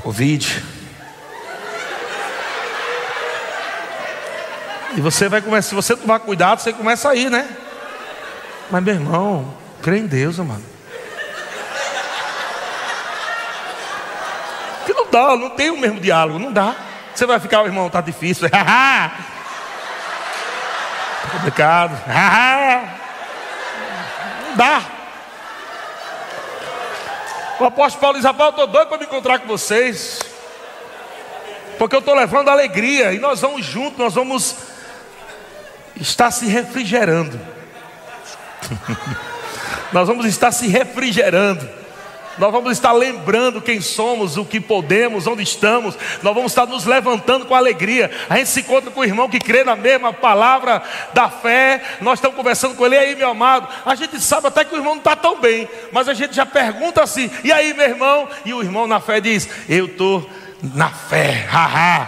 Covid. 0.02 0.64
E 4.96 5.02
você 5.02 5.28
vai 5.28 5.42
começar, 5.42 5.70
se 5.70 5.76
você 5.76 5.96
tomar 5.96 6.20
cuidado, 6.20 6.62
você 6.62 6.72
começa 6.72 7.10
a 7.10 7.16
ir, 7.16 7.30
né? 7.30 7.65
Mas 8.70 8.84
meu 8.84 8.94
irmão, 8.94 9.54
crê 9.82 10.00
em 10.00 10.08
Deus, 10.08 10.40
mano. 10.40 10.64
Que 14.86 14.94
não 14.94 15.10
dá, 15.10 15.36
não 15.36 15.50
tem 15.52 15.70
o 15.70 15.78
mesmo 15.78 16.00
diálogo, 16.00 16.40
não 16.40 16.52
dá. 16.52 16.76
Você 17.14 17.26
vai 17.26 17.40
ficar, 17.40 17.64
irmão, 17.66 17.90
tá 17.90 18.02
difícil. 18.02 18.50
tá 18.52 19.12
complicado. 21.32 22.02
não 24.50 24.56
dá. 24.56 24.82
O 27.60 27.66
apóstolo 27.66 28.02
Paulo 28.02 28.18
diz: 28.18 28.26
Rapaz, 28.26 28.48
eu 28.48 28.50
estou 28.52 28.68
doido 28.68 28.90
para 28.90 28.98
me 28.98 29.06
encontrar 29.06 29.40
com 29.40 29.48
vocês. 29.48 30.20
Porque 31.78 31.96
eu 31.96 32.00
estou 32.00 32.16
levando 32.16 32.50
alegria. 32.50 33.14
E 33.14 33.20
nós 33.20 33.42
vamos 33.42 33.66
juntos, 33.66 33.98
nós 33.98 34.14
vamos 34.14 34.56
estar 35.96 36.32
se 36.32 36.48
refrigerando. 36.48 37.55
nós 39.92 40.08
vamos 40.08 40.26
estar 40.26 40.52
se 40.52 40.68
refrigerando. 40.68 41.68
Nós 42.38 42.52
vamos 42.52 42.74
estar 42.74 42.92
lembrando 42.92 43.62
quem 43.62 43.80
somos, 43.80 44.36
o 44.36 44.44
que 44.44 44.60
podemos, 44.60 45.26
onde 45.26 45.42
estamos. 45.42 45.98
Nós 46.22 46.34
vamos 46.34 46.52
estar 46.52 46.66
nos 46.66 46.86
levantando 46.86 47.46
com 47.46 47.56
alegria. 47.56 48.12
A 48.30 48.38
gente 48.38 48.50
se 48.50 48.60
encontra 48.60 48.92
com 48.92 49.00
o 49.00 49.06
irmão 49.06 49.30
que 49.30 49.40
crê 49.40 49.64
na 49.64 49.76
mesma 49.76 50.12
palavra 50.12 50.84
da 51.14 51.30
fé. 51.30 51.82
Nós 52.02 52.20
estamos 52.20 52.36
conversando 52.36 52.76
com 52.76 52.86
ele. 52.86 52.98
Aí, 52.98 53.16
meu 53.16 53.30
amado? 53.30 53.70
A 53.86 53.96
gente 53.96 54.20
sabe 54.20 54.48
até 54.48 54.66
que 54.66 54.74
o 54.74 54.78
irmão 54.78 54.96
não 54.96 55.00
está 55.00 55.16
tão 55.16 55.40
bem. 55.40 55.68
Mas 55.92 56.10
a 56.10 56.14
gente 56.14 56.36
já 56.36 56.46
pergunta 56.46 57.02
assim: 57.02 57.32
E 57.44 57.52
aí, 57.52 57.74
meu 57.74 57.88
irmão? 57.88 58.28
E 58.44 58.54
o 58.54 58.62
irmão 58.62 58.86
na 58.86 59.00
fé 59.00 59.22
diz: 59.22 59.48
Eu 59.70 59.86
estou 59.86 60.30
na 60.62 60.90
fé. 60.90 61.48
Haha. 61.50 62.08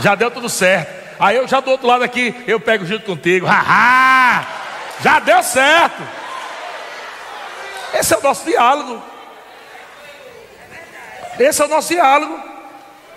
Já 0.00 0.14
deu 0.14 0.30
tudo 0.30 0.48
certo. 0.48 0.98
Aí 1.20 1.36
eu 1.36 1.46
já 1.46 1.60
do 1.60 1.70
outro 1.70 1.86
lado 1.86 2.02
aqui, 2.02 2.34
eu 2.46 2.58
pego 2.58 2.86
junto 2.86 3.04
contigo. 3.04 3.46
Haha! 3.46 4.59
Já 5.02 5.18
deu 5.18 5.42
certo. 5.42 6.02
Esse 7.94 8.14
é 8.14 8.18
o 8.18 8.22
nosso 8.22 8.44
diálogo. 8.44 9.02
Esse 11.38 11.62
é 11.62 11.64
o 11.64 11.68
nosso 11.68 11.88
diálogo. 11.88 12.50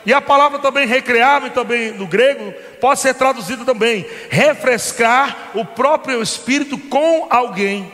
E 0.05 0.13
a 0.13 0.21
palavra 0.21 0.59
também 0.59 0.85
recrear, 0.85 1.49
também 1.51 1.91
no 1.91 2.05
grego, 2.05 2.51
pode 2.81 2.99
ser 2.99 3.13
traduzida 3.13 3.63
também 3.63 4.05
refrescar 4.29 5.51
o 5.53 5.63
próprio 5.63 6.21
espírito 6.21 6.77
com 6.77 7.27
alguém. 7.29 7.91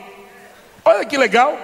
Olha 0.83 1.05
que 1.05 1.17
legal. 1.17 1.57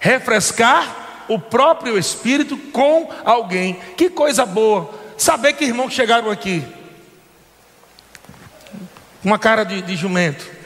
Refrescar 0.00 1.24
o 1.28 1.38
próprio 1.38 1.98
espírito 1.98 2.56
com 2.56 3.10
alguém. 3.24 3.74
Que 3.96 4.10
coisa 4.10 4.44
boa. 4.44 4.90
Saber 5.16 5.52
que 5.52 5.64
irmãos 5.64 5.92
chegaram 5.92 6.30
aqui 6.30 6.64
uma 9.24 9.38
cara 9.38 9.64
de, 9.64 9.82
de 9.82 9.96
jumento. 9.96 10.57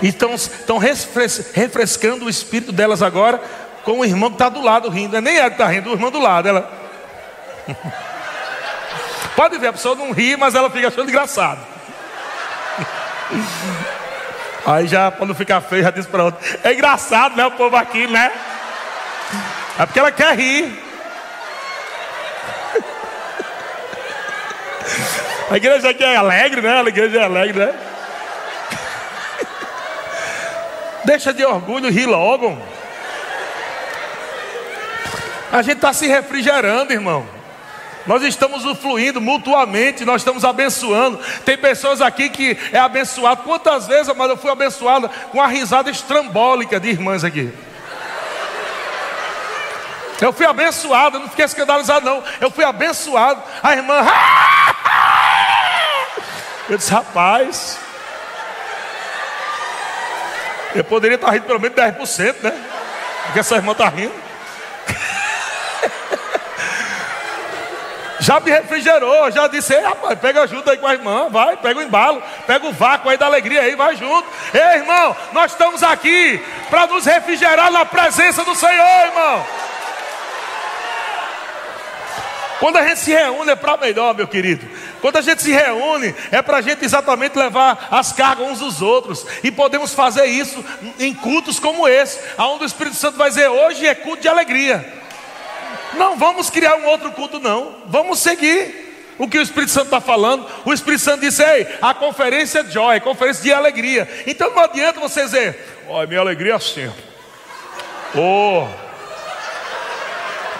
E 0.00 0.08
estão 0.08 0.78
refrescando 0.78 2.26
o 2.26 2.30
espírito 2.30 2.70
delas 2.70 3.02
agora 3.02 3.42
com 3.84 3.98
o 4.00 4.04
irmão 4.04 4.30
que 4.30 4.36
está 4.36 4.48
do 4.48 4.62
lado 4.62 4.88
rindo. 4.88 5.16
É 5.16 5.20
nem 5.20 5.36
ela 5.36 5.50
que 5.50 5.54
está 5.54 5.66
rindo, 5.66 5.90
o 5.90 5.94
irmão 5.94 6.10
do 6.10 6.20
lado. 6.20 6.48
Ela. 6.48 6.70
Pode 9.34 9.58
ver, 9.58 9.68
a 9.68 9.72
pessoa 9.72 9.94
não 9.94 10.12
ri, 10.12 10.36
mas 10.36 10.54
ela 10.54 10.68
fica 10.70 10.88
achando 10.88 11.08
engraçado. 11.08 11.60
Aí 14.66 14.86
já, 14.86 15.10
não 15.20 15.34
ficar 15.34 15.62
feio, 15.62 15.82
já 15.82 15.90
disse 15.90 16.08
para 16.08 16.24
outra: 16.24 16.40
É 16.62 16.74
engraçado, 16.74 17.34
né? 17.36 17.46
O 17.46 17.52
povo 17.52 17.74
aqui, 17.76 18.06
né? 18.06 18.30
É 19.78 19.86
porque 19.86 19.98
ela 19.98 20.12
quer 20.12 20.36
rir. 20.36 20.70
A 25.50 25.56
igreja 25.56 25.88
aqui 25.90 26.04
é 26.04 26.16
alegre, 26.16 26.60
né? 26.60 26.82
A 26.82 26.88
igreja 26.88 27.20
é 27.20 27.24
alegre, 27.24 27.58
né? 27.58 27.87
Deixa 31.08 31.32
de 31.32 31.42
orgulho, 31.42 31.90
ri 31.90 32.04
logo. 32.04 32.58
A 35.50 35.62
gente 35.62 35.76
está 35.76 35.90
se 35.90 36.06
refrigerando, 36.06 36.92
irmão. 36.92 37.26
Nós 38.06 38.22
estamos 38.24 38.62
fluindo 38.78 39.18
mutuamente, 39.18 40.04
nós 40.04 40.20
estamos 40.20 40.44
abençoando. 40.44 41.18
Tem 41.46 41.56
pessoas 41.56 42.02
aqui 42.02 42.28
que 42.28 42.58
é 42.72 42.78
abençoado. 42.78 43.42
Quantas 43.42 43.86
vezes, 43.86 44.14
mas 44.14 44.28
eu 44.28 44.36
fui 44.36 44.50
abençoado 44.50 45.08
com 45.32 45.40
a 45.40 45.46
risada 45.46 45.88
estrambólica 45.88 46.78
de 46.78 46.90
irmãs 46.90 47.24
aqui. 47.24 47.50
Eu 50.20 50.30
fui 50.30 50.44
abençoado, 50.44 51.20
não 51.20 51.30
fiquei 51.30 51.46
escandalizado, 51.46 52.04
não. 52.04 52.22
Eu 52.38 52.50
fui 52.50 52.64
abençoado. 52.64 53.42
A 53.62 53.72
irmã. 53.72 54.04
Eu 56.68 56.76
disse, 56.76 56.92
rapaz. 56.92 57.87
Eu 60.78 60.84
poderia 60.84 61.16
estar 61.16 61.30
rindo 61.30 61.44
pelo 61.44 61.58
menos 61.58 61.76
10%, 61.76 62.36
né? 62.42 62.52
Porque 63.24 63.40
essa 63.40 63.56
irmã 63.56 63.72
está 63.72 63.88
rindo. 63.88 64.14
Já 68.20 68.40
me 68.40 68.50
refrigerou, 68.50 69.30
já 69.30 69.46
disse, 69.46 69.74
Ei, 69.74 69.80
rapaz, 69.80 70.18
pega 70.18 70.42
ajuda 70.42 70.72
aí 70.72 70.78
com 70.78 70.86
a 70.86 70.92
irmã, 70.92 71.28
vai, 71.30 71.56
pega 71.56 71.80
o 71.80 71.82
embalo, 71.82 72.22
pega 72.46 72.66
o 72.66 72.72
vácuo 72.72 73.08
aí 73.08 73.16
da 73.16 73.26
alegria 73.26 73.62
aí, 73.62 73.74
vai 73.74 73.96
junto. 73.96 74.28
Ei, 74.52 74.80
irmão, 74.80 75.16
nós 75.32 75.52
estamos 75.52 75.82
aqui 75.82 76.44
para 76.68 76.86
nos 76.88 77.06
refrigerar 77.06 77.70
na 77.70 77.84
presença 77.84 78.44
do 78.44 78.54
Senhor, 78.54 79.06
irmão. 79.06 79.46
Quando 82.58 82.76
a 82.76 82.86
gente 82.86 82.98
se 82.98 83.12
reúne 83.12 83.52
é 83.52 83.56
para 83.56 83.76
melhor, 83.76 84.14
meu 84.14 84.26
querido. 84.26 84.68
Quando 85.00 85.16
a 85.16 85.20
gente 85.20 85.42
se 85.42 85.52
reúne 85.52 86.14
é 86.30 86.42
para 86.42 86.58
a 86.58 86.60
gente 86.60 86.84
exatamente 86.84 87.38
levar 87.38 87.88
as 87.90 88.12
cargas 88.12 88.48
uns 88.48 88.58
dos 88.58 88.82
outros. 88.82 89.24
E 89.44 89.50
podemos 89.50 89.94
fazer 89.94 90.26
isso 90.26 90.64
em 90.98 91.14
cultos 91.14 91.60
como 91.60 91.86
esse, 91.86 92.18
onde 92.36 92.64
o 92.64 92.66
Espírito 92.66 92.96
Santo 92.96 93.16
vai 93.16 93.28
dizer: 93.28 93.48
hoje 93.48 93.86
é 93.86 93.94
culto 93.94 94.22
de 94.22 94.28
alegria. 94.28 94.92
Não 95.94 96.16
vamos 96.16 96.50
criar 96.50 96.76
um 96.76 96.86
outro 96.86 97.12
culto, 97.12 97.38
não. 97.38 97.76
Vamos 97.86 98.18
seguir 98.18 99.14
o 99.18 99.28
que 99.28 99.38
o 99.38 99.42
Espírito 99.42 99.72
Santo 99.72 99.86
está 99.86 100.00
falando. 100.00 100.46
O 100.64 100.72
Espírito 100.72 101.02
Santo 101.02 101.20
disse: 101.20 101.42
Ei, 101.42 101.66
a 101.80 101.94
conferência 101.94 102.60
é 102.60 102.64
joy, 102.64 102.96
a 102.96 103.00
conferência 103.00 103.42
de 103.42 103.52
alegria. 103.52 104.08
Então 104.26 104.50
não 104.50 104.62
adianta 104.62 104.98
você 104.98 105.22
dizer: 105.22 105.84
Olha, 105.88 106.08
minha 106.08 106.20
alegria 106.20 106.52
é 106.54 106.56
assim. 106.56 106.90
Oh. 108.16 108.87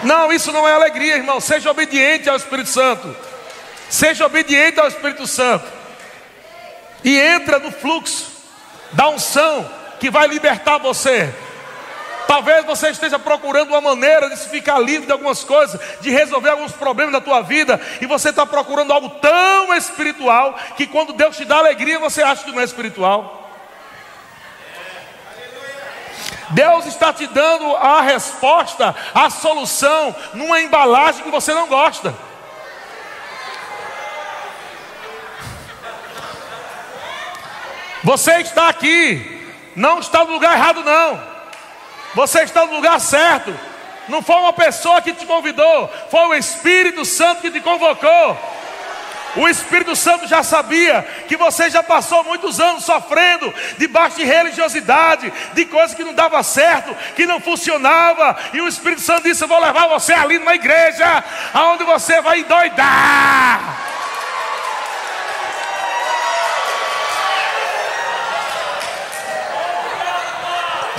Não, 0.03 0.31
isso 0.31 0.51
não 0.51 0.67
é 0.67 0.73
alegria, 0.73 1.15
irmão. 1.15 1.39
Seja 1.39 1.71
obediente 1.71 2.29
ao 2.29 2.35
Espírito 2.35 2.69
Santo. 2.69 3.15
Seja 3.89 4.25
obediente 4.25 4.79
ao 4.79 4.87
Espírito 4.87 5.25
Santo. 5.27 5.65
E 7.03 7.19
entra 7.19 7.59
no 7.59 7.71
fluxo 7.71 8.31
da 8.91 9.09
unção 9.09 9.69
que 9.99 10.09
vai 10.09 10.27
libertar 10.27 10.77
você. 10.77 11.33
Talvez 12.27 12.63
você 12.63 12.89
esteja 12.89 13.17
procurando 13.17 13.69
uma 13.69 13.81
maneira 13.81 14.29
de 14.29 14.37
se 14.37 14.49
ficar 14.49 14.77
livre 14.79 15.07
de 15.07 15.11
algumas 15.11 15.43
coisas, 15.43 15.81
de 15.99 16.11
resolver 16.11 16.49
alguns 16.49 16.71
problemas 16.71 17.11
da 17.11 17.19
tua 17.19 17.41
vida, 17.41 17.81
e 17.99 18.05
você 18.05 18.29
está 18.29 18.45
procurando 18.45 18.93
algo 18.93 19.09
tão 19.09 19.73
espiritual 19.73 20.55
que 20.77 20.85
quando 20.85 21.11
Deus 21.11 21.35
te 21.35 21.43
dá 21.43 21.57
alegria, 21.57 21.97
você 21.97 22.21
acha 22.21 22.43
que 22.43 22.51
não 22.51 22.61
é 22.61 22.63
espiritual. 22.63 23.38
Deus 26.51 26.85
está 26.85 27.13
te 27.13 27.27
dando 27.27 27.75
a 27.75 28.01
resposta, 28.01 28.95
a 29.13 29.29
solução, 29.29 30.15
numa 30.33 30.61
embalagem 30.61 31.23
que 31.23 31.31
você 31.31 31.53
não 31.53 31.67
gosta. 31.67 32.13
Você 38.03 38.37
está 38.37 38.69
aqui 38.69 39.39
não 39.79 39.99
está 39.99 40.25
no 40.25 40.33
lugar 40.33 40.57
errado, 40.57 40.83
não. 40.83 41.21
Você 42.13 42.41
está 42.41 42.65
no 42.65 42.73
lugar 42.73 42.99
certo. 42.99 43.57
Não 44.09 44.21
foi 44.21 44.35
uma 44.35 44.51
pessoa 44.51 45.01
que 45.01 45.13
te 45.13 45.25
convidou, 45.25 45.89
foi 46.09 46.25
o 46.25 46.33
Espírito 46.33 47.05
Santo 47.05 47.41
que 47.41 47.51
te 47.51 47.61
convocou. 47.61 48.37
O 49.39 49.47
Espírito 49.47 49.95
Santo 49.95 50.27
já 50.27 50.43
sabia 50.43 51.01
que 51.25 51.37
você 51.37 51.69
já 51.69 51.81
passou 51.81 52.25
muitos 52.25 52.59
anos 52.59 52.83
sofrendo 52.83 53.53
debaixo 53.77 54.17
de 54.17 54.25
religiosidade, 54.25 55.31
de 55.53 55.65
coisas 55.65 55.95
que 55.95 56.03
não 56.03 56.13
dava 56.13 56.43
certo, 56.43 56.93
que 57.15 57.25
não 57.25 57.39
funcionava, 57.39 58.35
e 58.51 58.59
o 58.59 58.67
Espírito 58.67 59.01
Santo 59.01 59.23
disse: 59.23 59.41
"Eu 59.41 59.47
vou 59.47 59.61
levar 59.61 59.87
você 59.87 60.11
ali 60.11 60.37
numa 60.37 60.55
igreja, 60.55 61.23
aonde 61.53 61.85
você 61.85 62.19
vai 62.21 62.39
endoidar". 62.39 63.98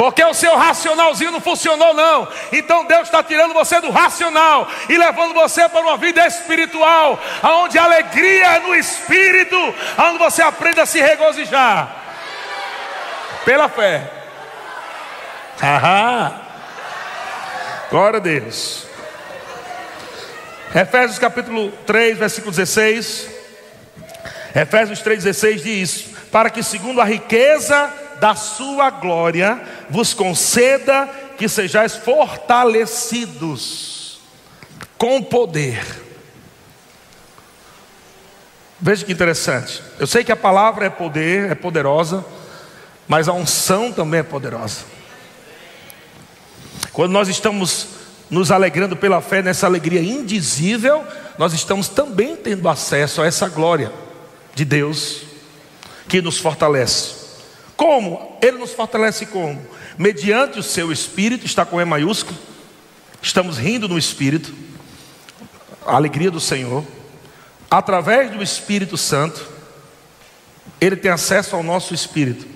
Porque 0.00 0.24
o 0.24 0.32
seu 0.32 0.56
racionalzinho 0.56 1.30
não 1.30 1.42
funcionou, 1.42 1.92
não. 1.92 2.26
Então 2.50 2.86
Deus 2.86 3.02
está 3.02 3.22
tirando 3.22 3.52
você 3.52 3.82
do 3.82 3.90
racional 3.90 4.66
e 4.88 4.96
levando 4.96 5.34
você 5.34 5.68
para 5.68 5.82
uma 5.82 5.98
vida 5.98 6.26
espiritual, 6.26 7.20
onde 7.42 7.78
a 7.78 7.84
alegria 7.84 8.46
é 8.46 8.60
no 8.60 8.74
espírito, 8.74 9.58
onde 9.98 10.16
você 10.16 10.40
aprende 10.40 10.80
a 10.80 10.86
se 10.86 11.02
regozijar 11.02 11.94
pela 13.44 13.68
fé. 13.68 14.10
Aham. 15.62 16.40
Glória 17.90 18.16
a 18.16 18.22
Deus. 18.22 18.86
Efésios 20.74 21.18
capítulo 21.18 21.72
3, 21.84 22.16
versículo 22.16 22.52
16. 22.52 23.28
Efésios 24.54 25.02
3,16 25.02 25.62
diz: 25.62 26.06
Para 26.32 26.48
que, 26.48 26.62
segundo 26.62 27.02
a 27.02 27.04
riqueza 27.04 27.99
da 28.20 28.36
sua 28.36 28.90
glória, 28.90 29.60
vos 29.88 30.12
conceda 30.12 31.08
que 31.38 31.48
sejais 31.48 31.96
fortalecidos 31.96 34.20
com 34.98 35.22
poder. 35.22 35.82
Veja 38.78 39.04
que 39.04 39.12
interessante. 39.12 39.82
Eu 39.98 40.06
sei 40.06 40.22
que 40.22 40.30
a 40.30 40.36
palavra 40.36 40.86
é 40.86 40.90
poder, 40.90 41.50
é 41.50 41.54
poderosa, 41.54 42.24
mas 43.08 43.28
a 43.28 43.32
unção 43.32 43.90
também 43.90 44.20
é 44.20 44.22
poderosa. 44.22 44.84
Quando 46.92 47.12
nós 47.12 47.28
estamos 47.28 47.86
nos 48.28 48.50
alegrando 48.50 48.96
pela 48.96 49.20
fé 49.20 49.42
nessa 49.42 49.66
alegria 49.66 50.02
indizível, 50.02 51.04
nós 51.38 51.52
estamos 51.52 51.88
também 51.88 52.36
tendo 52.36 52.68
acesso 52.68 53.22
a 53.22 53.26
essa 53.26 53.48
glória 53.48 53.90
de 54.54 54.64
Deus 54.64 55.22
que 56.06 56.20
nos 56.20 56.38
fortalece. 56.38 57.19
Como? 57.80 58.36
Ele 58.42 58.58
nos 58.58 58.74
fortalece 58.74 59.24
como? 59.24 59.58
Mediante 59.96 60.58
o 60.58 60.62
seu 60.62 60.92
espírito, 60.92 61.46
está 61.46 61.64
com 61.64 61.80
E 61.80 61.84
maiúsculo. 61.86 62.36
Estamos 63.22 63.56
rindo 63.56 63.88
no 63.88 63.96
espírito. 63.96 64.52
A 65.86 65.96
alegria 65.96 66.30
do 66.30 66.38
Senhor. 66.38 66.84
Através 67.70 68.32
do 68.32 68.42
Espírito 68.42 68.98
Santo, 68.98 69.48
ele 70.78 70.94
tem 70.94 71.10
acesso 71.10 71.56
ao 71.56 71.62
nosso 71.62 71.94
espírito. 71.94 72.46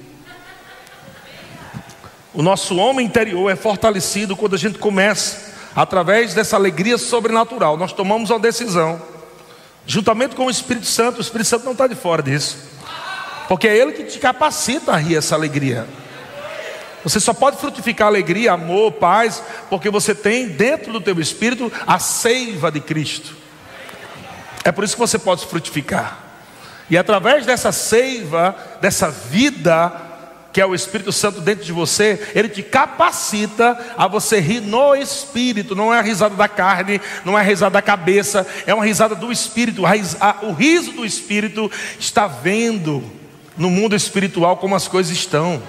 O 2.34 2.42
nosso 2.42 2.76
homem 2.76 3.06
interior 3.06 3.48
é 3.50 3.56
fortalecido 3.56 4.36
quando 4.36 4.56
a 4.56 4.58
gente 4.58 4.76
começa, 4.76 5.54
através 5.74 6.34
dessa 6.34 6.56
alegria 6.56 6.98
sobrenatural, 6.98 7.78
nós 7.78 7.94
tomamos 7.94 8.28
uma 8.28 8.38
decisão, 8.38 9.00
juntamente 9.86 10.36
com 10.36 10.44
o 10.44 10.50
Espírito 10.50 10.84
Santo. 10.84 11.16
O 11.16 11.22
Espírito 11.22 11.46
Santo 11.46 11.64
não 11.64 11.72
está 11.72 11.86
de 11.86 11.94
fora 11.94 12.22
disso. 12.22 12.73
Porque 13.48 13.68
é 13.68 13.76
Ele 13.76 13.92
que 13.92 14.04
te 14.04 14.18
capacita 14.18 14.92
a 14.92 14.96
rir 14.96 15.16
essa 15.16 15.34
alegria. 15.34 15.86
Você 17.04 17.20
só 17.20 17.34
pode 17.34 17.58
frutificar 17.58 18.08
alegria, 18.08 18.52
amor, 18.52 18.92
paz, 18.92 19.42
porque 19.68 19.90
você 19.90 20.14
tem 20.14 20.48
dentro 20.48 20.90
do 20.92 21.00
teu 21.00 21.20
espírito 21.20 21.70
a 21.86 21.98
seiva 21.98 22.72
de 22.72 22.80
Cristo. 22.80 23.36
É 24.64 24.72
por 24.72 24.84
isso 24.84 24.94
que 24.94 25.00
você 25.00 25.18
pode 25.18 25.44
frutificar. 25.46 26.18
E 26.88 26.96
através 26.96 27.44
dessa 27.44 27.72
seiva, 27.72 28.56
dessa 28.80 29.10
vida, 29.10 29.92
que 30.50 30.60
é 30.60 30.66
o 30.66 30.74
Espírito 30.74 31.12
Santo 31.12 31.40
dentro 31.42 31.64
de 31.64 31.72
você, 31.72 32.30
ele 32.34 32.48
te 32.48 32.62
capacita 32.62 33.78
a 33.98 34.06
você 34.06 34.40
rir 34.40 34.60
no 34.60 34.94
Espírito, 34.94 35.74
não 35.74 35.92
é 35.92 35.98
a 35.98 36.02
risada 36.02 36.34
da 36.34 36.48
carne, 36.48 37.00
não 37.24 37.36
é 37.36 37.42
a 37.42 37.44
risada 37.44 37.72
da 37.72 37.82
cabeça, 37.82 38.46
é 38.66 38.72
uma 38.72 38.84
risada 38.84 39.14
do 39.14 39.30
Espírito. 39.30 39.82
O 40.42 40.52
riso 40.52 40.92
do 40.92 41.04
Espírito 41.04 41.70
está 41.98 42.26
vendo 42.26 43.02
no 43.56 43.70
mundo 43.70 43.94
espiritual 43.94 44.56
como 44.56 44.74
as 44.74 44.88
coisas 44.88 45.12
estão. 45.12 45.62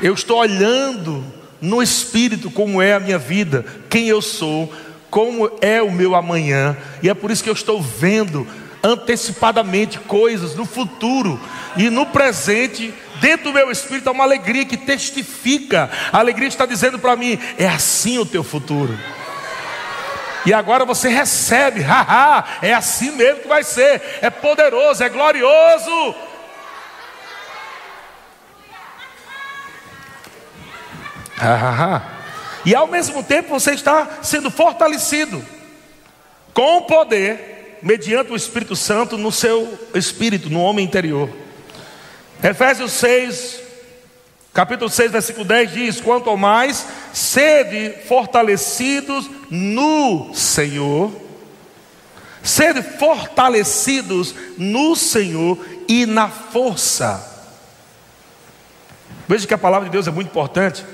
Eu 0.00 0.14
estou 0.14 0.38
olhando 0.38 1.24
no 1.60 1.82
espírito 1.82 2.50
como 2.50 2.82
é 2.82 2.94
a 2.94 3.00
minha 3.00 3.18
vida, 3.18 3.64
quem 3.88 4.08
eu 4.08 4.20
sou, 4.20 4.72
como 5.10 5.50
é 5.60 5.80
o 5.80 5.90
meu 5.90 6.14
amanhã, 6.14 6.76
e 7.02 7.08
é 7.08 7.14
por 7.14 7.30
isso 7.30 7.42
que 7.42 7.48
eu 7.48 7.54
estou 7.54 7.80
vendo 7.80 8.46
antecipadamente 8.82 9.98
coisas 9.98 10.54
no 10.54 10.64
futuro 10.64 11.40
e 11.76 11.90
no 11.90 12.06
presente, 12.06 12.92
dentro 13.20 13.46
do 13.46 13.52
meu 13.52 13.70
espírito 13.70 14.08
há 14.08 14.12
uma 14.12 14.24
alegria 14.24 14.64
que 14.64 14.76
testifica. 14.76 15.90
A 16.12 16.18
alegria 16.18 16.48
está 16.48 16.66
dizendo 16.66 16.98
para 16.98 17.16
mim: 17.16 17.38
é 17.58 17.66
assim 17.66 18.18
o 18.18 18.26
teu 18.26 18.44
futuro. 18.44 18.96
E 20.46 20.52
agora 20.52 20.84
você 20.84 21.08
recebe, 21.08 21.82
haha, 21.82 22.44
é 22.62 22.72
assim 22.72 23.10
mesmo 23.10 23.42
que 23.42 23.48
vai 23.48 23.64
ser, 23.64 24.00
é 24.22 24.30
poderoso, 24.30 25.02
é 25.02 25.08
glorioso. 25.08 26.14
E 32.64 32.74
ao 32.74 32.86
mesmo 32.86 33.22
tempo 33.22 33.48
você 33.48 33.72
está 33.72 34.18
sendo 34.22 34.50
fortalecido 34.50 35.44
com 36.52 36.78
o 36.78 36.82
poder, 36.82 37.78
mediante 37.82 38.32
o 38.32 38.36
Espírito 38.36 38.74
Santo 38.74 39.18
no 39.18 39.30
seu 39.30 39.78
espírito, 39.94 40.48
no 40.48 40.60
homem 40.60 40.84
interior. 40.84 41.28
Efésios 42.42 42.92
6, 42.92 43.60
capítulo 44.54 44.90
6, 44.90 45.12
versículo 45.12 45.44
10 45.44 45.72
diz: 45.72 46.00
Quanto 46.00 46.30
ao 46.30 46.36
mais, 46.36 46.86
sede 47.12 47.94
fortalecidos 48.08 49.28
no 49.50 50.32
Senhor, 50.34 51.12
sede 52.42 52.82
fortalecidos 52.82 54.34
no 54.56 54.96
Senhor 54.96 55.58
e 55.86 56.06
na 56.06 56.28
força. 56.28 57.34
Veja 59.28 59.46
que 59.46 59.54
a 59.54 59.58
palavra 59.58 59.88
de 59.88 59.92
Deus 59.92 60.08
é 60.08 60.10
muito 60.10 60.28
importante 60.28 60.84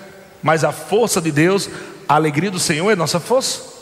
mas 0.42 0.64
a 0.64 0.72
força 0.72 1.20
de 1.20 1.30
Deus, 1.30 1.70
a 2.08 2.14
alegria 2.14 2.50
do 2.50 2.58
Senhor 2.58 2.90
é 2.90 2.96
nossa 2.96 3.20
força. 3.20 3.72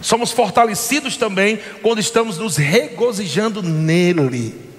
Somos 0.00 0.32
fortalecidos 0.32 1.16
também 1.16 1.58
quando 1.82 2.00
estamos 2.00 2.38
nos 2.38 2.56
regozijando 2.56 3.62
nele. 3.62 4.70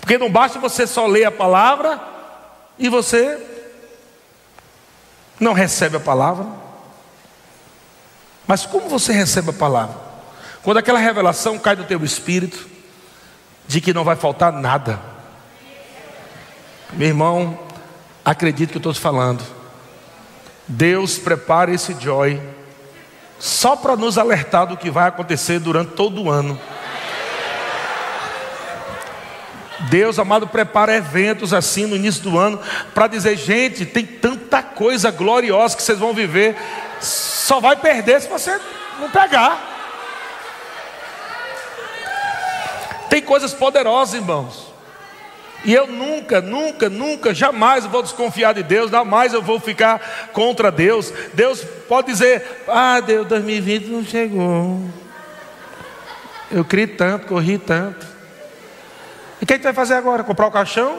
Porque 0.00 0.18
não 0.18 0.30
basta 0.30 0.58
você 0.58 0.86
só 0.86 1.06
ler 1.06 1.24
a 1.24 1.30
palavra 1.30 2.00
e 2.78 2.88
você 2.88 3.38
não 5.40 5.52
recebe 5.52 5.96
a 5.96 6.00
palavra. 6.00 6.46
Mas 8.46 8.64
como 8.64 8.88
você 8.88 9.12
recebe 9.12 9.50
a 9.50 9.54
palavra? 9.54 9.96
Quando 10.62 10.78
aquela 10.78 10.98
revelação 10.98 11.58
cai 11.58 11.76
do 11.76 11.84
teu 11.84 12.02
espírito 12.04 12.68
de 13.66 13.80
que 13.80 13.92
não 13.92 14.04
vai 14.04 14.16
faltar 14.16 14.50
nada. 14.52 14.98
Meu 16.94 17.08
irmão, 17.08 17.67
Acredite 18.28 18.72
que 18.72 18.76
eu 18.76 18.80
estou 18.80 18.92
te 18.92 19.00
falando. 19.00 19.42
Deus 20.66 21.16
prepara 21.16 21.72
esse 21.72 21.96
joy 21.98 22.38
só 23.38 23.74
para 23.74 23.96
nos 23.96 24.18
alertar 24.18 24.66
do 24.66 24.76
que 24.76 24.90
vai 24.90 25.08
acontecer 25.08 25.58
durante 25.58 25.92
todo 25.92 26.22
o 26.22 26.30
ano. 26.30 26.60
Deus 29.88 30.18
amado 30.18 30.46
prepara 30.46 30.94
eventos 30.94 31.54
assim 31.54 31.86
no 31.86 31.96
início 31.96 32.22
do 32.22 32.38
ano 32.38 32.60
para 32.92 33.06
dizer, 33.06 33.34
gente, 33.34 33.86
tem 33.86 34.04
tanta 34.04 34.62
coisa 34.62 35.10
gloriosa 35.10 35.74
que 35.74 35.82
vocês 35.82 35.98
vão 35.98 36.12
viver, 36.12 36.54
só 37.00 37.60
vai 37.60 37.76
perder 37.76 38.20
se 38.20 38.28
você 38.28 38.60
não 39.00 39.08
pegar. 39.08 39.58
Tem 43.08 43.22
coisas 43.22 43.54
poderosas, 43.54 44.16
irmãos. 44.16 44.67
E 45.64 45.74
eu 45.74 45.86
nunca, 45.86 46.40
nunca, 46.40 46.88
nunca, 46.88 47.34
jamais 47.34 47.84
vou 47.84 48.02
desconfiar 48.02 48.54
de 48.54 48.62
Deus, 48.62 48.90
jamais 48.90 49.34
eu 49.34 49.42
vou 49.42 49.58
ficar 49.58 50.00
contra 50.32 50.70
Deus. 50.70 51.12
Deus 51.34 51.64
pode 51.88 52.06
dizer: 52.08 52.64
Ah, 52.68 53.00
Deus, 53.00 53.26
2020 53.26 53.86
não 53.86 54.04
chegou. 54.04 54.80
Eu 56.50 56.64
criei 56.64 56.86
tanto, 56.86 57.26
corri 57.26 57.58
tanto. 57.58 58.06
E 59.40 59.44
o 59.44 59.46
que, 59.46 59.54
é 59.54 59.58
que 59.58 59.64
vai 59.64 59.72
fazer 59.72 59.94
agora? 59.94 60.24
Comprar 60.24 60.46
o 60.46 60.50
caixão? 60.50 60.98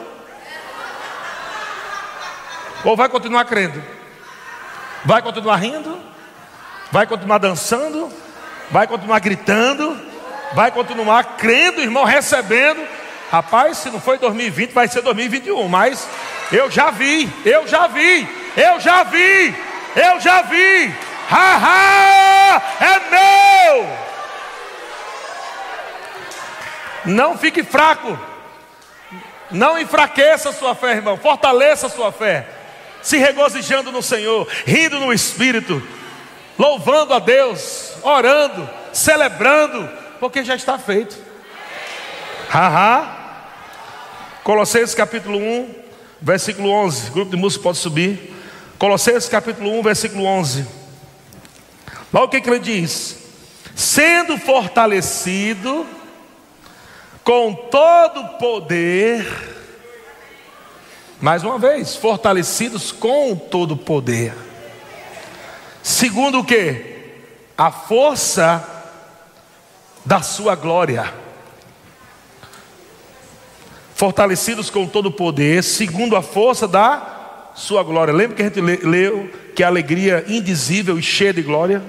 Ou 2.84 2.96
vai 2.96 3.08
continuar 3.08 3.44
crendo? 3.44 3.82
Vai 5.04 5.22
continuar 5.22 5.56
rindo? 5.56 5.98
Vai 6.92 7.06
continuar 7.06 7.38
dançando? 7.38 8.10
Vai 8.70 8.86
continuar 8.86 9.18
gritando? 9.18 9.98
Vai 10.54 10.70
continuar 10.70 11.36
crendo, 11.36 11.80
irmão, 11.80 12.04
recebendo? 12.04 12.80
Rapaz, 13.30 13.78
se 13.78 13.90
não 13.90 14.00
foi 14.00 14.18
2020, 14.18 14.72
vai 14.72 14.88
ser 14.88 15.02
2021. 15.02 15.68
Mas 15.68 16.06
eu 16.50 16.68
já 16.68 16.90
vi, 16.90 17.30
eu 17.44 17.66
já 17.66 17.86
vi, 17.86 18.28
eu 18.56 18.80
já 18.80 19.04
vi, 19.04 19.54
eu 19.94 20.20
já 20.20 20.42
vi. 20.42 20.92
Haha, 21.30 22.60
é 22.80 23.00
meu. 23.10 23.86
Não 27.04 27.38
fique 27.38 27.62
fraco. 27.62 28.18
Não 29.48 29.78
enfraqueça 29.78 30.52
sua 30.52 30.74
fé, 30.74 30.92
irmão. 30.92 31.16
Fortaleça 31.16 31.88
sua 31.88 32.10
fé. 32.10 32.48
Se 33.00 33.16
regozijando 33.16 33.92
no 33.92 34.02
Senhor, 34.02 34.46
rindo 34.66 34.98
no 34.98 35.12
Espírito, 35.12 35.80
louvando 36.58 37.14
a 37.14 37.20
Deus, 37.20 37.92
orando, 38.02 38.68
celebrando, 38.92 39.88
porque 40.18 40.44
já 40.44 40.56
está 40.56 40.76
feito. 40.78 41.16
Haha. 42.48 43.19
Colossenses 44.42 44.94
capítulo 44.94 45.38
1, 45.38 45.74
versículo 46.20 46.70
11. 46.70 47.10
grupo 47.10 47.30
de 47.30 47.36
música 47.36 47.62
pode 47.62 47.78
subir. 47.78 48.34
Colossenses 48.78 49.28
capítulo 49.28 49.78
1, 49.78 49.82
versículo 49.82 50.24
11. 50.24 50.66
Olha 52.12 52.24
o 52.24 52.28
que, 52.28 52.40
que 52.40 52.48
ele 52.48 52.58
diz: 52.58 53.18
Sendo 53.74 54.38
fortalecido 54.38 55.86
com 57.22 57.54
todo 57.54 58.38
poder, 58.38 59.26
mais 61.20 61.44
uma 61.44 61.58
vez, 61.58 61.94
fortalecidos 61.94 62.92
com 62.92 63.36
todo 63.36 63.76
poder, 63.76 64.34
segundo 65.82 66.40
o 66.40 66.44
que? 66.44 66.98
A 67.58 67.70
força 67.70 68.66
da 70.04 70.22
sua 70.22 70.54
glória. 70.54 71.29
Fortalecidos 74.00 74.70
com 74.70 74.86
todo 74.86 75.12
poder, 75.12 75.62
segundo 75.62 76.16
a 76.16 76.22
força 76.22 76.66
da 76.66 77.50
sua 77.54 77.82
glória. 77.82 78.14
Lembra 78.14 78.34
que 78.34 78.40
a 78.40 78.46
gente 78.46 78.58
leu 78.58 79.30
que 79.54 79.62
a 79.62 79.66
alegria 79.66 80.24
indizível 80.26 80.98
e 80.98 81.02
cheia 81.02 81.34
de 81.34 81.42
glória? 81.42 81.82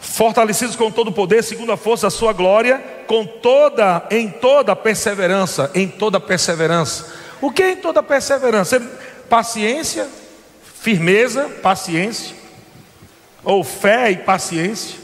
fortalecidos 0.00 0.74
com 0.74 0.90
todo 0.90 1.08
o 1.08 1.12
poder, 1.12 1.44
segundo 1.44 1.70
a 1.70 1.76
força 1.76 2.08
da 2.08 2.10
sua 2.10 2.32
glória, 2.32 2.82
com 3.06 3.24
toda, 3.24 4.04
em 4.10 4.28
toda 4.28 4.74
perseverança, 4.74 5.70
em 5.76 5.86
toda 5.86 6.18
perseverança. 6.18 7.06
O 7.40 7.52
que 7.52 7.62
é 7.62 7.70
em 7.70 7.76
toda 7.76 8.02
perseverança? 8.02 8.80
Paciência, 9.28 10.08
firmeza, 10.80 11.48
paciência, 11.62 12.34
ou 13.44 13.62
fé 13.62 14.10
e 14.10 14.16
paciência. 14.16 14.98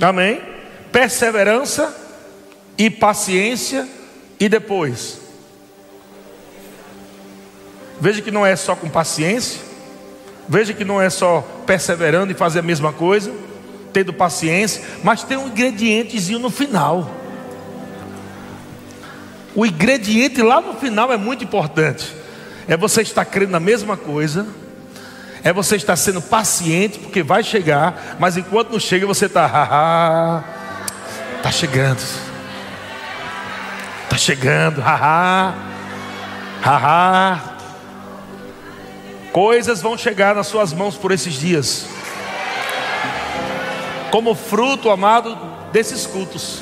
Amém? 0.00 0.40
Perseverança 0.92 2.01
e 2.76 2.90
paciência 2.90 3.88
e 4.38 4.48
depois. 4.48 5.20
Veja 8.00 8.20
que 8.20 8.30
não 8.30 8.44
é 8.44 8.56
só 8.56 8.74
com 8.74 8.88
paciência, 8.88 9.72
Veja 10.48 10.74
que 10.74 10.84
não 10.84 11.00
é 11.00 11.08
só 11.08 11.40
perseverando 11.66 12.32
e 12.32 12.34
fazer 12.34 12.58
a 12.58 12.62
mesma 12.62 12.92
coisa, 12.92 13.32
tendo 13.92 14.12
paciência, 14.12 14.82
mas 15.02 15.22
tem 15.22 15.36
um 15.36 15.46
ingredientezinho 15.46 16.38
no 16.38 16.50
final. 16.50 17.10
O 19.54 19.64
ingrediente 19.64 20.42
lá 20.42 20.60
no 20.60 20.74
final 20.74 21.12
é 21.12 21.16
muito 21.16 21.44
importante. 21.44 22.14
É 22.66 22.76
você 22.76 23.02
estar 23.02 23.24
crendo 23.24 23.52
na 23.52 23.60
mesma 23.60 23.96
coisa, 23.96 24.46
é 25.44 25.52
você 25.52 25.76
estar 25.76 25.96
sendo 25.96 26.20
paciente, 26.20 26.98
porque 26.98 27.22
vai 27.22 27.42
chegar, 27.42 28.16
mas 28.18 28.36
enquanto 28.36 28.72
não 28.72 28.80
chega, 28.80 29.06
você 29.06 29.26
está, 29.26 30.44
está 31.36 31.50
chegando, 31.50 32.00
está 34.12 34.18
chegando, 34.18 34.82
haha, 34.82 35.54
haha. 36.62 37.40
Coisas 39.32 39.80
vão 39.80 39.96
chegar 39.96 40.34
nas 40.34 40.46
suas 40.46 40.72
mãos 40.74 40.96
por 40.96 41.12
esses 41.12 41.32
dias, 41.32 41.86
como 44.10 44.34
fruto, 44.34 44.90
amado, 44.90 45.38
desses 45.72 46.06
cultos. 46.06 46.60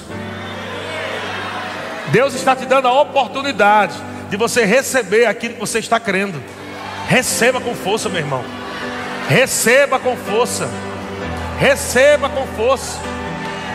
Deus 2.13 2.35
está 2.35 2.55
te 2.55 2.67
dando 2.67 2.87
a 2.87 3.01
oportunidade 3.01 3.95
de 4.29 4.37
você 4.37 4.65
receber 4.65 5.27
aquilo 5.27 5.55
que 5.55 5.61
você 5.61 5.81
está 5.81 5.99
crendo. 5.99 6.41
Receba 7.09 7.61
com 7.61 7.75
força, 7.75 8.09
meu 8.09 8.21
irmão. 8.21 8.45
Receba 9.29 9.99
com 9.99 10.17
força. 10.17 10.69
Receba 11.59 12.29
com 12.29 12.47
força. 12.57 12.99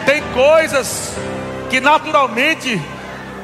Tem 0.05 0.21
coisas 0.34 1.13
que 1.69 1.82
naturalmente 1.82 2.82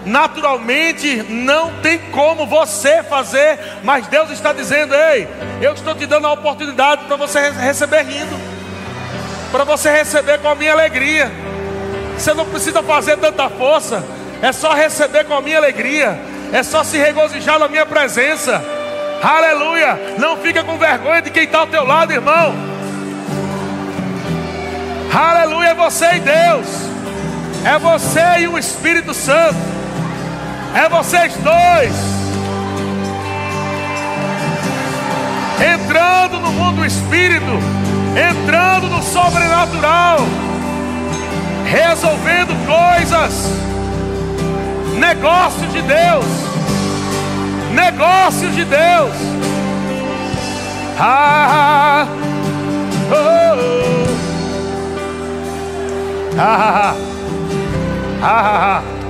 naturalmente 0.05 1.23
não 1.29 1.71
tem 1.81 1.99
como 2.11 2.45
você 2.45 3.03
fazer, 3.03 3.59
mas 3.83 4.07
Deus 4.07 4.29
está 4.31 4.53
dizendo: 4.53 4.93
ei, 4.95 5.27
eu 5.61 5.73
estou 5.73 5.93
te 5.95 6.05
dando 6.05 6.27
a 6.27 6.33
oportunidade 6.33 7.05
para 7.05 7.15
você 7.15 7.49
receber 7.51 8.03
rindo, 8.03 8.39
para 9.51 9.63
você 9.63 9.91
receber 9.91 10.39
com 10.39 10.47
a 10.47 10.55
minha 10.55 10.73
alegria. 10.73 11.31
Você 12.17 12.33
não 12.33 12.45
precisa 12.45 12.83
fazer 12.83 13.17
tanta 13.17 13.49
força, 13.49 14.03
é 14.41 14.51
só 14.51 14.73
receber 14.73 15.25
com 15.25 15.33
a 15.33 15.41
minha 15.41 15.57
alegria, 15.57 16.19
é 16.51 16.61
só 16.63 16.83
se 16.83 16.97
regozijar 16.97 17.59
na 17.59 17.67
minha 17.67 17.85
presença. 17.85 18.61
Aleluia! 19.23 20.15
Não 20.17 20.37
fica 20.37 20.63
com 20.63 20.77
vergonha 20.77 21.21
de 21.21 21.29
quem 21.29 21.43
está 21.43 21.59
ao 21.59 21.67
teu 21.67 21.85
lado, 21.85 22.11
irmão. 22.11 22.71
Aleluia, 25.13 25.69
é 25.69 25.73
você 25.75 26.05
e 26.15 26.19
Deus. 26.19 26.67
É 27.63 27.77
você 27.77 28.39
e 28.39 28.47
o 28.47 28.57
Espírito 28.57 29.13
Santo. 29.13 29.80
É 30.73 30.87
vocês 30.87 31.33
dois. 31.37 31.93
Entrando 35.61 36.39
no 36.39 36.51
mundo 36.53 36.85
espírito, 36.85 37.59
entrando 38.15 38.87
no 38.87 39.03
sobrenatural, 39.03 40.19
resolvendo 41.65 42.55
coisas, 42.65 43.51
negócios 44.97 45.71
de 45.73 45.81
Deus, 45.81 46.25
negócios 47.73 48.55
de 48.55 48.63
Deus. 48.65 49.13
Ah, 50.97 52.07
oh, 53.11 53.15
oh. 53.15 53.81
ah, 56.39 56.41
ah, 56.41 56.95
ah, 58.21 58.27
ah, 58.27 58.81
ah. 58.83 59.00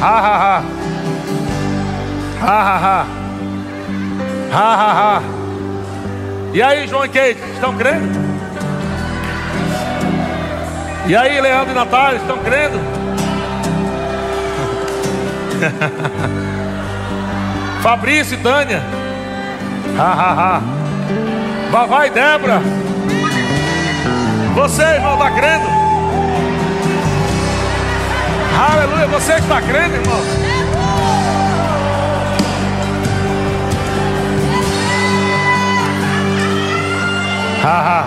Ha 0.00 0.18
ha 0.18 0.36
ha. 0.36 0.62
Ha 2.40 2.62
ha 2.62 2.78
ha. 2.78 3.06
Ha 4.52 4.74
ha 4.74 4.92
ha. 4.92 5.22
E 6.52 6.62
aí, 6.62 6.86
João 6.86 7.04
e 7.04 7.08
Kate, 7.08 7.38
estão 7.54 7.76
crendo? 7.76 8.08
E 11.06 11.16
aí, 11.16 11.40
Leandro 11.40 11.70
e 11.70 11.74
Natália, 11.74 12.18
estão 12.18 12.36
crendo? 12.38 12.78
Fabrício 17.82 18.34
e 18.34 18.42
Tânia. 18.42 18.82
Ha 19.98 20.12
ha 20.12 20.32
ha. 20.32 20.60
Vavá 21.70 22.06
e 22.06 22.10
Débora. 22.10 22.60
Você, 24.54 24.82
irmão, 24.82 25.14
está 25.14 25.30
crendo? 25.30 25.75
Aleluia. 28.56 29.06
Você 29.08 29.34
está 29.34 29.60
crendo, 29.60 29.96
irmão? 29.96 30.20
Ha 37.62 37.80
ha. 37.80 38.06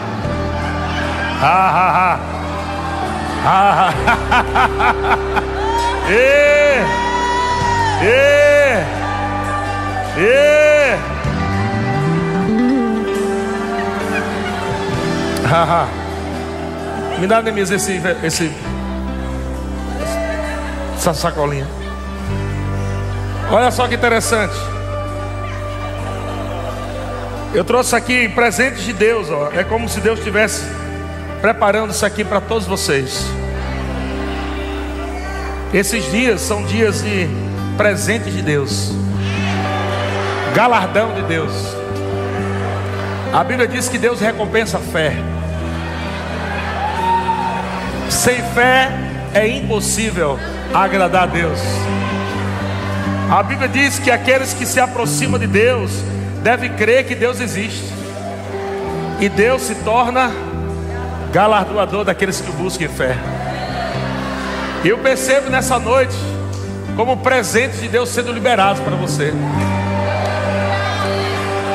Ha 1.42 1.70
ha 1.76 1.88
ha. 1.98 2.20
Ha 3.46 3.60
ha. 3.80 3.94
E. 6.10 6.82
E. 8.02 8.16
E. 10.18 10.98
Ha 15.46 15.64
ha. 15.64 15.88
Me 17.20 17.28
dá, 17.28 17.42
Neemias, 17.42 17.70
esse, 17.70 18.02
esse 18.24 18.52
essa 21.10 21.22
sacolinha. 21.22 21.68
Olha 23.52 23.72
só 23.72 23.88
que 23.88 23.96
interessante. 23.96 24.56
Eu 27.54 27.64
trouxe 27.64 27.96
aqui 27.96 28.30
presentes 28.30 28.84
de 28.84 28.94
Deus, 28.94 29.30
ó. 29.32 29.50
É 29.54 29.64
como 29.64 29.90
se 29.90 30.00
Deus 30.00 30.20
estivesse 30.20 30.64
preparando 31.42 31.92
isso 31.92 32.06
aqui 32.06 32.24
para 32.24 32.40
todos 32.40 32.68
vocês. 32.68 33.26
Esses 35.74 36.10
dias 36.12 36.42
são 36.42 36.64
dias 36.64 37.04
de 37.04 37.28
presentes 37.78 38.34
de 38.34 38.42
Deus, 38.42 38.92
galardão 40.56 41.14
de 41.14 41.22
Deus. 41.24 41.54
A 43.32 43.44
Bíblia 43.44 43.68
diz 43.68 43.88
que 43.88 43.98
Deus 43.98 44.20
recompensa 44.20 44.78
a 44.78 44.82
fé. 44.82 45.14
Sem 48.10 48.42
fé 48.54 48.92
é 49.34 49.48
impossível 49.48 50.40
agradar 50.74 51.24
a 51.24 51.26
Deus. 51.26 51.60
A 53.30 53.44
Bíblia 53.44 53.68
diz 53.68 54.00
que 54.00 54.10
aqueles 54.10 54.54
que 54.54 54.66
se 54.66 54.80
aproximam 54.80 55.40
de 55.40 55.48
Deus 55.48 55.92
devem 56.44 56.74
crer 56.74 57.06
que 57.06 57.16
Deus 57.16 57.40
existe. 57.40 57.94
E 59.20 59.30
Deus 59.30 59.62
se 59.64 59.76
torna 59.76 60.32
galardoador 61.32 62.06
daqueles 62.06 62.42
que 62.42 62.52
buscam 62.54 62.88
fé. 62.90 63.16
Eu 64.84 64.98
percebo 65.00 65.50
nessa 65.50 65.78
noite 65.78 66.16
como 66.96 67.18
presente 67.18 67.78
de 67.78 67.88
Deus 67.88 68.10
sendo 68.10 68.32
liberados 68.32 68.82
para 68.82 68.96
você. 68.96 69.34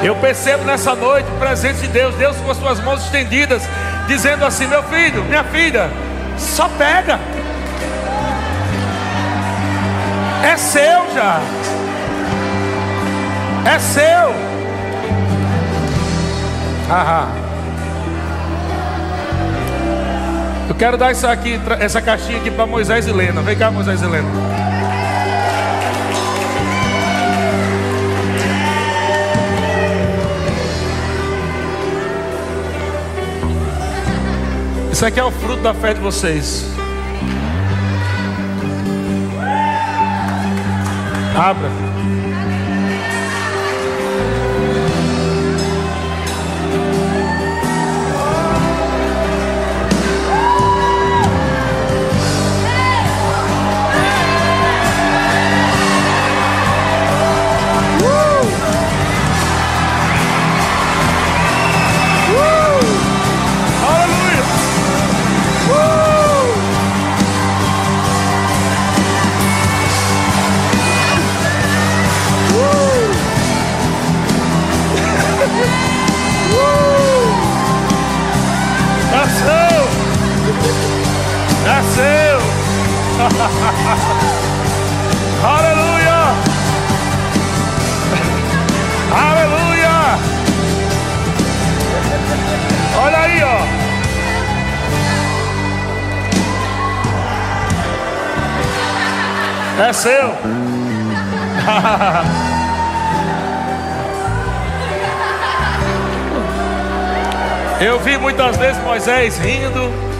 Eu 0.02 0.16
percebo 0.16 0.64
nessa 0.64 0.94
noite 0.94 1.28
o 1.30 1.38
presente 1.38 1.80
de 1.80 1.88
Deus, 1.88 2.14
Deus 2.16 2.36
com 2.36 2.50
as 2.50 2.56
suas 2.56 2.80
mãos 2.80 3.04
estendidas, 3.04 3.62
dizendo 4.06 4.44
assim: 4.44 4.66
meu 4.66 4.82
filho, 4.82 5.24
minha 5.24 5.44
filha, 5.44 5.90
só 6.36 6.68
pega. 6.68 7.18
É 10.44 10.56
seu 10.58 11.14
já. 11.14 11.40
É 13.64 13.78
seu. 13.78 14.34
Aham. 16.90 17.28
Eu 20.68 20.74
quero 20.74 20.98
dar 20.98 21.12
isso 21.12 21.26
aqui, 21.26 21.58
essa 21.80 22.02
caixinha 22.02 22.38
aqui 22.38 22.50
para 22.50 22.66
Moisés 22.66 23.06
e 23.06 23.10
Helena. 23.10 23.40
Vem 23.40 23.56
cá, 23.56 23.70
Moisés 23.70 24.02
e 24.02 24.04
Helena. 24.04 24.28
Isso 34.92 35.06
aqui 35.06 35.18
é 35.18 35.24
o 35.24 35.30
fruto 35.30 35.62
da 35.62 35.72
fé 35.72 35.94
de 35.94 36.00
vocês. 36.00 36.73
Abra. 41.36 41.83
Aleluia! 85.42 86.34
Aleluia! 89.12 90.18
Olha 93.02 93.18
aí, 93.18 93.42
ó. 93.42 93.64
É 99.82 99.92
seu. 99.92 100.34
Eu 107.80 107.98
vi 108.00 108.18
muitas 108.18 108.56
vezes 108.56 108.82
Moisés 108.82 109.38
rindo. 109.38 110.13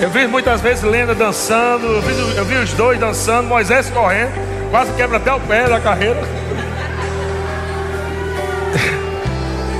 Eu 0.00 0.10
vi 0.10 0.26
muitas 0.26 0.60
vezes 0.60 0.82
Lenda 0.84 1.14
dançando, 1.14 1.86
eu 1.86 2.02
vi, 2.02 2.36
eu 2.36 2.44
vi 2.44 2.56
os 2.56 2.74
dois 2.74 3.00
dançando, 3.00 3.48
Moisés 3.48 3.88
correndo, 3.88 4.30
quase 4.70 4.92
quebra 4.92 5.16
até 5.16 5.32
o 5.32 5.40
pé 5.40 5.66
da 5.68 5.80
carreira. 5.80 6.20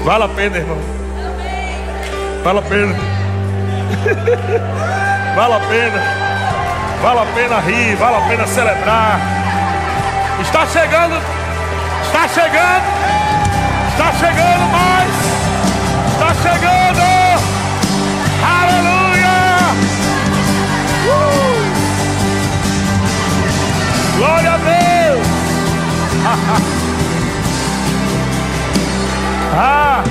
Vale 0.04 0.24
a 0.24 0.28
pena, 0.28 0.56
irmão. 0.56 0.78
Vale 2.42 2.60
a 2.60 2.62
pena. 2.62 2.96
vale 5.36 5.54
a 5.54 5.60
pena. 5.60 6.02
Vale 7.02 7.20
a 7.20 7.26
pena 7.34 7.60
rir, 7.60 7.94
vale 7.96 8.16
a 8.16 8.20
pena 8.20 8.46
celebrar. 8.46 9.20
Está 10.40 10.66
chegando, 10.66 11.20
está 12.02 12.26
chegando, 12.28 12.84
está 13.90 14.12
chegando 14.12 14.66
mais, 14.72 15.10
está 16.12 16.34
chegando. 16.42 16.85
Glória 24.16 24.52
a 24.52 24.56
Deus! 24.56 25.26
ah! 29.54 30.02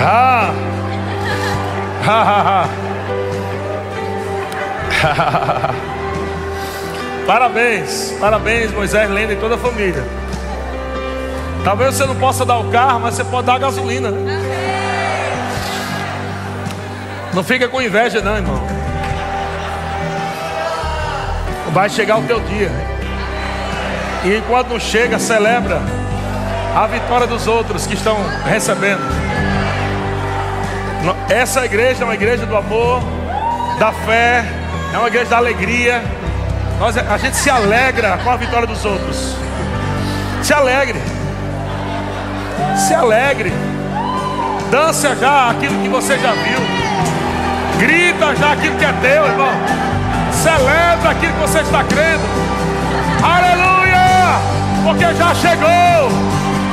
Ah! 0.00 0.54
parabéns, 7.26 8.14
parabéns, 8.18 8.72
Moisés, 8.72 9.10
Lenda 9.10 9.34
e 9.34 9.36
toda 9.36 9.56
a 9.56 9.58
família. 9.58 10.02
Talvez 11.64 11.94
você 11.94 12.06
não 12.06 12.16
possa 12.16 12.44
dar 12.44 12.58
o 12.58 12.70
carro, 12.70 13.00
mas 13.00 13.14
você 13.14 13.24
pode 13.24 13.46
dar 13.46 13.54
a 13.54 13.58
gasolina. 13.58 14.10
Né? 14.10 14.42
Não 17.34 17.44
fica 17.44 17.68
com 17.68 17.82
inveja, 17.82 18.22
não, 18.22 18.36
irmão. 18.36 18.77
Vai 21.78 21.88
chegar 21.88 22.18
o 22.18 22.22
teu 22.22 22.40
dia. 22.40 22.72
E 24.24 24.36
enquanto 24.36 24.70
não 24.70 24.80
chega, 24.80 25.16
celebra 25.16 25.80
a 26.74 26.88
vitória 26.88 27.24
dos 27.24 27.46
outros 27.46 27.86
que 27.86 27.94
estão 27.94 28.16
recebendo. 28.44 28.98
Essa 31.28 31.64
igreja 31.64 32.02
é 32.02 32.04
uma 32.04 32.16
igreja 32.16 32.44
do 32.44 32.56
amor, 32.56 33.00
da 33.78 33.92
fé, 33.92 34.44
é 34.92 34.98
uma 34.98 35.06
igreja 35.06 35.30
da 35.30 35.36
alegria. 35.36 36.02
Nós, 36.80 36.98
a 36.98 37.16
gente 37.16 37.36
se 37.36 37.48
alegra 37.48 38.18
com 38.24 38.30
a 38.30 38.36
vitória 38.36 38.66
dos 38.66 38.84
outros. 38.84 39.36
Se 40.42 40.52
alegre. 40.52 41.00
Se 42.88 42.92
alegre. 42.92 43.52
Dança 44.68 45.14
já 45.14 45.50
aquilo 45.50 45.80
que 45.80 45.88
você 45.88 46.18
já 46.18 46.32
viu. 46.32 46.58
Grita 47.78 48.34
já 48.34 48.54
aquilo 48.54 48.76
que 48.76 48.84
é 48.84 48.92
teu, 49.00 49.26
irmão. 49.26 49.87
Celebra 50.48 51.10
aquilo 51.10 51.32
que 51.34 51.40
você 51.40 51.60
está 51.60 51.84
crendo. 51.84 52.24
Aleluia! 53.22 54.40
Porque 54.82 55.14
já 55.14 55.34
chegou! 55.34 56.08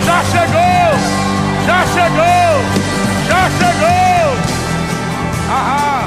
Já 0.05 0.23
chegou! 0.31 0.95
Já 1.65 1.85
chegou! 1.87 2.63
Já 3.27 3.49
chegou! 3.59 4.37
Ahá! 5.49 6.04